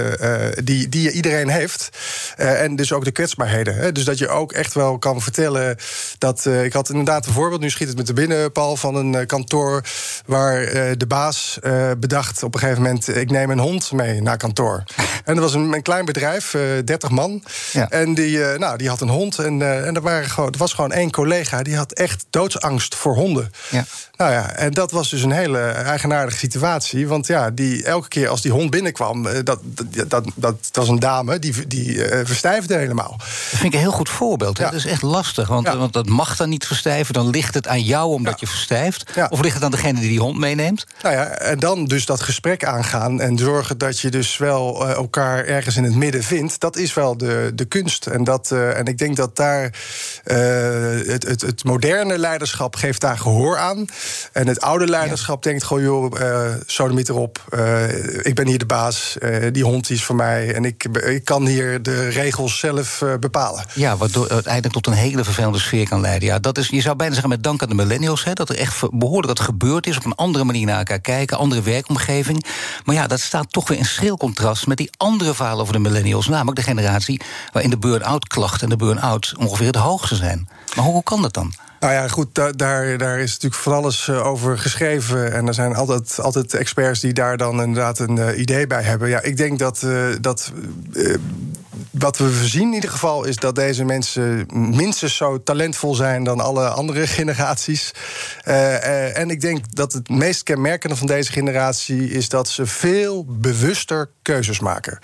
die, 0.64 0.88
die 0.88 1.10
iedereen 1.10 1.48
heeft. 1.48 1.88
En 2.36 2.76
dus 2.76 2.92
ook 2.92 3.04
de 3.04 3.10
kwetsbaarheden. 3.10 3.74
Hè. 3.74 3.92
Dus 3.92 4.04
dat 4.04 4.18
je 4.18 4.28
ook 4.28 4.52
echt 4.52 4.74
wel 4.74 4.98
kan 4.98 5.20
vertellen 5.20 5.76
dat. 6.18 6.46
ik 6.46 6.72
had 6.72 6.88
inderdaad 6.88 7.26
een 7.26 7.32
voorbeeld, 7.32 7.60
nu 7.60 7.70
schiet 7.70 7.88
het 7.88 7.96
me 7.96 8.02
te 8.02 8.12
binnen, 8.12 8.52
Paul, 8.52 8.76
van 8.76 8.94
een 8.94 9.26
kantoor. 9.26 9.82
waar 10.26 10.66
de 10.98 11.06
baas 11.06 11.58
bedacht 11.98 12.42
op 12.42 12.54
een 12.54 12.60
gegeven 12.60 12.82
moment: 12.82 13.16
ik 13.16 13.30
neem 13.30 13.50
een 13.50 13.58
hond 13.58 13.92
mee 13.92 14.22
naar 14.22 14.36
kantoor. 14.36 14.82
En 15.24 15.34
dat 15.34 15.44
was 15.44 15.54
een, 15.54 15.72
een 15.72 15.82
klein 15.82 16.04
bedrijf, 16.04 16.54
eh 16.54 16.62
30 16.84 17.10
man. 17.10 17.42
En 17.88 18.14
die, 18.14 18.38
nou, 18.38 18.78
die 18.78 18.88
had 18.88 19.00
een 19.00 19.08
hond. 19.08 19.38
En, 19.38 19.62
en 19.86 19.94
er, 19.94 20.02
waren 20.02 20.28
gewoon, 20.28 20.52
er 20.52 20.58
was 20.58 20.72
gewoon 20.72 20.92
één 20.92 21.10
collega 21.10 21.62
die 21.62 21.76
had 21.76 21.92
echt 21.92 22.26
doodsangst 22.30 22.94
voor 22.94 23.14
honden. 23.14 23.50
Ja. 23.70 23.84
Nou 24.16 24.32
ja, 24.32 24.52
en 24.52 24.72
dat 24.78 24.90
was 24.90 25.10
dus 25.10 25.22
een 25.22 25.32
hele 25.32 25.58
eigenaardige 25.60 26.38
situatie. 26.38 27.08
Want 27.08 27.26
ja, 27.26 27.50
die, 27.50 27.84
elke 27.84 28.08
keer 28.08 28.28
als 28.28 28.40
die 28.40 28.52
hond 28.52 28.70
binnenkwam, 28.70 29.26
eh, 29.26 29.38
dat, 29.44 29.58
dat, 29.62 30.08
dat, 30.08 30.34
dat 30.34 30.68
was 30.72 30.88
een 30.88 30.98
dame, 30.98 31.38
die, 31.38 31.66
die 31.66 32.04
eh, 32.04 32.26
verstijfde 32.26 32.76
helemaal. 32.76 33.14
Dat 33.18 33.26
vind 33.28 33.64
ik 33.64 33.72
een 33.72 33.78
heel 33.78 33.90
goed 33.90 34.08
voorbeeld. 34.08 34.58
hè. 34.58 34.64
Dat 34.64 34.74
is 34.74 34.86
echt 34.86 35.02
lastig, 35.02 35.48
want, 35.48 35.68
want 35.68 35.92
dat 35.92 36.08
mag 36.08 36.36
dan 36.36 36.48
niet 36.48 36.66
verstijven. 36.66 37.14
Dan 37.14 37.30
ligt 37.30 37.54
het 37.54 37.68
aan 37.68 37.82
jou 37.82 38.12
omdat 38.12 38.40
je 38.40 38.46
verstijft. 38.46 39.04
Of 39.28 39.40
ligt 39.40 39.54
het 39.54 39.64
aan 39.64 39.70
degene 39.70 40.00
die 40.00 40.08
die 40.08 40.20
hond 40.20 40.38
meeneemt? 40.38 40.86
Nou 41.02 41.14
ja, 41.14 41.24
en 41.24 41.58
dan 41.58 41.84
dus 41.84 42.06
dat 42.06 42.20
gesprek 42.20 42.64
aangaan 42.64 43.20
en 43.20 43.38
zorgen 43.38 43.78
dat 43.78 44.00
je 44.00 44.10
dus 44.10 44.36
wel 44.36 44.88
eh, 44.88 44.94
elkaar 44.94 45.44
ergens 45.44 45.76
in 45.76 45.84
het 45.84 45.94
midden 45.94 46.22
vindt. 46.22 46.60
Dat 46.60 46.76
is 46.76 46.94
wel 46.94 47.16
de, 47.16 47.52
de 47.54 47.64
kunst. 47.64 48.06
En, 48.06 48.24
dat, 48.24 48.50
en 48.50 48.84
ik 48.84 48.98
denk 48.98 49.16
dat 49.16 49.36
daar 49.36 49.74
het, 50.22 51.28
het, 51.28 51.40
het 51.40 51.64
moderne 51.64 52.18
leiderschap 52.18 52.76
geeft 52.76 53.00
daar 53.00 53.18
gehoor 53.18 53.58
aan. 53.58 53.86
En 54.32 54.46
het 54.46 54.58
het 54.58 54.67
oude 54.68 54.86
leiderschap 54.86 55.42
denkt: 55.42 55.64
goh, 55.64 55.80
joh, 55.80 56.20
uh, 56.20 56.54
sodemiet 56.66 57.08
erop. 57.08 57.44
Uh, 57.54 58.24
ik 58.26 58.34
ben 58.34 58.46
hier 58.46 58.58
de 58.58 58.66
baas. 58.66 59.16
Uh, 59.20 59.46
die 59.52 59.64
hond 59.64 59.90
is 59.90 60.04
voor 60.04 60.14
mij. 60.14 60.54
En 60.54 60.64
ik, 60.64 60.84
ik 60.84 61.24
kan 61.24 61.46
hier 61.46 61.82
de 61.82 62.08
regels 62.08 62.58
zelf 62.58 63.02
bepalen. 63.20 63.64
Ja, 63.74 63.96
wat 63.96 64.30
uiteindelijk 64.30 64.74
tot 64.74 64.86
een 64.86 64.92
hele 64.92 65.24
vervelende 65.24 65.58
sfeer 65.58 65.88
kan 65.88 66.00
leiden. 66.00 66.28
Ja, 66.28 66.38
dat 66.38 66.58
is, 66.58 66.68
je 66.68 66.80
zou 66.80 66.96
bijna 66.96 67.12
zeggen 67.12 67.30
met 67.30 67.42
dank 67.42 67.62
aan 67.62 67.68
de 67.68 67.74
millennials. 67.74 68.24
Hè, 68.24 68.32
dat 68.32 68.48
er 68.48 68.56
echt 68.56 68.90
behoorlijk 68.90 69.38
wat 69.38 69.40
gebeurd 69.40 69.86
is. 69.86 69.96
Op 69.96 70.04
een 70.04 70.14
andere 70.14 70.44
manier 70.44 70.66
naar 70.66 70.78
elkaar 70.78 71.00
kijken. 71.00 71.38
Andere 71.38 71.62
werkomgeving. 71.62 72.44
Maar 72.84 72.94
ja, 72.94 73.06
dat 73.06 73.20
staat 73.20 73.52
toch 73.52 73.68
weer 73.68 73.78
in 73.78 73.84
schril 73.84 74.16
contrast 74.16 74.66
met 74.66 74.76
die 74.76 74.90
andere 74.96 75.34
verhalen 75.34 75.60
over 75.60 75.72
de 75.72 75.78
millennials. 75.78 76.28
Namelijk 76.28 76.56
de 76.56 76.62
generatie 76.62 77.20
waarin 77.52 77.70
de 77.70 77.78
burn-out 77.78 78.26
klachten 78.26 78.62
en 78.62 78.68
de 78.68 78.84
burn-out 78.84 79.34
ongeveer 79.38 79.66
het 79.66 79.76
hoogste 79.76 80.16
zijn. 80.16 80.48
Maar 80.76 80.84
hoe 80.84 81.02
kan 81.02 81.22
dat 81.22 81.34
dan? 81.34 81.52
Nou 81.80 81.92
ja, 81.92 82.08
goed, 82.08 82.34
daar, 82.34 82.98
daar 82.98 83.18
is 83.18 83.32
natuurlijk 83.32 83.62
van 83.62 83.72
alles 83.72 84.08
eh, 84.08 84.26
over 84.26 84.58
geschreven. 84.58 85.32
En 85.32 85.46
er 85.46 85.54
zijn 85.54 85.74
altijd, 85.74 86.20
altijd 86.20 86.54
experts 86.54 87.00
die 87.00 87.12
daar 87.12 87.36
dan 87.36 87.62
inderdaad 87.62 87.98
een 87.98 88.16
uh, 88.16 88.38
idee 88.38 88.66
bij 88.66 88.82
hebben. 88.82 89.08
Ja, 89.08 89.22
ik 89.22 89.36
denk 89.36 89.58
dat, 89.58 89.82
uh, 89.84 90.06
dat 90.20 90.52
wat 91.90 92.18
we 92.18 92.46
zien 92.46 92.68
in 92.68 92.74
ieder 92.74 92.90
geval 92.90 93.24
is 93.24 93.36
dat 93.36 93.54
deze 93.54 93.84
mensen 93.84 94.46
minstens 94.52 95.16
zo 95.16 95.42
talentvol 95.42 95.94
zijn 95.94 96.24
dan 96.24 96.40
alle 96.40 96.68
andere 96.68 97.06
generaties. 97.18 97.92
en 98.44 99.30
ik 99.30 99.40
denk 99.40 99.74
dat 99.74 99.92
het 99.92 100.08
meest 100.08 100.42
kenmerkende 100.42 100.96
van 100.96 101.06
deze 101.06 101.32
generatie 101.32 102.10
is 102.10 102.28
dat 102.28 102.48
ze 102.48 102.66
veel 102.66 103.24
bewuster 103.28 104.10
keuzes 104.22 104.60
maken. 104.60 104.98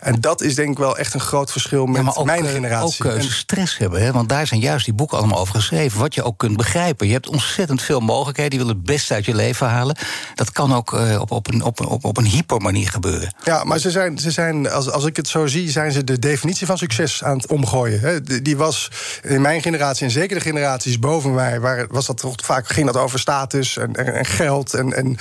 En 0.00 0.20
dat 0.20 0.42
is 0.42 0.54
denk 0.54 0.70
ik 0.70 0.78
wel 0.78 0.98
echt 0.98 1.14
een 1.14 1.20
groot 1.20 1.52
verschil 1.52 1.86
met 1.86 2.02
ja, 2.04 2.12
ook, 2.14 2.26
mijn 2.26 2.46
generatie. 2.46 3.04
Ook 3.04 3.12
keuzestress 3.12 3.78
hebben, 3.78 4.02
hè? 4.02 4.12
want 4.12 4.28
daar 4.28 4.46
zijn 4.46 4.60
juist 4.60 4.84
die 4.84 4.94
boeken 4.94 5.18
allemaal 5.18 5.38
over 5.38 5.54
geschreven 5.54 5.98
wat 5.98 6.14
je 6.14 6.22
ook 6.22 6.38
kunt 6.38 6.56
begrijpen. 6.56 7.06
Je 7.06 7.12
hebt 7.12 7.28
ontzettend 7.28 7.82
veel 7.82 8.00
mogelijkheden. 8.00 8.58
Je 8.58 8.64
wil 8.64 8.74
het 8.74 8.84
beste 8.84 9.14
uit 9.14 9.24
je 9.24 9.34
leven 9.34 9.68
halen. 9.68 9.96
Dat 10.34 10.52
kan 10.52 10.74
ook 10.74 10.92
op, 11.18 11.30
op, 11.30 11.52
een, 11.52 11.62
op, 11.62 11.86
op, 11.86 12.04
op 12.04 12.16
een 12.16 12.26
hypermanier 12.26 12.90
gebeuren. 12.90 13.34
Ja, 13.44 13.64
maar 13.64 13.78
ze 13.78 13.90
zijn, 13.90 14.18
ze 14.18 14.30
zijn 14.30 14.70
als, 14.70 14.90
als 14.90 15.04
ik 15.04 15.16
het 15.16 15.28
zo 15.28 15.46
zie, 15.46 15.70
zijn 15.70 15.92
ze 15.92 16.04
de 16.04 16.18
definitie 16.28 16.66
van 16.66 16.78
succes 16.78 17.24
aan 17.24 17.36
het 17.36 17.46
omgooien. 17.46 18.00
Hè. 18.00 18.42
Die 18.42 18.56
was 18.56 18.90
in 19.22 19.40
mijn 19.40 19.62
generatie 19.62 20.06
en 20.06 20.12
zeker 20.12 20.36
de 20.36 20.42
generaties 20.42 20.98
boven 20.98 21.34
mij, 21.34 21.60
waar 21.60 21.86
was 21.88 22.06
dat 22.06 22.18
toch 22.18 22.34
vaak 22.44 22.68
ging 22.68 22.86
dat 22.86 22.96
over 22.96 23.18
status 23.18 23.76
en, 23.76 23.92
en, 23.92 24.24
geld 24.24 24.74
en, 24.74 24.92
en 24.92 25.16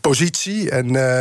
positie. 0.00 0.70
En, 0.70 0.86
uh, 0.86 1.20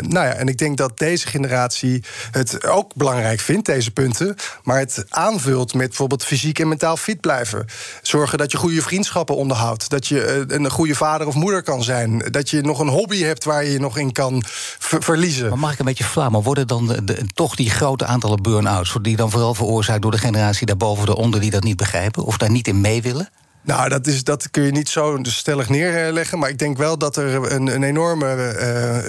nou 0.00 0.26
ja, 0.26 0.32
en 0.32 0.48
ik 0.48 0.58
denk 0.58 0.76
dat 0.76 0.98
deze 0.98 1.26
generatie 1.26 2.04
het 2.30 2.66
ook 2.66 2.94
belangrijk 2.94 3.40
vindt, 3.40 3.66
deze 3.66 3.90
punten, 3.90 4.36
maar 4.62 4.78
het 4.78 5.04
aanvult 5.08 5.74
met 5.74 5.88
bijvoorbeeld 5.88 6.24
fysiek 6.24 6.58
en 6.58 6.68
mentaal 6.68 6.96
fit 6.96 7.20
blijven. 7.20 7.66
Zorg 8.02 8.24
zorgen 8.24 8.38
dat 8.38 8.52
je 8.52 8.58
goede 8.58 8.82
vriendschappen 8.82 9.36
onderhoudt. 9.36 9.90
Dat 9.90 10.06
je 10.06 10.44
een 10.48 10.70
goede 10.70 10.94
vader 10.94 11.26
of 11.26 11.34
moeder 11.34 11.62
kan 11.62 11.82
zijn. 11.82 12.18
Dat 12.30 12.50
je 12.50 12.60
nog 12.60 12.78
een 12.78 12.88
hobby 12.88 13.22
hebt 13.22 13.44
waar 13.44 13.64
je 13.64 13.72
je 13.72 13.80
nog 13.80 13.98
in 13.98 14.12
kan 14.12 14.42
verliezen. 14.78 15.48
Maar 15.48 15.58
mag 15.58 15.72
ik 15.72 15.78
een 15.78 15.84
beetje 15.84 16.04
flauw, 16.04 16.30
maar 16.30 16.42
worden 16.42 16.66
dan 16.66 16.86
de, 16.86 17.26
toch 17.34 17.54
die 17.54 17.70
grote 17.70 18.04
burn-outs... 18.42 18.96
die 19.02 19.16
dan 19.16 19.30
vooral 19.30 19.54
veroorzaakt 19.54 20.02
door 20.02 20.10
de 20.10 20.18
generatie 20.18 20.66
daarboven 20.66 21.00
of 21.00 21.06
daaronder... 21.06 21.40
die 21.40 21.50
dat 21.50 21.62
niet 21.62 21.76
begrijpen 21.76 22.24
of 22.24 22.36
daar 22.36 22.50
niet 22.50 22.68
in 22.68 22.80
mee 22.80 23.02
willen? 23.02 23.28
Nou, 23.64 23.88
dat, 23.88 24.06
is, 24.06 24.24
dat 24.24 24.50
kun 24.50 24.62
je 24.62 24.70
niet 24.70 24.88
zo 24.88 25.18
stellig 25.22 25.68
neerleggen. 25.68 26.38
Maar 26.38 26.48
ik 26.48 26.58
denk 26.58 26.76
wel 26.76 26.98
dat 26.98 27.16
er 27.16 27.52
een, 27.52 27.66
een 27.66 27.82
enorme 27.82 28.56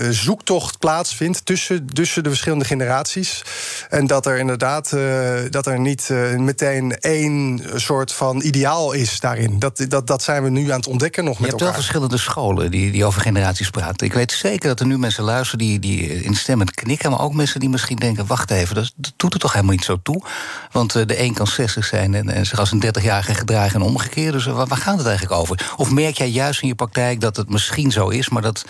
uh, 0.01 0.09
zoektocht 0.09 0.79
plaatsvindt 0.79 1.45
tussen, 1.45 1.85
tussen 1.85 2.23
de 2.23 2.29
verschillende 2.29 2.65
generaties. 2.65 3.43
En 3.89 4.07
dat 4.07 4.25
er 4.25 4.37
inderdaad 4.37 4.91
uh, 4.91 5.39
dat 5.49 5.65
er 5.65 5.79
niet 5.79 6.09
uh, 6.11 6.35
meteen 6.35 6.99
één 6.99 7.61
soort 7.75 8.13
van 8.13 8.41
ideaal 8.41 8.91
is 8.91 9.19
daarin. 9.19 9.59
Dat, 9.59 9.85
dat, 9.87 10.07
dat 10.07 10.23
zijn 10.23 10.43
we 10.43 10.49
nu 10.49 10.71
aan 10.71 10.79
het 10.79 10.87
ontdekken 10.87 11.23
nog 11.23 11.39
met 11.39 11.51
elkaar. 11.51 11.59
Je 11.59 11.65
hebt 11.65 11.75
wel 11.75 11.83
verschillende 11.83 12.17
scholen 12.17 12.71
die, 12.71 12.91
die 12.91 13.05
over 13.05 13.21
generaties 13.21 13.69
praten. 13.69 14.07
Ik 14.07 14.13
weet 14.13 14.31
zeker 14.31 14.69
dat 14.69 14.79
er 14.79 14.85
nu 14.85 14.97
mensen 14.97 15.23
luisteren 15.23 15.65
die, 15.65 15.79
die 15.79 16.23
instemmend 16.23 16.71
knikken. 16.71 17.09
Maar 17.09 17.21
ook 17.21 17.33
mensen 17.33 17.59
die 17.59 17.69
misschien 17.69 17.97
denken: 17.97 18.25
wacht 18.25 18.51
even, 18.51 18.75
dat, 18.75 18.93
dat 18.95 19.13
doet 19.15 19.33
er 19.33 19.39
toch 19.39 19.53
helemaal 19.53 19.75
niet 19.75 19.85
zo 19.85 19.99
toe. 20.03 20.23
Want 20.71 20.91
de 20.93 21.21
een 21.21 21.33
kan 21.33 21.47
60 21.47 21.85
zijn 21.85 22.13
en, 22.13 22.29
en 22.29 22.45
zich 22.45 22.59
als 22.59 22.71
een 22.71 22.83
30-jarige 22.85 23.33
gedragen 23.33 23.81
en 23.81 23.87
omgekeerd. 23.87 24.33
Dus 24.33 24.44
waar, 24.45 24.67
waar 24.67 24.77
gaat 24.77 24.97
het 24.97 25.08
eigenlijk 25.08 25.39
over? 25.39 25.73
Of 25.77 25.91
merk 25.91 26.17
jij 26.17 26.29
juist 26.29 26.62
in 26.62 26.67
je 26.67 26.75
praktijk 26.75 27.19
dat 27.19 27.36
het 27.36 27.49
misschien 27.49 27.91
zo 27.91 28.10
is, 28.10 28.29
maar 28.29 28.41
dat 28.41 28.65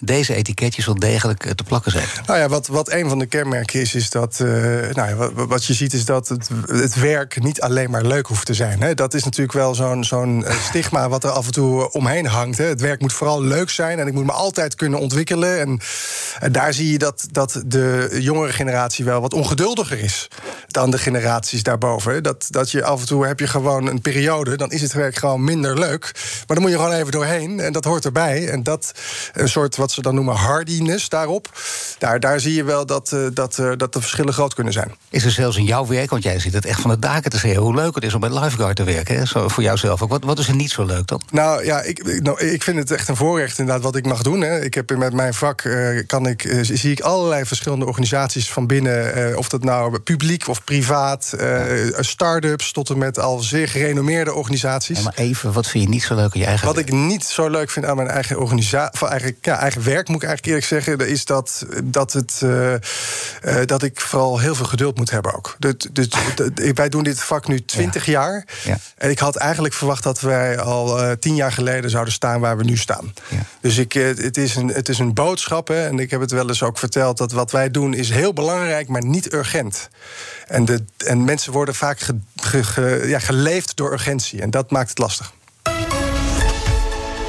deze 0.00 0.34
etiketjes 0.34 0.86
wel 0.86 0.98
degelijk 0.98 1.44
eh, 1.44 1.52
te 1.52 1.64
plakken 1.64 1.92
zijn. 1.92 2.06
Nou 2.26 2.38
ja, 2.38 2.48
wat, 2.48 2.66
wat 2.66 2.92
een 2.92 3.08
van 3.08 3.18
de 3.18 3.26
kenmerken 3.26 3.80
is, 3.80 3.94
is 3.94 4.10
dat. 4.10 4.38
Uh, 4.42 4.48
nou 4.92 5.08
ja, 5.08 5.14
wat, 5.14 5.32
wat, 5.34 5.64
je 5.64 5.74
ziet 5.74 5.92
is 5.92 6.04
dat 6.04 6.28
het, 6.28 6.48
het 6.66 6.94
werk 6.94 7.42
niet 7.42 7.60
alleen 7.60 7.90
maar 7.90 8.04
leuk 8.04 8.26
hoeft 8.26 8.46
te 8.46 8.54
zijn. 8.54 8.80
Hè. 8.82 8.94
Dat 8.94 9.14
is 9.14 9.24
natuurlijk 9.24 9.52
wel 9.52 9.74
zo'n 9.74 10.04
zo'n 10.04 10.44
eh, 10.44 10.60
stigma 10.68 11.08
wat 11.08 11.24
er 11.24 11.30
af 11.30 11.46
en 11.46 11.52
toe 11.52 11.92
omheen 11.92 12.26
hangt. 12.26 12.58
Hè. 12.58 12.64
Het 12.64 12.80
werk 12.80 13.00
moet 13.00 13.12
vooral 13.12 13.42
leuk 13.42 13.70
zijn 13.70 13.98
en 13.98 14.06
ik 14.06 14.12
moet 14.12 14.24
me 14.24 14.32
altijd 14.32 14.74
kunnen 14.74 14.98
ontwikkelen. 14.98 15.60
En, 15.60 15.80
en 16.40 16.52
daar 16.52 16.74
zie 16.74 16.92
je 16.92 16.98
dat, 16.98 17.26
dat 17.30 17.62
de 17.66 18.16
jongere 18.20 18.52
generatie 18.52 19.04
wel 19.04 19.20
wat 19.20 19.34
ongeduldiger 19.34 19.98
is 19.98 20.28
dan 20.66 20.90
de 20.90 20.98
generaties 20.98 21.62
daarboven. 21.62 22.22
Dat, 22.22 22.46
dat 22.50 22.70
je 22.70 22.84
af 22.84 23.00
en 23.00 23.06
toe 23.06 23.26
heb 23.26 23.40
je 23.40 23.46
gewoon 23.46 23.86
een 23.86 24.00
periode, 24.00 24.56
dan 24.56 24.70
is 24.70 24.82
het 24.82 24.92
werk 24.92 25.16
gewoon 25.16 25.44
minder 25.44 25.78
leuk. 25.78 26.10
Maar 26.46 26.56
dan 26.56 26.60
moet 26.60 26.70
je 26.70 26.76
gewoon 26.76 26.92
even 26.92 27.12
doorheen 27.12 27.60
en 27.60 27.72
dat 27.72 27.84
hoort 27.84 28.04
erbij. 28.04 28.48
En 28.48 28.62
dat 28.62 28.92
een 29.32 29.48
soort 29.48 29.76
wat 29.76 29.89
ze 29.90 30.02
dan 30.02 30.14
noemen 30.14 30.34
hardiness 30.34 31.08
daarop. 31.08 31.48
Daar, 31.98 32.20
daar 32.20 32.40
zie 32.40 32.54
je 32.54 32.64
wel 32.64 32.86
dat, 32.86 33.10
uh, 33.14 33.26
dat, 33.32 33.58
uh, 33.58 33.72
dat 33.76 33.92
de 33.92 34.00
verschillen 34.00 34.32
groot 34.32 34.54
kunnen 34.54 34.72
zijn. 34.72 34.94
Is 35.10 35.24
er 35.24 35.30
zelfs 35.30 35.56
in 35.56 35.64
jouw 35.64 35.86
werk, 35.86 36.10
want 36.10 36.22
jij 36.22 36.38
zit 36.38 36.52
het 36.52 36.64
echt 36.64 36.80
van 36.80 36.90
de 36.90 36.98
daken 36.98 37.30
te 37.30 37.38
zeggen... 37.38 37.62
hoe 37.62 37.74
leuk 37.74 37.94
het 37.94 38.04
is 38.04 38.14
om 38.14 38.20
bij 38.20 38.38
Lifeguard 38.40 38.76
te 38.76 38.84
werken, 38.84 39.16
hè? 39.16 39.26
Zo, 39.26 39.48
voor 39.48 39.62
jouzelf 39.62 40.02
ook. 40.02 40.10
Wat, 40.10 40.24
wat 40.24 40.38
is 40.38 40.48
er 40.48 40.54
niet 40.54 40.70
zo 40.70 40.84
leuk 40.84 41.06
dan? 41.06 41.22
Nou 41.30 41.64
ja, 41.64 41.82
ik, 41.82 42.20
nou, 42.22 42.40
ik 42.40 42.62
vind 42.62 42.78
het 42.78 42.90
echt 42.90 43.08
een 43.08 43.16
voorrecht 43.16 43.58
inderdaad 43.58 43.84
wat 43.84 43.96
ik 43.96 44.06
mag 44.06 44.22
doen. 44.22 44.40
Hè. 44.40 44.60
Ik 44.60 44.74
heb 44.74 44.96
met 44.96 45.12
mijn 45.12 45.34
vak, 45.34 45.64
uh, 45.64 46.02
kan 46.06 46.26
ik, 46.26 46.58
zie 46.60 46.90
ik 46.90 47.00
allerlei 47.00 47.44
verschillende 47.44 47.86
organisaties 47.86 48.52
van 48.52 48.66
binnen... 48.66 49.38
of 49.38 49.48
dat 49.48 49.64
nou 49.64 49.98
publiek 49.98 50.48
of 50.48 50.64
privaat, 50.64 51.34
start-ups... 51.98 52.72
tot 52.72 52.90
en 52.90 52.98
met 52.98 53.18
al 53.18 53.38
zeer 53.38 53.68
gerenommeerde 53.68 54.34
organisaties. 54.34 54.98
Ja, 54.98 55.04
maar 55.04 55.14
even, 55.16 55.52
wat 55.52 55.66
vind 55.66 55.84
je 55.84 55.90
niet 55.90 56.02
zo 56.02 56.14
leuk 56.14 56.34
aan 56.34 56.40
je 56.40 56.46
eigen 56.46 56.66
Wat 56.66 56.78
ik 56.78 56.92
niet 56.92 57.24
zo 57.24 57.48
leuk 57.48 57.70
vind 57.70 57.86
aan 57.86 57.96
mijn 57.96 58.08
eigen 58.08 58.38
organisatie... 58.38 59.08
eigenlijk 59.08 59.44
ja, 59.44 59.58
eigen 59.58 59.79
werk, 59.82 60.08
moet 60.08 60.22
ik 60.22 60.28
eigenlijk 60.28 60.46
eerlijk 60.46 60.66
zeggen, 60.66 61.08
is 61.08 61.24
dat, 61.24 61.66
dat, 61.84 62.12
het, 62.12 62.40
uh, 62.44 62.72
uh, 62.72 62.78
dat 63.66 63.82
ik 63.82 64.00
vooral 64.00 64.38
heel 64.38 64.54
veel 64.54 64.66
geduld 64.66 64.96
moet 64.96 65.10
hebben 65.10 65.34
ook. 65.34 65.56
Dus, 65.58 65.74
dus, 65.92 66.08
wij 66.74 66.88
doen 66.88 67.02
dit 67.02 67.20
vak 67.20 67.48
nu 67.48 67.64
twintig 67.64 68.06
ja. 68.06 68.12
jaar. 68.12 68.44
Ja. 68.64 68.78
En 68.96 69.10
ik 69.10 69.18
had 69.18 69.36
eigenlijk 69.36 69.74
verwacht 69.74 70.02
dat 70.02 70.20
wij 70.20 70.58
al 70.60 71.02
uh, 71.02 71.10
tien 71.12 71.34
jaar 71.34 71.52
geleden 71.52 71.90
zouden 71.90 72.12
staan 72.12 72.40
waar 72.40 72.56
we 72.56 72.64
nu 72.64 72.76
staan. 72.76 73.14
Ja. 73.28 73.44
Dus 73.60 73.78
ik, 73.78 73.92
het, 73.92 74.36
is 74.36 74.54
een, 74.54 74.68
het 74.68 74.88
is 74.88 74.98
een 74.98 75.14
boodschap. 75.14 75.68
Hè, 75.68 75.86
en 75.86 75.98
ik 75.98 76.10
heb 76.10 76.20
het 76.20 76.30
wel 76.30 76.48
eens 76.48 76.62
ook 76.62 76.78
verteld 76.78 77.18
dat 77.18 77.32
wat 77.32 77.50
wij 77.50 77.70
doen 77.70 77.94
is 77.94 78.10
heel 78.10 78.32
belangrijk, 78.32 78.88
maar 78.88 79.04
niet 79.04 79.32
urgent. 79.32 79.88
En, 80.46 80.64
de, 80.64 80.84
en 80.96 81.24
mensen 81.24 81.52
worden 81.52 81.74
vaak 81.74 82.00
ge, 82.00 82.18
ge, 82.36 82.64
ge, 82.64 83.04
ja, 83.06 83.18
geleefd 83.18 83.76
door 83.76 83.92
urgentie. 83.92 84.40
En 84.40 84.50
dat 84.50 84.70
maakt 84.70 84.88
het 84.88 84.98
lastig. 84.98 85.32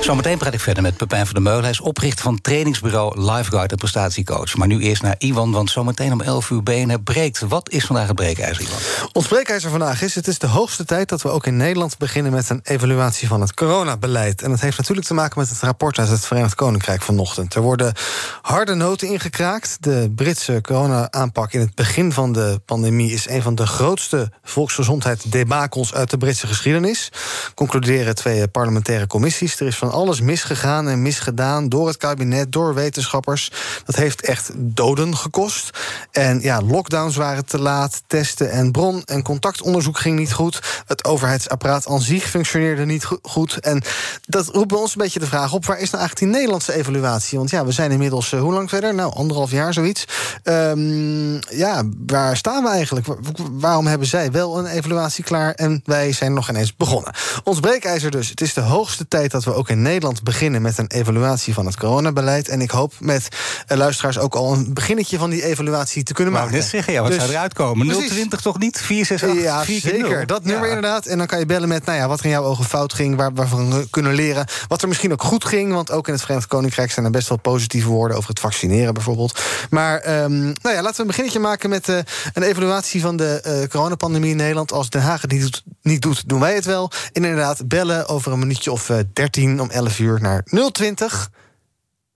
Zometeen 0.01 0.37
praat 0.37 0.53
ik 0.53 0.59
verder 0.59 0.83
met 0.83 0.97
Pepijn 0.97 1.25
van 1.25 1.33
der 1.33 1.43
Meulen. 1.43 1.61
Hij 1.61 1.71
is 1.71 1.79
oprichter 1.79 2.23
van 2.23 2.41
trainingsbureau 2.41 3.31
Lifeguard 3.31 3.71
en 3.71 3.77
prestatiecoach. 3.77 4.55
Maar 4.55 4.67
nu 4.67 4.79
eerst 4.79 5.01
naar 5.01 5.15
Iwan, 5.17 5.51
want 5.51 5.69
zometeen 5.69 6.11
om 6.11 6.21
11 6.21 6.49
uur 6.49 6.63
BNR 6.63 7.01
breekt. 7.01 7.39
Wat 7.39 7.69
is 7.69 7.85
vandaag 7.85 8.07
het 8.07 8.15
breekijzer, 8.15 8.63
Iwan? 8.63 8.77
Ons 9.11 9.27
breekijzer 9.27 9.69
vandaag 9.69 10.01
is... 10.01 10.15
het 10.15 10.27
is 10.27 10.39
de 10.39 10.47
hoogste 10.47 10.85
tijd 10.85 11.09
dat 11.09 11.21
we 11.21 11.29
ook 11.29 11.45
in 11.45 11.57
Nederland 11.57 11.97
beginnen... 11.97 12.31
met 12.31 12.49
een 12.49 12.59
evaluatie 12.63 13.27
van 13.27 13.41
het 13.41 13.53
coronabeleid. 13.53 14.41
En 14.41 14.49
dat 14.49 14.59
heeft 14.59 14.77
natuurlijk 14.77 15.07
te 15.07 15.13
maken 15.13 15.39
met 15.39 15.49
het 15.49 15.59
rapport 15.59 15.99
uit 15.99 16.09
het 16.09 16.25
Verenigd 16.25 16.55
Koninkrijk 16.55 17.01
vanochtend. 17.01 17.53
Er 17.53 17.61
worden 17.61 17.93
harde 18.41 18.73
noten 18.73 19.07
ingekraakt. 19.07 19.77
De 19.79 20.11
Britse 20.15 20.59
corona-aanpak 20.61 21.53
in 21.53 21.59
het 21.59 21.75
begin 21.75 22.11
van 22.11 22.31
de 22.31 22.61
pandemie... 22.65 23.11
is 23.11 23.29
een 23.29 23.41
van 23.41 23.55
de 23.55 23.67
grootste 23.67 24.31
volksgezondheidsdebakels 24.43 25.93
uit 25.93 26.09
de 26.09 26.17
Britse 26.17 26.47
geschiedenis. 26.47 27.11
Concluderen 27.55 28.15
twee 28.15 28.47
parlementaire 28.47 29.07
commissies. 29.07 29.59
Er 29.59 29.67
is 29.67 29.77
van 29.77 29.89
alles 29.91 30.21
misgegaan 30.21 30.87
en 30.87 31.01
misgedaan 31.01 31.69
door 31.69 31.87
het 31.87 31.97
kabinet, 31.97 32.51
door 32.51 32.73
wetenschappers. 32.73 33.51
Dat 33.85 33.95
heeft 33.95 34.21
echt 34.21 34.51
doden 34.55 35.17
gekost. 35.17 35.69
En 36.11 36.41
ja, 36.41 36.61
lockdowns 36.61 37.15
waren 37.15 37.45
te 37.45 37.59
laat, 37.59 38.03
testen 38.07 38.51
en 38.51 38.71
bron- 38.71 39.03
en 39.05 39.23
contactonderzoek 39.23 39.99
ging 39.99 40.19
niet 40.19 40.33
goed. 40.33 40.83
Het 40.85 41.05
overheidsapparaat 41.05 41.87
aan 41.87 42.01
zich 42.01 42.23
functioneerde 42.23 42.85
niet 42.85 43.07
goed. 43.21 43.59
En 43.59 43.83
dat 44.25 44.47
roept 44.47 44.67
bij 44.67 44.77
ons 44.77 44.91
een 44.91 45.01
beetje 45.01 45.19
de 45.19 45.25
vraag 45.25 45.53
op: 45.53 45.65
waar 45.65 45.79
is 45.79 45.89
nou 45.89 45.97
eigenlijk 45.97 46.19
die 46.19 46.27
Nederlandse 46.27 46.73
evaluatie? 46.73 47.37
Want 47.37 47.49
ja, 47.49 47.65
we 47.65 47.71
zijn 47.71 47.91
inmiddels 47.91 48.31
uh, 48.31 48.41
hoe 48.41 48.53
lang 48.53 48.69
verder? 48.69 48.95
Nou, 48.95 49.13
anderhalf 49.13 49.51
jaar 49.51 49.73
zoiets. 49.73 50.05
Um, 50.43 51.39
ja, 51.49 51.83
waar 52.07 52.37
staan 52.37 52.63
we 52.63 52.69
eigenlijk? 52.69 53.07
Waarom 53.51 53.87
hebben 53.87 54.07
zij 54.07 54.31
wel 54.31 54.57
een 54.57 54.65
evaluatie 54.65 55.23
klaar 55.23 55.53
en 55.53 55.81
wij 55.85 56.11
zijn 56.11 56.33
nog 56.33 56.49
ineens 56.49 56.75
begonnen? 56.75 57.13
Ons 57.43 57.59
breekijzer 57.59 58.11
dus. 58.11 58.29
Het 58.29 58.41
is 58.41 58.53
de 58.53 58.61
hoogste 58.61 59.07
tijd 59.07 59.31
dat 59.31 59.43
we 59.43 59.53
ook 59.53 59.69
in 59.69 59.80
in 59.81 59.87
Nederland 59.87 60.23
beginnen 60.23 60.61
met 60.61 60.77
een 60.77 60.87
evaluatie 60.87 61.53
van 61.53 61.65
het 61.65 61.77
coronabeleid. 61.77 62.47
En 62.47 62.61
ik 62.61 62.71
hoop 62.71 62.93
met 62.99 63.27
eh, 63.67 63.77
luisteraars 63.77 64.19
ook 64.19 64.35
al 64.35 64.53
een 64.53 64.73
beginnetje 64.73 65.17
van 65.17 65.29
die 65.29 65.43
evaluatie 65.45 66.03
te 66.03 66.13
kunnen 66.13 66.33
maken. 66.33 66.63
zeggen, 66.63 66.93
ja, 66.93 67.01
wat 67.01 67.11
Dus- 67.11 67.19
zou 67.19 67.31
eruit 67.31 67.53
komen? 67.53 67.87
Precies. 67.87 68.09
020 68.09 68.41
toch 68.41 68.59
niet? 68.59 68.81
468 68.81 69.43
Ja, 69.43 69.63
4 69.63 69.81
keer 69.81 69.91
zeker. 69.91 70.17
0. 70.17 70.25
Dat 70.25 70.43
nummer 70.43 70.67
Ja. 70.67 70.75
inderdaad. 70.75 71.05
En 71.05 71.17
dan 71.17 71.27
kan 71.27 71.39
je 71.39 71.45
bellen 71.45 71.67
met 71.69 71.85
nou 71.85 71.97
ja, 71.97 72.07
wat 72.07 72.19
er 72.19 72.25
in 72.25 72.31
jouw 72.31 72.43
ogen 72.43 72.65
fout 72.65 72.93
ging, 72.93 73.15
waar, 73.15 73.33
waarvan 73.33 73.73
we 73.73 73.87
kunnen 73.89 74.13
leren. 74.13 74.45
Wat 74.67 74.81
er 74.81 74.87
misschien 74.87 75.11
ook 75.11 75.23
goed 75.23 75.45
ging. 75.45 75.73
Want 75.73 75.91
ook 75.91 76.07
in 76.07 76.13
het 76.13 76.21
Verenigd 76.21 76.47
Koninkrijk 76.47 76.91
zijn 76.91 77.05
er 77.05 77.11
best 77.11 77.29
wel 77.29 77.37
positieve 77.39 77.87
woorden 77.87 78.17
over 78.17 78.29
het 78.29 78.39
vaccineren 78.39 78.93
bijvoorbeeld. 78.93 79.39
Maar 79.69 79.99
ehm, 79.99 80.39
nou 80.41 80.75
ja, 80.75 80.81
laten 80.81 80.95
we 80.95 81.01
een 81.01 81.07
beginnetje 81.07 81.39
maken 81.39 81.69
met 81.69 81.89
eh, 81.89 81.97
een 82.33 82.43
evaluatie 82.43 83.01
van 83.01 83.15
de 83.17 83.41
eh, 83.41 83.67
coronapandemie 83.69 84.31
in 84.31 84.37
Nederland. 84.37 84.71
Als 84.71 84.89
Den 84.89 85.01
Haag 85.01 85.21
het 85.21 85.31
niet 85.31 85.41
doet, 85.41 85.63
niet 85.81 86.01
doet, 86.01 86.29
doen 86.29 86.39
wij 86.39 86.55
het 86.55 86.65
wel. 86.65 86.91
En 87.13 87.23
inderdaad, 87.23 87.67
bellen 87.67 88.07
over 88.07 88.31
een 88.31 88.39
minuutje 88.39 88.71
of 88.71 88.91
13 89.13 89.61
om 89.61 89.69
11 89.71 89.99
uur 89.99 90.21
naar 90.21 90.43
020 90.71 91.29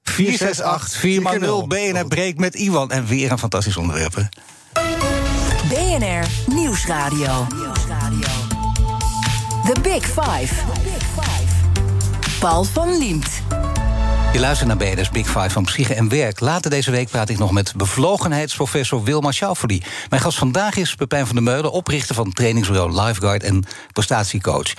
468 0.03 0.99
4 0.99 1.39
0 1.39 1.67
BNR 1.67 2.07
breekt 2.07 2.39
met 2.39 2.55
Iwan. 2.55 2.91
En 2.91 3.05
weer 3.05 3.31
een 3.31 3.39
fantastisch 3.39 3.77
onderwerp. 3.77 4.15
hè? 4.15 4.23
BNR 5.69 6.27
Nieuwsradio. 6.53 7.47
The 9.73 9.81
Big 9.81 10.05
Five. 10.05 10.53
Paul 12.39 12.63
van 12.63 12.97
Liemt. 12.97 13.29
Je 14.35 14.41
luistert 14.41 14.67
naar 14.67 14.77
BNS 14.77 15.09
Big 15.09 15.27
Five 15.27 15.49
van 15.49 15.63
Psyche 15.63 15.93
en 15.93 16.09
Werk. 16.09 16.39
Later 16.39 16.69
deze 16.69 16.91
week 16.91 17.09
praat 17.09 17.29
ik 17.29 17.37
nog 17.37 17.51
met 17.51 17.73
bevlogenheidsprofessor 17.75 19.03
Wilma 19.03 19.31
Schauffeli. 19.31 19.83
Mijn 20.09 20.21
gast 20.21 20.37
vandaag 20.37 20.75
is 20.75 20.95
Pepijn 20.95 21.25
van 21.25 21.35
der 21.35 21.43
Meulen, 21.43 21.71
oprichter 21.71 22.15
van 22.15 22.33
trainingsbureau 22.33 23.01
Lifeguard 23.01 23.43
en 23.43 23.63
prestatiecoach. 23.91 24.73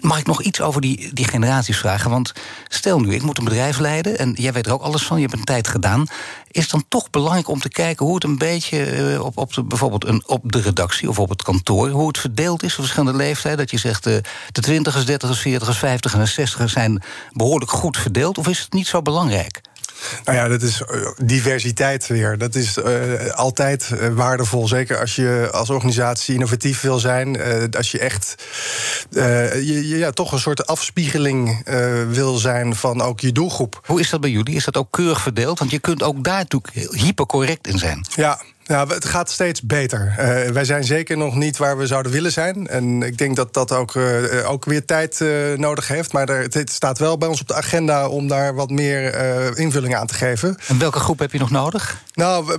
Mag 0.00 0.18
ik 0.18 0.26
nog 0.26 0.42
iets 0.42 0.60
over 0.60 0.80
die, 0.80 1.12
die 1.12 1.24
generaties 1.24 1.78
vragen? 1.78 2.10
Want 2.10 2.32
stel 2.68 3.00
nu, 3.00 3.14
ik 3.14 3.22
moet 3.22 3.38
een 3.38 3.44
bedrijf 3.44 3.78
leiden 3.78 4.18
en 4.18 4.32
jij 4.38 4.52
weet 4.52 4.66
er 4.66 4.72
ook 4.72 4.82
alles 4.82 5.02
van, 5.02 5.16
je 5.16 5.26
hebt 5.26 5.38
een 5.38 5.44
tijd 5.44 5.68
gedaan. 5.68 6.06
Is 6.50 6.68
dan 6.68 6.84
toch 6.88 7.10
belangrijk 7.10 7.48
om 7.48 7.60
te 7.60 7.68
kijken 7.68 8.06
hoe 8.06 8.14
het 8.14 8.24
een 8.24 8.38
beetje 8.38 8.84
eh, 8.84 9.24
op, 9.24 9.38
op 9.38 9.54
de, 9.54 9.62
bijvoorbeeld 9.62 10.06
een, 10.06 10.22
op 10.26 10.52
de 10.52 10.60
redactie 10.60 11.08
of 11.08 11.18
op 11.18 11.28
het 11.28 11.42
kantoor, 11.42 11.88
hoe 11.88 12.06
het 12.06 12.18
verdeeld 12.18 12.62
is 12.62 12.72
op 12.72 12.78
verschillende 12.78 13.18
leeftijden? 13.18 13.58
Dat 13.58 13.70
je 13.70 13.78
zegt 13.78 14.06
eh, 14.06 14.14
de 14.52 14.60
twintigers, 14.60 15.06
dertigers, 15.06 15.40
veertigers, 15.40 15.78
vijftigers 15.78 16.20
en 16.20 16.28
zestigers 16.28 16.72
zijn 16.72 17.02
behoorlijk 17.32 17.70
goed 17.70 17.96
verdeeld, 17.96 18.38
of 18.38 18.48
is 18.48 18.58
het 18.58 18.72
niet 18.72 18.86
zo 18.86 19.02
belangrijk? 19.02 19.60
Nou 20.24 20.38
ja, 20.38 20.48
dat 20.48 20.62
is 20.62 20.82
eh, 20.82 21.06
diversiteit 21.24 22.06
weer. 22.06 22.38
Dat 22.38 22.54
is 22.54 22.76
eh, 22.76 23.30
altijd 23.30 23.90
eh, 23.90 24.08
waardevol. 24.08 24.68
Zeker 24.68 25.00
als 25.00 25.16
je 25.16 25.48
als 25.52 25.70
organisatie 25.70 26.34
innovatief 26.34 26.80
wil 26.80 26.98
zijn. 26.98 27.38
als 27.76 27.90
je 27.90 27.98
echt 27.98 28.34
je, 29.10 29.88
ja, 29.88 30.10
toch 30.10 30.32
een 30.32 30.38
soort 30.38 30.66
afspiegeling 30.66 31.62
wil 32.10 32.36
zijn 32.36 32.76
van 32.76 33.00
ook 33.00 33.20
je 33.20 33.32
doelgroep. 33.32 33.80
Hoe 33.86 34.00
is 34.00 34.10
dat 34.10 34.20
bij 34.20 34.30
jullie? 34.30 34.54
Is 34.54 34.64
dat 34.64 34.76
ook 34.76 34.90
keurig 34.90 35.20
verdeeld? 35.20 35.58
Want 35.58 35.70
je 35.70 35.78
kunt 35.78 36.02
ook 36.02 36.24
daar 36.24 36.46
natuurlijk 36.48 36.74
hypercorrect 36.92 37.66
in 37.66 37.78
zijn. 37.78 38.06
Ja. 38.14 38.40
Ja, 38.70 38.86
het 38.86 39.04
gaat 39.04 39.30
steeds 39.30 39.62
beter. 39.62 40.14
Eh, 40.16 40.50
wij 40.50 40.64
zijn 40.64 40.84
zeker 40.84 41.16
nog 41.16 41.34
niet 41.34 41.56
waar 41.56 41.78
we 41.78 41.86
zouden 41.86 42.12
willen 42.12 42.32
zijn. 42.32 42.66
En 42.66 43.02
ik 43.02 43.18
denk 43.18 43.36
dat 43.36 43.54
dat 43.54 43.72
ook, 43.72 43.94
eh, 43.94 44.50
ook 44.50 44.64
weer 44.64 44.84
tijd 44.84 45.20
eh, 45.20 45.28
nodig 45.56 45.88
heeft. 45.88 46.12
Maar 46.12 46.28
er, 46.28 46.42
het 46.42 46.70
staat 46.70 46.98
wel 46.98 47.18
bij 47.18 47.28
ons 47.28 47.40
op 47.40 47.48
de 47.48 47.54
agenda 47.54 48.08
om 48.08 48.28
daar 48.28 48.54
wat 48.54 48.70
meer 48.70 49.58
invulling 49.58 49.96
aan 49.96 50.06
te 50.06 50.14
geven. 50.14 50.56
En 50.66 50.78
welke 50.78 50.98
groep 50.98 51.18
heb 51.18 51.32
je 51.32 51.38
nog 51.38 51.50
nodig? 51.50 52.02
Nou, 52.14 52.58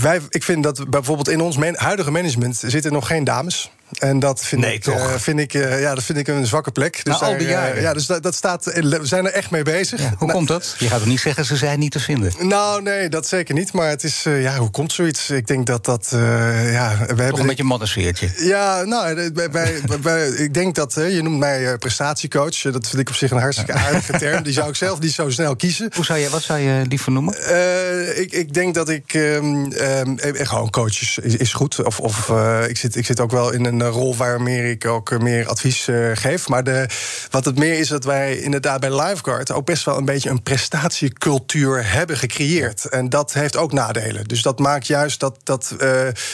wij, 0.00 0.20
ik 0.28 0.42
vind 0.42 0.62
dat 0.62 0.90
bijvoorbeeld 0.90 1.28
in 1.28 1.40
ons 1.40 1.56
huidige 1.74 2.10
management 2.10 2.62
zitten 2.66 2.92
nog 2.92 3.06
geen 3.06 3.24
dames. 3.24 3.70
En 3.98 4.18
dat 4.18 4.44
vind 4.44 4.60
Nee, 4.60 4.74
ik, 4.74 4.82
toch? 4.82 4.98
eh, 5.08 5.14
vind 5.18 5.38
ik, 5.40 5.54
eh, 5.54 5.80
ja, 5.80 5.94
dat 5.94 6.04
vind 6.04 6.18
ik 6.18 6.28
een 6.28 6.46
zwakke 6.46 6.70
plek. 6.70 7.00
Na 7.04 7.14
al 7.14 7.30
die 7.38 7.46
eh, 7.46 7.52
jaren. 7.52 7.80
ja, 7.82 7.92
dus 7.92 8.06
dat, 8.06 8.22
dat 8.22 8.34
staat, 8.34 8.64
we 8.64 8.98
zijn 9.02 9.26
er 9.26 9.32
echt 9.32 9.50
mee 9.50 9.62
bezig. 9.62 10.00
Hoe 10.00 10.16
Nou, 10.18 10.32
komt 10.32 10.48
dat? 10.48 10.74
Je 10.78 10.88
gaat 10.88 10.98
toch 10.98 11.08
niet 11.08 11.20
zeggen 11.20 11.44
ze 11.44 11.56
zijn 11.56 11.78
niet 11.78 11.92
te 11.92 12.00
vinden? 12.00 12.32
Nou, 12.38 12.82
nee, 12.82 13.08
dat 13.08 13.26
zeker 13.28 13.54
niet. 13.54 13.72
Maar 13.72 13.88
het 13.88 14.04
is, 14.04 14.22
eh, 14.26 14.42
ja, 14.42 14.56
hoe 14.56 14.70
komt 14.70 14.92
zoiets? 14.92 15.30
Ik 15.30 15.46
denk 15.46 15.66
dat 15.66 15.84
dat, 15.84 16.08
eh, 16.12 16.72
ja, 16.72 16.90
we 16.90 17.06
Toch 17.06 17.16
hebben... 17.18 17.40
een 17.40 17.46
beetje 17.46 17.62
een 17.62 17.68
mannensfeertje. 17.68 18.28
Ja, 18.36 18.82
nou, 18.84 19.06
eh, 19.20 19.32
bij, 19.32 19.50
bij, 19.50 19.80
bij- 20.02 20.28
ik 20.28 20.54
denk 20.54 20.74
dat, 20.74 20.96
eh, 20.96 21.14
je 21.14 21.22
noemt 21.22 21.38
mij 21.38 21.66
eh, 21.72 21.78
prestatiecoach. 21.78 22.64
Eh, 22.64 22.72
Dat 22.72 22.86
vind 22.88 23.02
ik 23.02 23.08
op 23.08 23.14
zich 23.14 23.30
een 23.30 23.38
hartstikke 23.38 23.72
aardige 23.72 24.18
term. 24.18 24.42
Die 24.42 24.52
zou 24.52 24.68
ik 24.68 24.74
zelf 24.76 25.00
niet 25.00 25.12
zo 25.12 25.30
snel 25.30 25.56
kiezen. 25.56 25.90
Hoe 25.94 26.04
zou 26.04 26.18
je, 26.18 26.28
wat 26.30 26.42
zou 26.42 26.58
je 26.58 26.82
liever 26.88 27.12
noemen? 27.12 27.34
Eh, 27.46 28.18
ik, 28.18 28.32
ik 28.32 28.54
denk 28.54 28.74
dat 28.74 28.88
ik. 28.88 29.14
ehm, 29.14 29.64
ehm, 29.72 30.16
eh, 30.18 30.46
gewoon 30.46 30.70
coach 30.70 31.16
is, 31.22 31.52
goed. 31.52 31.82
Of, 31.84 32.00
of 32.00 32.28
eh, 32.30 32.60
ik, 32.68 32.76
zit, 32.76 32.96
ik 32.96 33.06
zit 33.06 33.20
ook 33.20 33.30
wel 33.30 33.52
in 33.52 33.64
een 33.64 33.82
eh, 33.82 33.83
rol 33.88 34.16
waar 34.16 34.42
meer 34.42 34.70
ik 34.70 34.86
ook 34.86 35.18
meer 35.18 35.48
advies 35.48 35.88
eh, 35.88 36.10
geef. 36.14 36.48
Maar 36.48 36.64
de, 36.64 36.86
wat 37.30 37.44
het 37.44 37.58
meer 37.58 37.78
is 37.78 37.88
dat 37.88 38.04
wij 38.04 38.38
inderdaad 38.38 38.80
bij 38.80 39.00
Lifeguard 39.00 39.52
ook 39.52 39.66
best 39.66 39.84
wel 39.84 39.96
een 39.96 40.04
beetje 40.04 40.30
een 40.30 40.42
prestatiecultuur 40.42 41.92
hebben 41.92 42.16
gecreëerd. 42.16 42.84
En 42.88 43.08
dat 43.08 43.32
heeft 43.32 43.56
ook 43.56 43.72
nadelen. 43.72 44.24
Dus 44.24 44.42
dat 44.42 44.58
maakt 44.58 44.86
juist 44.86 45.20
dat, 45.20 45.38
dat 45.42 45.74
eh, 45.78 45.90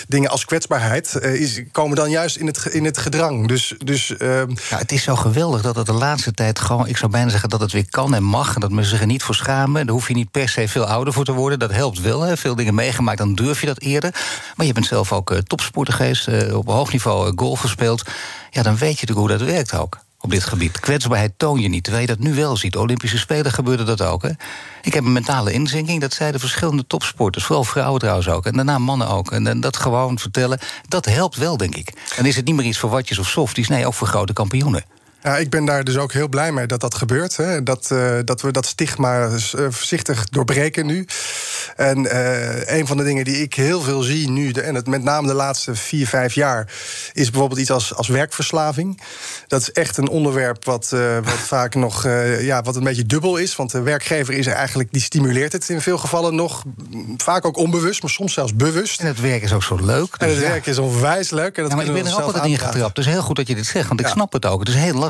dingen 0.09 0.31
als 0.31 0.45
kwetsbaarheid 0.45 1.15
eh, 1.15 1.35
is, 1.35 1.63
komen 1.73 1.97
dan 1.97 2.11
juist 2.11 2.37
in 2.37 2.47
het, 2.47 2.65
in 2.65 2.85
het 2.85 2.99
gedrang. 2.99 3.49
Dus. 3.49 3.75
dus 3.85 4.17
ehm, 4.17 4.51
Ja, 4.71 4.79
het 4.79 4.93
is 4.93 5.03
zo 5.03 5.17
geweldig 5.17 5.63
dat 5.63 5.77
het 5.77 5.87
de 5.87 5.93
laatste 5.93 6.33
tijd 6.33 6.59
gewoon... 6.59 6.87
ik 6.87 6.97
zou 6.97 7.11
bijna 7.11 7.31
zeggen 7.31 7.49
dat 7.49 7.61
het 7.61 7.73
weer 7.73 7.91
kan 7.91 8.15
en 8.15 8.23
mag... 8.23 8.55
en 8.55 8.61
dat 8.61 8.71
mensen 8.71 8.91
zich 8.91 9.01
er 9.01 9.07
niet 9.07 9.23
voor 9.23 9.35
schamen. 9.35 9.87
Daar 9.87 9.95
hoef 9.95 10.09
je 10.09 10.15
niet 10.15 10.31
per 10.31 10.49
se 10.49 10.69
veel 10.69 10.85
ouder 10.85 11.13
voor 11.13 11.25
te 11.25 11.33
worden. 11.33 11.59
Dat 11.59 11.73
helpt 11.73 12.01
wel. 12.01 12.21
Hè. 12.21 12.37
Veel 12.37 12.55
dingen 12.55 12.75
meegemaakt, 12.75 13.19
dan 13.19 13.35
durf 13.35 13.61
je 13.61 13.67
dat 13.67 13.81
eerder. 13.81 14.15
Maar 14.57 14.67
je 14.67 14.73
bent 14.73 14.87
zelf 14.87 15.13
ook 15.13 15.31
eh, 15.31 15.39
topsporter 15.39 15.95
geweest... 15.95 16.53
op 16.53 16.67
hoog 16.67 16.93
niveau 16.93 17.29
golf 17.41 17.61
gespeeld. 17.61 18.03
Ja, 18.51 18.63
dan 18.63 18.77
weet 18.77 18.99
je 18.99 19.07
natuurlijk 19.07 19.19
hoe 19.19 19.39
dat 19.39 19.55
werkt 19.55 19.75
ook. 19.75 19.99
Op 20.23 20.31
dit 20.31 20.45
gebied. 20.45 20.81
Kwetsbaarheid 20.81 21.33
toon 21.37 21.61
je 21.61 21.69
niet, 21.69 21.83
terwijl 21.83 22.07
je 22.07 22.15
dat 22.15 22.25
nu 22.25 22.35
wel 22.35 22.57
ziet. 22.57 22.77
Olympische 22.77 23.19
Spelen 23.19 23.53
gebeurde 23.53 23.85
dat 23.85 24.03
ook. 24.03 24.23
Hè? 24.23 24.31
Ik 24.83 24.95
heb 24.95 25.05
een 25.05 25.13
mentale 25.13 25.53
inzinking, 25.53 26.01
dat 26.01 26.13
zeiden 26.13 26.41
verschillende 26.41 26.87
topsporters. 26.87 27.45
Vooral 27.45 27.65
vrouwen 27.65 28.01
trouwens 28.01 28.29
ook. 28.29 28.47
En 28.47 28.53
daarna 28.53 28.79
mannen 28.79 29.09
ook. 29.09 29.33
En, 29.33 29.61
dat 29.61 29.77
gewoon 29.77 30.19
vertellen, 30.19 30.59
dat 30.89 31.05
helpt 31.05 31.37
wel, 31.37 31.57
denk 31.57 31.75
ik. 31.75 31.93
Dan 32.17 32.27
is 32.27 32.37
het 32.37 32.45
niet 32.45 32.55
meer 32.55 32.65
iets 32.65 32.79
voor 32.79 32.91
watjes 32.91 33.19
of 33.19 33.29
softies. 33.29 33.69
Nee, 33.69 33.87
ook 33.87 33.95
voor 33.95 34.07
grote 34.07 34.33
kampioenen. 34.33 34.85
Ja, 35.23 35.37
ik 35.37 35.51
ben 35.51 35.65
daar 35.65 35.85
dus 35.85 35.97
ook 35.97 36.13
heel 36.13 36.29
blij 36.29 36.53
mee 36.53 36.67
dat 36.67 36.81
dat 36.81 36.95
gebeurt. 36.95 37.37
Hè. 37.37 37.63
Dat, 37.63 37.91
eh, 37.91 38.19
dat 38.25 38.41
we 38.41 38.53
dat 38.53 38.67
stigma 38.67 39.25
eh, 39.25 39.31
voorzichtig 39.69 40.29
doorbreken 40.29 40.87
nu. 40.87 41.07
En 41.77 42.07
eh, 42.07 42.79
een 42.79 42.87
van 42.87 42.97
de 42.97 43.03
dingen 43.03 43.25
die 43.25 43.43
ik 43.43 43.55
heel 43.55 43.81
veel 43.81 44.03
zie 44.03 44.31
nu, 44.31 44.51
en 44.51 44.75
het 44.75 44.87
met 44.87 45.03
name 45.03 45.27
de 45.27 45.35
laatste 45.35 45.75
vier, 45.75 46.07
vijf 46.07 46.35
jaar, 46.35 46.73
is 47.13 47.31
bijvoorbeeld 47.31 47.61
iets 47.61 47.71
als, 47.71 47.95
als 47.95 48.09
werkverslaving. 48.09 49.01
Dat 49.47 49.61
is 49.61 49.73
echt 49.73 49.97
een 49.97 50.09
onderwerp 50.09 50.65
wat, 50.65 50.89
wat 51.23 51.39
vaak 51.55 51.75
nog 51.75 52.05
ja, 52.41 52.63
wat 52.63 52.77
een 52.77 52.85
beetje 52.85 53.07
dubbel 53.07 53.37
is. 53.37 53.57
Want 53.57 53.71
de 53.71 53.81
werkgever 53.81 54.35
is 54.35 54.47
er 54.47 54.53
eigenlijk, 54.53 54.93
die 54.93 55.03
stimuleert 55.03 55.53
het 55.53 55.69
in 55.69 55.81
veel 55.81 55.99
gevallen 55.99 56.35
nog. 56.35 56.63
Vaak 57.17 57.45
ook 57.45 57.57
onbewust, 57.57 58.03
maar 58.03 58.11
soms 58.11 58.33
zelfs 58.33 58.55
bewust. 58.55 59.01
En 59.01 59.07
het 59.07 59.21
werk 59.21 59.43
is 59.43 59.53
ook 59.53 59.63
zo 59.63 59.77
leuk. 59.77 60.15
En 60.19 60.27
het 60.27 60.37
dus 60.37 60.45
ja. 60.45 60.51
werk 60.51 60.67
is 60.67 60.79
onwijs 60.79 61.31
leuk. 61.31 61.57
En 61.57 61.63
dat 61.63 61.71
Ja, 61.71 61.77
maar 61.77 61.87
ik 61.87 61.93
ben 61.93 62.07
er 62.07 62.19
ook 62.19 62.21
altijd 62.21 62.45
in 62.45 62.59
getrapt. 62.59 62.97
Dus 62.97 63.07
heel 63.07 63.23
goed 63.23 63.37
dat 63.37 63.49
je 63.49 63.55
dit 63.55 63.67
zegt, 63.67 63.89
want 63.89 64.01
ik 64.01 64.07
snap 64.07 64.33
het 64.33 64.47
ook. 64.47 64.61
Het 64.61 64.69
is 64.69 64.75
heel 64.75 64.95
lastig. 64.95 65.10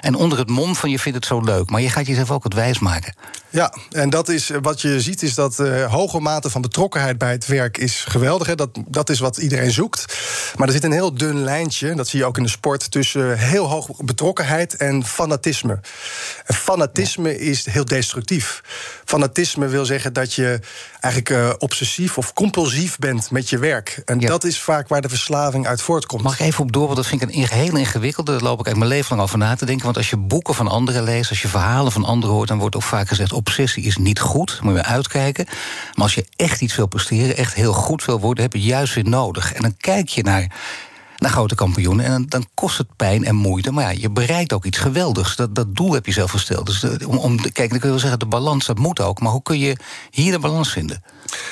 En 0.00 0.14
onder 0.14 0.38
het 0.38 0.48
mom 0.48 0.76
van 0.76 0.90
je 0.90 0.98
vindt 0.98 1.18
het 1.18 1.26
zo 1.26 1.40
leuk. 1.40 1.70
Maar 1.70 1.80
je 1.80 1.90
gaat 1.90 2.06
jezelf 2.06 2.30
ook 2.30 2.44
het 2.44 2.54
wijs 2.54 2.78
maken. 2.78 3.14
Ja, 3.50 3.74
en 3.90 4.10
dat 4.10 4.28
is, 4.28 4.50
wat 4.62 4.80
je 4.80 5.00
ziet 5.00 5.22
is 5.22 5.34
dat 5.34 5.58
eh 5.58 5.92
hoge 5.92 6.20
mate 6.20 6.50
van 6.50 6.60
betrokkenheid 6.60 7.18
bij 7.18 7.30
het 7.30 7.46
werk 7.46 7.78
is 7.78 8.04
geweldig. 8.08 8.46
Hè. 8.46 8.54
Dat, 8.54 8.70
dat 8.88 9.10
is 9.10 9.18
wat 9.18 9.36
iedereen 9.36 9.70
zoekt. 9.70 10.18
Maar 10.56 10.66
er 10.66 10.72
zit 10.72 10.84
een 10.84 10.92
heel 10.92 11.14
dun 11.14 11.44
lijntje, 11.44 11.94
dat 11.94 12.08
zie 12.08 12.18
je 12.18 12.24
ook 12.24 12.36
in 12.36 12.42
de 12.42 12.48
sport, 12.48 12.90
tussen 12.90 13.38
heel 13.38 13.66
hoog 13.66 13.88
betrokkenheid 13.96 14.76
en 14.76 15.04
fanatisme. 15.04 15.80
En 16.44 16.54
fanatisme 16.54 17.38
is 17.38 17.66
heel 17.70 17.84
destructief. 17.84 18.62
Fanatisme 19.04 19.66
wil 19.66 19.84
zeggen 19.84 20.12
dat 20.12 20.34
je 20.34 20.60
eigenlijk 21.00 21.42
eh, 21.42 21.52
obsessief 21.58 22.18
of 22.18 22.32
compulsief 22.32 22.98
bent 22.98 23.30
met 23.30 23.48
je 23.48 23.58
werk. 23.58 24.02
En 24.04 24.18
dat 24.18 24.44
is 24.44 24.60
vaak 24.60 24.88
waar 24.88 25.00
de 25.00 25.08
verslaving 25.08 25.66
uit 25.66 25.82
voortkomt. 25.82 26.22
Mag 26.22 26.40
ik 26.40 26.46
even 26.46 26.64
op 26.64 26.72
door, 26.72 26.84
want 26.84 26.96
dat 26.96 27.06
vind 27.06 27.22
ik 27.22 27.34
een 27.34 27.46
heel 27.48 27.76
ingewikkelde. 27.76 28.32
Daar 28.32 28.42
loop 28.42 28.60
ik 28.60 28.66
eigenlijk 28.66 28.78
mijn 28.78 29.00
leven 29.00 29.16
lang 29.16 29.20
over 29.30 29.48
na 29.48 29.54
te 29.56 29.66
denken. 29.66 29.84
Want 29.84 29.96
als 29.96 30.10
je 30.10 30.16
boeken 30.16 30.54
van 30.54 30.68
anderen 30.68 31.02
leest, 31.02 31.30
als 31.30 31.42
je 31.42 31.48
verhalen 31.48 31.92
van 31.92 32.04
anderen 32.04 32.34
hoort... 32.34 32.48
dan 32.48 32.58
wordt 32.58 32.76
ook 32.76 32.82
vaak 32.82 33.08
gezegd, 33.08 33.32
obsessie 33.32 33.84
is 33.84 33.96
niet 33.96 34.20
goed. 34.20 34.58
Moet 34.62 34.74
je 34.74 34.82
uitkijken. 34.82 35.44
Maar 35.94 36.04
als 36.04 36.14
je 36.14 36.26
echt 36.36 36.60
iets 36.60 36.76
wil 36.76 36.86
presteren, 36.86 37.36
echt 37.36 37.54
heel 37.54 37.72
goed 37.72 38.04
wil 38.04 38.20
worden... 38.20 38.44
heb 38.44 38.52
je 38.52 38.60
juist 38.60 38.94
weer 38.94 39.08
nodig. 39.08 39.52
En 39.52 39.62
dan 39.62 39.76
kijk 39.76 40.08
je 40.08 40.22
naar 40.22 40.50
naar 41.20 41.30
grote 41.30 41.54
kampioenen. 41.54 42.04
En 42.04 42.26
dan, 42.28 42.48
kost 42.54 42.78
het 42.78 42.96
pijn 42.96 43.24
en 43.24 43.34
moeite. 43.34 43.72
Maar 43.72 43.84
ja, 43.84 44.00
je 44.00 44.10
bereikt 44.10 44.52
ook 44.52 44.64
iets 44.64 44.78
geweldigs. 44.78 45.36
Dat, 45.36 45.54
dat 45.54 45.76
doel 45.76 45.92
heb 45.92 46.06
je 46.06 46.12
zelf 46.12 46.30
gesteld. 46.30 46.66
Dus 46.66 46.84
om, 47.06 47.18
om, 47.18 47.36
kijk, 47.40 47.70
dan 47.70 47.78
kun 47.78 47.80
je 47.80 47.88
wel 47.88 47.98
zeggen, 47.98 48.18
de 48.18 48.26
balans, 48.26 48.66
dat 48.66 48.78
moet 48.78 49.00
ook. 49.00 49.20
Maar 49.20 49.32
hoe 49.32 49.42
kun 49.42 49.58
je 49.58 49.76
hier 50.10 50.32
de 50.32 50.38
balans 50.38 50.72
vinden? 50.72 51.02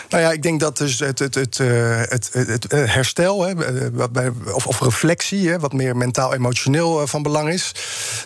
Nou 0.08 0.22
ja, 0.22 0.32
ik 0.32 0.42
denk 0.42 0.60
dat 0.60 0.76
dus 0.76 0.98
het, 0.98 1.18
het, 1.18 1.34
het, 1.34 1.60
eh, 1.60 2.00
het, 2.00 2.30
het, 2.32 2.48
het 2.48 2.70
herstel, 2.70 3.42
hè, 3.42 3.64
eh, 4.12 4.54
of, 4.54 4.66
of 4.66 4.80
reflectie, 4.80 5.48
hè, 5.48 5.58
wat 5.58 5.72
meer 5.72 5.96
mentaal-emotioneel 5.96 7.00
eh, 7.00 7.06
van 7.06 7.22
belang 7.22 7.48
is, 7.48 7.72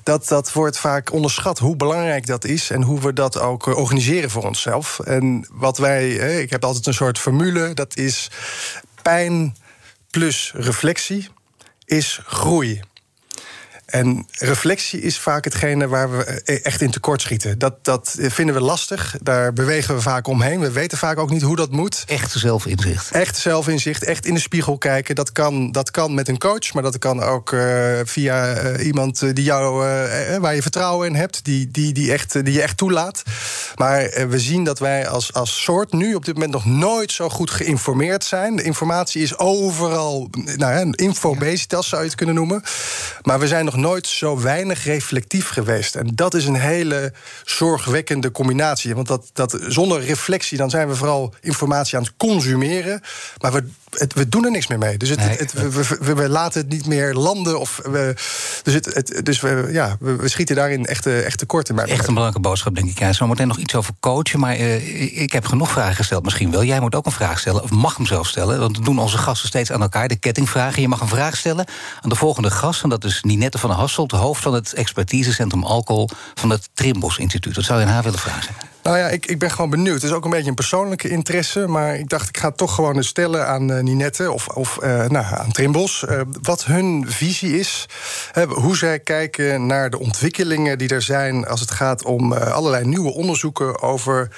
dat, 0.03 0.28
dat 0.28 0.53
wordt 0.53 0.78
vaak 0.78 1.12
onderschat 1.12 1.59
hoe 1.59 1.76
belangrijk 1.76 2.26
dat 2.26 2.45
is 2.45 2.70
en 2.70 2.82
hoe 2.82 3.01
we 3.01 3.12
dat 3.12 3.38
ook 3.38 3.66
eh, 3.66 3.76
organiseren 3.76 4.30
voor 4.30 4.45
onszelf. 4.45 5.01
En 5.01 5.47
wat 5.53 5.78
wij, 5.78 6.09
hè, 6.11 6.38
ik 6.38 6.51
heb 6.51 6.64
altijd 6.64 6.86
een 6.86 6.95
soort 6.95 7.18
formule, 7.18 7.74
dat 7.74 7.97
is 7.97 8.30
pijn 9.03 9.57
plus 10.13 10.53
reflectie 10.55 11.29
is 11.85 12.21
groei. 12.27 12.81
En 13.93 14.26
reflectie 14.30 15.01
is 15.01 15.18
vaak 15.18 15.45
hetgene 15.45 15.88
waar 15.88 16.16
we 16.16 16.24
eh, 16.24 16.64
echt 16.64 16.80
in 16.80 16.90
tekort 16.90 17.20
schieten. 17.20 17.59
Dat, 17.59 17.84
dat 17.84 18.16
vinden 18.18 18.55
we 18.55 18.61
lastig. 18.61 19.16
Daar 19.22 19.53
bewegen 19.53 19.95
we 19.95 20.01
vaak 20.01 20.26
omheen. 20.26 20.61
We 20.61 20.72
weten 20.72 20.99
vaak 20.99 21.18
ook 21.18 21.30
niet 21.30 21.43
hoe 21.43 21.57
dat 21.57 21.70
moet. 21.70 22.05
Echt 22.07 22.32
zelfinzicht. 22.32 23.11
Echt 23.11 23.36
zelfinzicht. 23.36 24.05
Echt 24.05 24.26
in 24.26 24.34
de 24.34 24.40
spiegel 24.40 24.78
kijken. 24.78 25.14
Dat 25.14 25.32
kan, 25.32 25.72
dat 25.72 25.90
kan 25.90 26.14
met 26.14 26.28
een 26.28 26.38
coach, 26.38 26.72
maar 26.72 26.82
dat 26.82 26.99
kan 26.99 27.22
ook 27.22 27.53
uh, 27.53 28.01
via 28.05 28.62
uh, 28.62 28.86
iemand 28.86 29.34
die 29.34 29.45
jou, 29.45 29.86
uh, 29.86 30.36
waar 30.36 30.55
je 30.55 30.62
vertrouwen 30.62 31.09
in 31.09 31.14
hebt. 31.14 31.45
Die, 31.45 31.70
die, 31.70 31.93
die, 31.93 32.12
echt, 32.12 32.45
die 32.45 32.55
je 32.55 32.62
echt 32.62 32.76
toelaat. 32.76 33.22
Maar 33.74 34.26
we 34.28 34.38
zien 34.38 34.64
dat 34.64 34.78
wij 34.78 35.09
als, 35.09 35.32
als 35.32 35.62
soort 35.62 35.93
nu 35.93 36.14
op 36.14 36.24
dit 36.24 36.34
moment 36.34 36.53
nog 36.53 36.64
nooit 36.64 37.12
zo 37.12 37.28
goed 37.28 37.51
geïnformeerd 37.51 38.24
zijn. 38.24 38.57
De 38.57 38.62
informatie 38.62 39.22
is 39.22 39.38
overal. 39.38 40.28
Nou 40.57 40.72
ja, 40.72 40.93
infobesitas 40.93 41.88
zou 41.88 42.03
je 42.03 42.09
het 42.09 42.16
kunnen 42.16 42.34
noemen. 42.34 42.62
Maar 43.22 43.38
we 43.38 43.47
zijn 43.47 43.64
nog 43.64 43.80
nooit 43.83 44.07
zo 44.07 44.41
weinig 44.41 44.85
reflectief 44.85 45.49
geweest. 45.49 45.95
En 45.95 46.11
dat 46.14 46.35
is 46.35 46.47
een 46.47 46.61
hele 46.61 47.12
zorgwekkende 47.45 48.30
combinatie. 48.30 48.95
Want 48.95 49.07
dat, 49.07 49.30
dat, 49.33 49.59
zonder 49.66 50.01
reflectie 50.05 50.59
dan 50.59 50.70
zijn 50.70 50.89
we 50.89 50.95
vooral 50.95 51.35
informatie 51.41 51.97
aan 51.97 52.03
het 52.03 52.16
consumeren. 52.16 53.01
Maar 53.41 53.53
we, 53.53 53.68
het, 53.99 54.14
we 54.14 54.28
doen 54.28 54.45
er 54.45 54.51
niks 54.51 54.66
meer 54.66 54.78
mee. 54.78 54.97
Dus, 54.99 55.09
het, 55.09 55.18
Nee. 55.18 55.36
het, 55.36 55.53
we, 55.53 55.97
we, 56.01 56.14
we 56.14 56.28
laten 56.28 56.61
het 56.61 56.70
niet 56.70 56.86
meer 56.86 57.14
landen. 57.14 57.61
Of 57.61 57.80
we, 57.82 58.14
dus 58.62 58.80
dus 59.22 59.40
we, 59.40 59.68
ja, 59.70 59.97
we, 60.01 60.28
schieten 60.28 60.57
daarin 60.57 60.86
echt, 60.86 61.07
eh, 61.07 61.24
echt 61.24 61.38
tekort 61.38 61.68
in. 61.68 61.78
Echt 61.78 61.99
een 61.99 62.14
belangrijke 62.14 62.40
boodschap, 62.40 62.74
denk 62.74 62.88
ik. 62.88 62.99
Ja, 62.99 63.12
zometeen 63.12 63.49
nog 63.49 63.59
iets 63.59 63.74
over 63.74 63.95
coachen. 64.01 64.40
Maar 64.40 64.55
eh, 64.55 65.20
ik 65.22 65.32
heb 65.32 65.47
genoeg 65.47 65.70
vragen 65.70 65.95
gesteld. 65.95 66.24
Misschien 66.24 66.51
wel. 66.51 66.64
Jij 66.64 66.80
moet 66.80 66.95
ook 66.95 67.07
een 67.07 67.12
vraag 67.12 67.38
stellen. 67.38 67.62
Of 67.62 67.70
mag 67.70 67.97
hem 67.97 68.07
zelf 68.07 68.26
stellen. 68.28 68.59
Want 68.59 68.74
dat 68.74 68.84
doen 68.84 68.99
onze 68.99 69.18
gasten 69.18 69.49
steeds 69.49 69.72
aan 69.72 69.82
elkaar. 69.82 70.09
De 70.09 70.16
kettingvragen. 70.16 70.82
Je 70.82 70.88
mag 70.88 71.01
een 71.01 71.09
vraag 71.09 71.36
stellen 71.36 71.66
aan 72.01 72.09
de 72.09 72.16
volgende 72.16 72.51
gast. 72.51 72.82
En 72.82 72.88
dat 72.88 73.05
is 73.05 73.22
Ninette 73.22 73.59
van 73.59 73.70
der 73.70 73.78
Hasselt. 73.78 74.11
Hoofd 74.11 74.43
van 74.43 74.55
het 74.55 74.72
expertisecentrum 74.72 75.64
alcohol 75.64 76.09
van 76.34 76.51
het 76.51 76.68
Trimbos 76.74 77.18
Instituut. 77.18 77.57
Wat 77.57 77.64
zou 77.64 77.80
je 77.80 77.86
aan 77.86 77.93
haar 77.93 78.03
willen 78.03 78.18
vragen? 78.18 78.72
Nou 78.83 78.99
ja, 78.99 79.09
ik, 79.09 79.26
ik 79.26 79.39
ben 79.39 79.51
gewoon 79.51 79.70
benieuwd. 79.70 79.95
Het 79.95 80.03
is 80.03 80.12
ook 80.12 80.24
een 80.24 80.30
beetje 80.30 80.49
een 80.49 80.55
persoonlijke 80.55 81.09
interesse. 81.09 81.66
Maar 81.66 81.95
ik 81.95 82.09
dacht, 82.09 82.28
ik 82.28 82.37
ga 82.37 82.51
toch 82.51 82.74
gewoon 82.74 82.97
eens 82.97 83.07
stellen 83.07 83.47
aan 83.47 83.72
eh, 83.72 83.83
Ninette 83.83 84.33
of, 84.33 84.49
of 84.49 84.78
eh, 84.78 85.07
nou, 85.09 85.24
aan 85.28 85.53
Trimbos. 85.53 86.05
eh, 86.05 86.20
wat 86.43 86.64
hun 86.64 87.05
visie 87.09 87.59
is. 87.59 87.87
hoe 88.49 88.76
zij 88.76 88.99
kijken 88.99 89.66
naar 89.66 89.91
de 89.91 89.99
ontwikkelingen 89.99 90.78
die 90.78 90.89
er 90.89 91.03
zijn. 91.03 91.47
als 91.47 91.61
het 91.61 91.70
gaat 91.70 92.05
om 92.05 92.33
allerlei 92.33 92.85
nieuwe 92.85 93.12
onderzoeken 93.12 93.83
over 93.83 94.37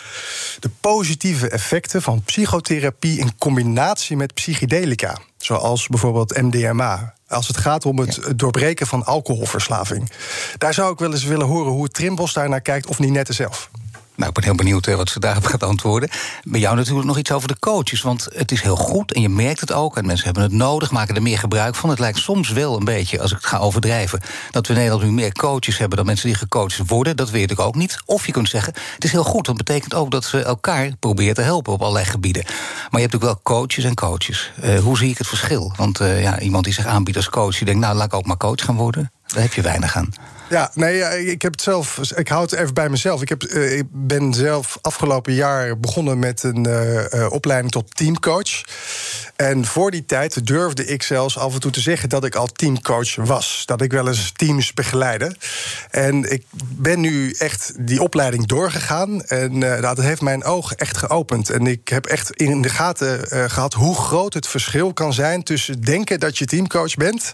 de 0.60 0.70
positieve 0.80 1.48
effecten 1.48 2.02
van 2.02 2.22
psychotherapie. 2.22 3.18
in 3.18 3.38
combinatie 3.38 4.16
met 4.16 4.34
psychedelica. 4.34 5.18
Zoals 5.38 5.88
bijvoorbeeld 5.88 6.42
MDMA. 6.42 7.14
Als 7.28 7.48
het 7.48 7.56
gaat 7.56 7.86
om 7.86 7.98
het 7.98 8.20
doorbreken 8.36 8.86
van 8.86 9.04
alcoholverslaving. 9.04 10.10
Daar 10.58 10.74
zou 10.74 10.92
ik 10.92 10.98
wel 10.98 11.12
eens 11.12 11.24
willen 11.24 11.46
horen 11.46 11.72
hoe 11.72 11.88
Trimbos 11.88 12.32
daar 12.32 12.48
naar 12.48 12.60
kijkt. 12.60 12.86
of 12.86 12.98
Ninette 12.98 13.32
zelf. 13.32 13.70
Nou, 14.16 14.28
ik 14.28 14.34
ben 14.34 14.44
heel 14.44 14.54
benieuwd 14.54 14.86
eh, 14.86 14.94
wat 14.94 15.08
ze 15.08 15.20
daarop 15.20 15.44
gaat 15.44 15.62
antwoorden. 15.62 16.08
Bij 16.44 16.60
jou 16.60 16.76
natuurlijk 16.76 17.06
nog 17.06 17.18
iets 17.18 17.32
over 17.32 17.48
de 17.48 17.58
coaches. 17.58 18.02
Want 18.02 18.28
het 18.34 18.52
is 18.52 18.60
heel 18.60 18.76
goed 18.76 19.12
en 19.12 19.20
je 19.20 19.28
merkt 19.28 19.60
het 19.60 19.72
ook. 19.72 19.96
En 19.96 20.06
mensen 20.06 20.24
hebben 20.24 20.42
het 20.42 20.52
nodig, 20.52 20.90
maken 20.90 21.14
er 21.14 21.22
meer 21.22 21.38
gebruik 21.38 21.74
van. 21.74 21.90
Het 21.90 21.98
lijkt 21.98 22.18
soms 22.18 22.48
wel 22.48 22.76
een 22.76 22.84
beetje, 22.84 23.20
als 23.20 23.30
ik 23.30 23.36
het 23.36 23.46
ga 23.46 23.58
overdrijven... 23.58 24.20
dat 24.50 24.66
we 24.66 24.72
in 24.72 24.78
Nederland 24.78 25.04
nu 25.04 25.12
meer 25.12 25.32
coaches 25.32 25.78
hebben 25.78 25.96
dan 25.96 26.06
mensen 26.06 26.26
die 26.26 26.36
gecoacht 26.36 26.80
worden. 26.86 27.16
Dat 27.16 27.30
weet 27.30 27.50
ik 27.50 27.60
ook 27.60 27.74
niet. 27.74 27.98
Of 28.04 28.26
je 28.26 28.32
kunt 28.32 28.48
zeggen, 28.48 28.72
het 28.94 29.04
is 29.04 29.12
heel 29.12 29.24
goed. 29.24 29.46
Dat 29.46 29.56
betekent 29.56 29.94
ook 29.94 30.10
dat 30.10 30.24
ze 30.24 30.42
elkaar 30.42 30.90
proberen 30.98 31.34
te 31.34 31.42
helpen 31.42 31.72
op 31.72 31.80
allerlei 31.80 32.04
gebieden. 32.04 32.44
Maar 32.90 33.00
je 33.00 33.06
hebt 33.08 33.14
ook 33.14 33.22
wel 33.22 33.40
coaches 33.42 33.84
en 33.84 33.94
coaches. 33.94 34.52
Eh, 34.60 34.78
hoe 34.78 34.96
zie 34.96 35.10
ik 35.10 35.18
het 35.18 35.26
verschil? 35.26 35.72
Want 35.76 36.00
eh, 36.00 36.22
ja, 36.22 36.40
iemand 36.40 36.64
die 36.64 36.72
zich 36.72 36.86
aanbiedt 36.86 37.16
als 37.16 37.30
coach... 37.30 37.56
die 37.56 37.64
denkt, 37.64 37.80
nou, 37.80 37.96
laat 37.96 38.06
ik 38.06 38.14
ook 38.14 38.26
maar 38.26 38.36
coach 38.36 38.64
gaan 38.64 38.76
worden. 38.76 39.12
Daar 39.26 39.42
heb 39.42 39.54
je 39.54 39.62
weinig 39.62 39.96
aan. 39.96 40.12
Ja, 40.54 40.70
nee, 40.74 41.26
ik 41.26 41.42
heb 41.42 41.52
het 41.52 41.62
zelf. 41.62 41.98
Ik 42.16 42.28
hou 42.28 42.42
het 42.42 42.52
even 42.52 42.74
bij 42.74 42.88
mezelf. 42.88 43.22
Ik, 43.22 43.28
heb, 43.28 43.42
eh, 43.42 43.76
ik 43.76 43.84
ben 43.90 44.34
zelf 44.34 44.78
afgelopen 44.80 45.32
jaar 45.34 45.78
begonnen 45.78 46.18
met 46.18 46.42
een 46.42 46.66
eh, 46.66 47.12
eh, 47.12 47.32
opleiding 47.32 47.72
tot 47.72 47.96
teamcoach. 47.96 48.62
En 49.36 49.64
voor 49.64 49.90
die 49.90 50.04
tijd 50.04 50.46
durfde 50.46 50.86
ik 50.86 51.02
zelfs 51.02 51.38
af 51.38 51.54
en 51.54 51.60
toe 51.60 51.70
te 51.70 51.80
zeggen 51.80 52.08
dat 52.08 52.24
ik 52.24 52.34
al 52.34 52.46
teamcoach 52.46 53.14
was. 53.14 53.62
Dat 53.66 53.80
ik 53.80 53.92
wel 53.92 54.08
eens 54.08 54.32
teams 54.36 54.72
begeleide. 54.72 55.36
En 55.90 56.32
ik 56.32 56.44
ben 56.58 57.00
nu 57.00 57.30
echt 57.30 57.72
die 57.78 58.02
opleiding 58.02 58.46
doorgegaan. 58.46 59.22
En 59.22 59.62
eh, 59.62 59.82
dat 59.82 60.00
heeft 60.00 60.20
mijn 60.20 60.44
oog 60.44 60.72
echt 60.72 60.96
geopend. 60.96 61.50
En 61.50 61.66
ik 61.66 61.88
heb 61.88 62.06
echt 62.06 62.30
in 62.30 62.62
de 62.62 62.68
gaten 62.68 63.30
eh, 63.30 63.44
gehad 63.48 63.74
hoe 63.74 63.94
groot 63.94 64.34
het 64.34 64.46
verschil 64.46 64.92
kan 64.92 65.12
zijn 65.12 65.42
tussen 65.42 65.80
denken 65.80 66.20
dat 66.20 66.38
je 66.38 66.44
teamcoach 66.44 66.94
bent. 66.94 67.32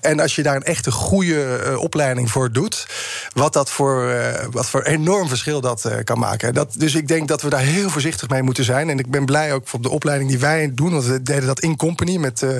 En 0.00 0.20
als 0.20 0.34
je 0.34 0.42
daar 0.42 0.56
een 0.56 0.62
echte 0.62 0.90
goede 0.90 1.74
opleiding 1.78 2.30
voor 2.30 2.47
doet, 2.50 2.86
wat 3.32 3.52
dat 3.52 3.70
voor, 3.70 4.10
eh, 4.10 4.44
wat 4.50 4.66
voor 4.66 4.82
enorm 4.82 5.28
verschil 5.28 5.60
dat 5.60 5.84
eh, 5.84 5.96
kan 6.04 6.18
maken. 6.18 6.54
Dat, 6.54 6.74
dus 6.78 6.94
ik 6.94 7.08
denk 7.08 7.28
dat 7.28 7.42
we 7.42 7.48
daar 7.48 7.60
heel 7.60 7.90
voorzichtig 7.90 8.28
mee 8.28 8.42
moeten 8.42 8.64
zijn. 8.64 8.90
En 8.90 8.98
ik 8.98 9.10
ben 9.10 9.24
blij 9.24 9.52
ook 9.52 9.72
op 9.72 9.82
de 9.82 9.88
opleiding 9.88 10.30
die 10.30 10.38
wij 10.38 10.70
doen, 10.74 10.92
want 10.92 11.04
we 11.04 11.22
deden 11.22 11.46
dat 11.46 11.60
in 11.60 11.76
company 11.76 12.16
met, 12.16 12.42
eh, 12.42 12.50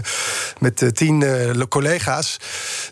met 0.59 0.91
tien 0.95 1.25
collega's. 1.69 2.37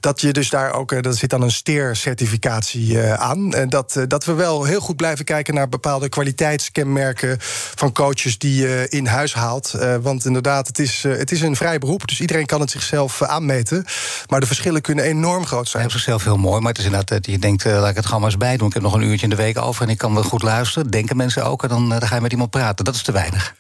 Dat 0.01 0.21
je 0.21 0.33
dus 0.33 0.51
daar 0.51 0.73
ook, 0.73 0.93
er 0.93 1.15
zit 1.15 1.31
dan 1.31 1.43
een 1.43 1.51
steercertificatie 1.51 3.01
aan. 3.01 3.55
En 3.55 3.69
dat, 3.69 4.05
dat 4.09 4.25
we 4.25 4.33
wel 4.33 4.65
heel 4.65 4.81
goed 4.81 4.97
blijven 4.97 5.25
kijken 5.25 5.55
naar 5.55 5.69
bepaalde 5.69 6.09
kwaliteitskenmerken 6.09 7.37
van 7.75 7.93
coaches 7.93 8.39
die 8.39 8.55
je 8.55 8.87
in 8.89 9.07
huis 9.07 9.35
haalt. 9.35 9.75
Want 10.01 10.25
inderdaad, 10.25 10.67
het 10.67 10.79
is, 10.79 11.03
het 11.03 11.33
is 11.33 11.41
een 11.41 11.57
vrij 11.57 11.79
beroep, 11.79 12.09
dus 12.09 12.21
iedereen 12.21 12.47
kan 12.47 12.61
het 12.61 12.71
zichzelf 12.71 13.23
aanmeten. 13.23 13.85
Maar 14.29 14.41
de 14.41 14.47
verschillen 14.47 14.81
kunnen 14.81 15.05
enorm 15.05 15.47
groot 15.47 15.69
zijn. 15.69 15.85
Op 15.85 15.91
zichzelf 15.91 16.25
heel 16.25 16.37
mooi, 16.37 16.61
maar 16.61 16.73
het 16.77 16.85
is 16.85 16.91
inderdaad 16.93 17.23
dat 17.25 17.35
je 17.35 17.39
denkt, 17.39 17.65
eh, 17.65 17.73
laat 17.81 17.91
ik 17.91 17.97
het 17.97 18.05
gewoon 18.07 18.21
maar 18.21 18.31
eens 18.31 18.39
bij 18.39 18.57
doen. 18.57 18.67
Ik 18.69 18.75
heb 18.75 18.83
nog 18.83 18.95
een 18.95 19.03
uurtje 19.03 19.23
in 19.25 19.31
de 19.31 19.37
week 19.37 19.59
over 19.59 19.83
en 19.83 19.89
ik 19.89 19.99
kan 19.99 20.15
wel 20.15 20.23
goed 20.23 20.43
luisteren. 20.43 20.91
Denken 20.91 21.17
mensen 21.17 21.45
ook 21.45 21.63
en 21.63 21.69
dan, 21.69 21.93
eh, 21.93 21.99
dan 21.99 22.09
ga 22.09 22.15
je 22.15 22.21
met 22.21 22.33
iemand 22.33 22.51
praten. 22.51 22.85
Dat 22.85 22.95
is 22.95 23.03
te 23.03 23.13
weinig. 23.13 23.55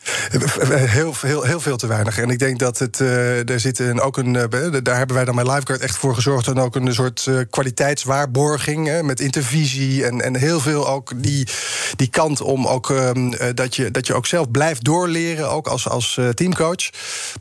Heel, 0.97 1.15
heel, 1.21 1.43
heel 1.43 1.61
veel 1.61 1.77
te 1.77 1.87
weinig. 1.87 2.19
En 2.19 2.31
ik 2.31 2.39
denk 2.39 2.59
dat 2.59 2.79
het. 2.79 3.01
eh 3.01 3.51
er 3.51 3.61
zit 3.61 3.79
een, 3.79 4.01
ook 4.01 4.17
een. 4.17 4.37
eh, 4.37 4.73
daar 4.83 4.97
hebben 4.97 5.17
wij 5.17 5.25
dan 5.25 5.35
bij 5.35 5.45
Lifeguard 5.45 5.81
echt 5.81 5.97
voor 5.97 6.15
gezorgd. 6.15 6.47
En 6.47 6.59
ook 6.59 6.77
een 6.77 6.95
soort 6.95 7.27
eh, 7.27 7.35
kwaliteitswaarborging. 7.51 8.87
Hè, 8.87 9.03
met 9.03 9.21
intervisie. 9.21 10.05
En, 10.05 10.21
en 10.21 10.37
heel 10.37 10.61
veel 10.61 10.89
ook 10.89 11.13
die, 11.17 11.49
die 11.97 12.09
kant 12.09 12.41
om 12.41 12.67
ook. 12.67 12.91
ehm, 12.91 13.33
eh, 13.33 13.49
dat, 13.55 13.77
je, 13.77 13.91
dat 13.91 14.07
je 14.07 14.15
ook 14.15 14.27
zelf 14.27 14.51
blijft 14.51 14.85
doorleren. 14.85 15.51
Ook 15.51 15.67
als, 15.67 15.89
als 15.89 16.17
eh, 16.17 16.29
teamcoach. 16.29 16.91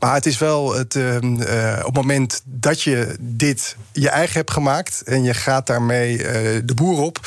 Maar 0.00 0.14
het 0.14 0.26
is 0.26 0.38
wel 0.38 0.74
het. 0.74 0.94
ehm, 0.96 1.40
eh, 1.40 1.78
op 1.78 1.84
het 1.86 1.94
moment 1.94 2.42
dat 2.44 2.82
je 2.82 3.16
dit 3.20 3.76
je 3.92 4.08
eigen 4.08 4.34
hebt 4.34 4.50
gemaakt. 4.50 5.02
en 5.04 5.22
je 5.22 5.34
gaat 5.34 5.65
daarmee 5.66 6.22
eh, 6.22 6.60
de 6.64 6.74
boer 6.74 7.00
op. 7.00 7.18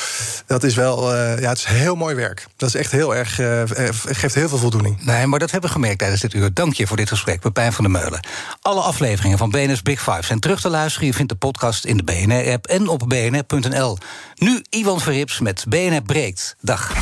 dat 0.46 0.62
is 0.62 0.74
wel. 0.74 1.14
eh, 1.14 1.40
ja, 1.40 1.48
het 1.48 1.58
is 1.58 1.64
heel 1.64 1.94
mooi 1.96 2.14
werk. 2.14 2.46
Dat 2.56 2.68
is 2.68 2.74
echt 2.74 2.90
heel 2.90 3.14
erg. 3.16 3.38
eh, 3.38 3.62
geeft 4.06 4.34
heel 4.34 4.48
veel 4.48 4.58
voldoening. 4.58 5.04
Nee, 5.04 5.26
maar 5.26 5.38
dat 5.38 5.50
hebben 5.50 5.68
we 5.70 5.74
gemerkt 5.76 5.98
tijdens 5.98 6.20
dit 6.20 6.34
uur. 6.34 6.54
Dank 6.54 6.74
je 6.74 6.86
voor 6.86 6.96
dit 6.96 7.08
gesprek, 7.08 7.40
Pepijn 7.40 7.72
van 7.72 7.84
der 7.84 7.92
Meulen. 7.92 8.20
Alle 8.62 8.80
afleveringen 8.80 9.38
van 9.38 9.50
BNR's 9.50 9.82
Big 9.82 10.02
Five 10.02 10.22
zijn 10.22 10.40
terug 10.40 10.60
te 10.60 10.68
luisteren. 10.70 11.06
Je 11.06 11.14
vindt 11.14 11.32
de 11.32 11.38
podcast 11.38 11.84
in 11.84 11.96
de 11.96 12.02
BNR-app 12.02 12.66
en 12.66 12.88
op 12.88 13.04
bnr.nl. 13.08 13.98
Nu 14.34 14.62
Iwan 14.68 15.00
Verrips 15.00 15.38
met 15.40 15.64
BNR 15.68 16.02
Breekt. 16.02 16.56
Dag. 16.60 16.92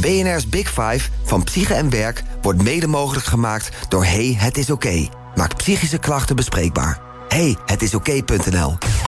BNR's 0.00 0.48
Big 0.48 0.68
Five 0.68 1.00
van 1.24 1.44
Psyche 1.44 1.74
en 1.74 1.90
Werk 1.90 2.22
wordt 2.42 2.62
mede 2.62 2.86
mogelijk 2.86 3.26
gemaakt 3.26 3.68
door 3.88 4.04
Hey, 4.04 4.34
het 4.38 4.56
is 4.58 4.70
oké. 4.70 5.08
Maak 5.34 5.56
psychische 5.56 5.98
klachten 5.98 6.36
bespreekbaar. 6.36 7.00
Hey, 7.28 7.56
het 7.66 7.82
is 7.82 7.94
oké.nl. 7.94 9.07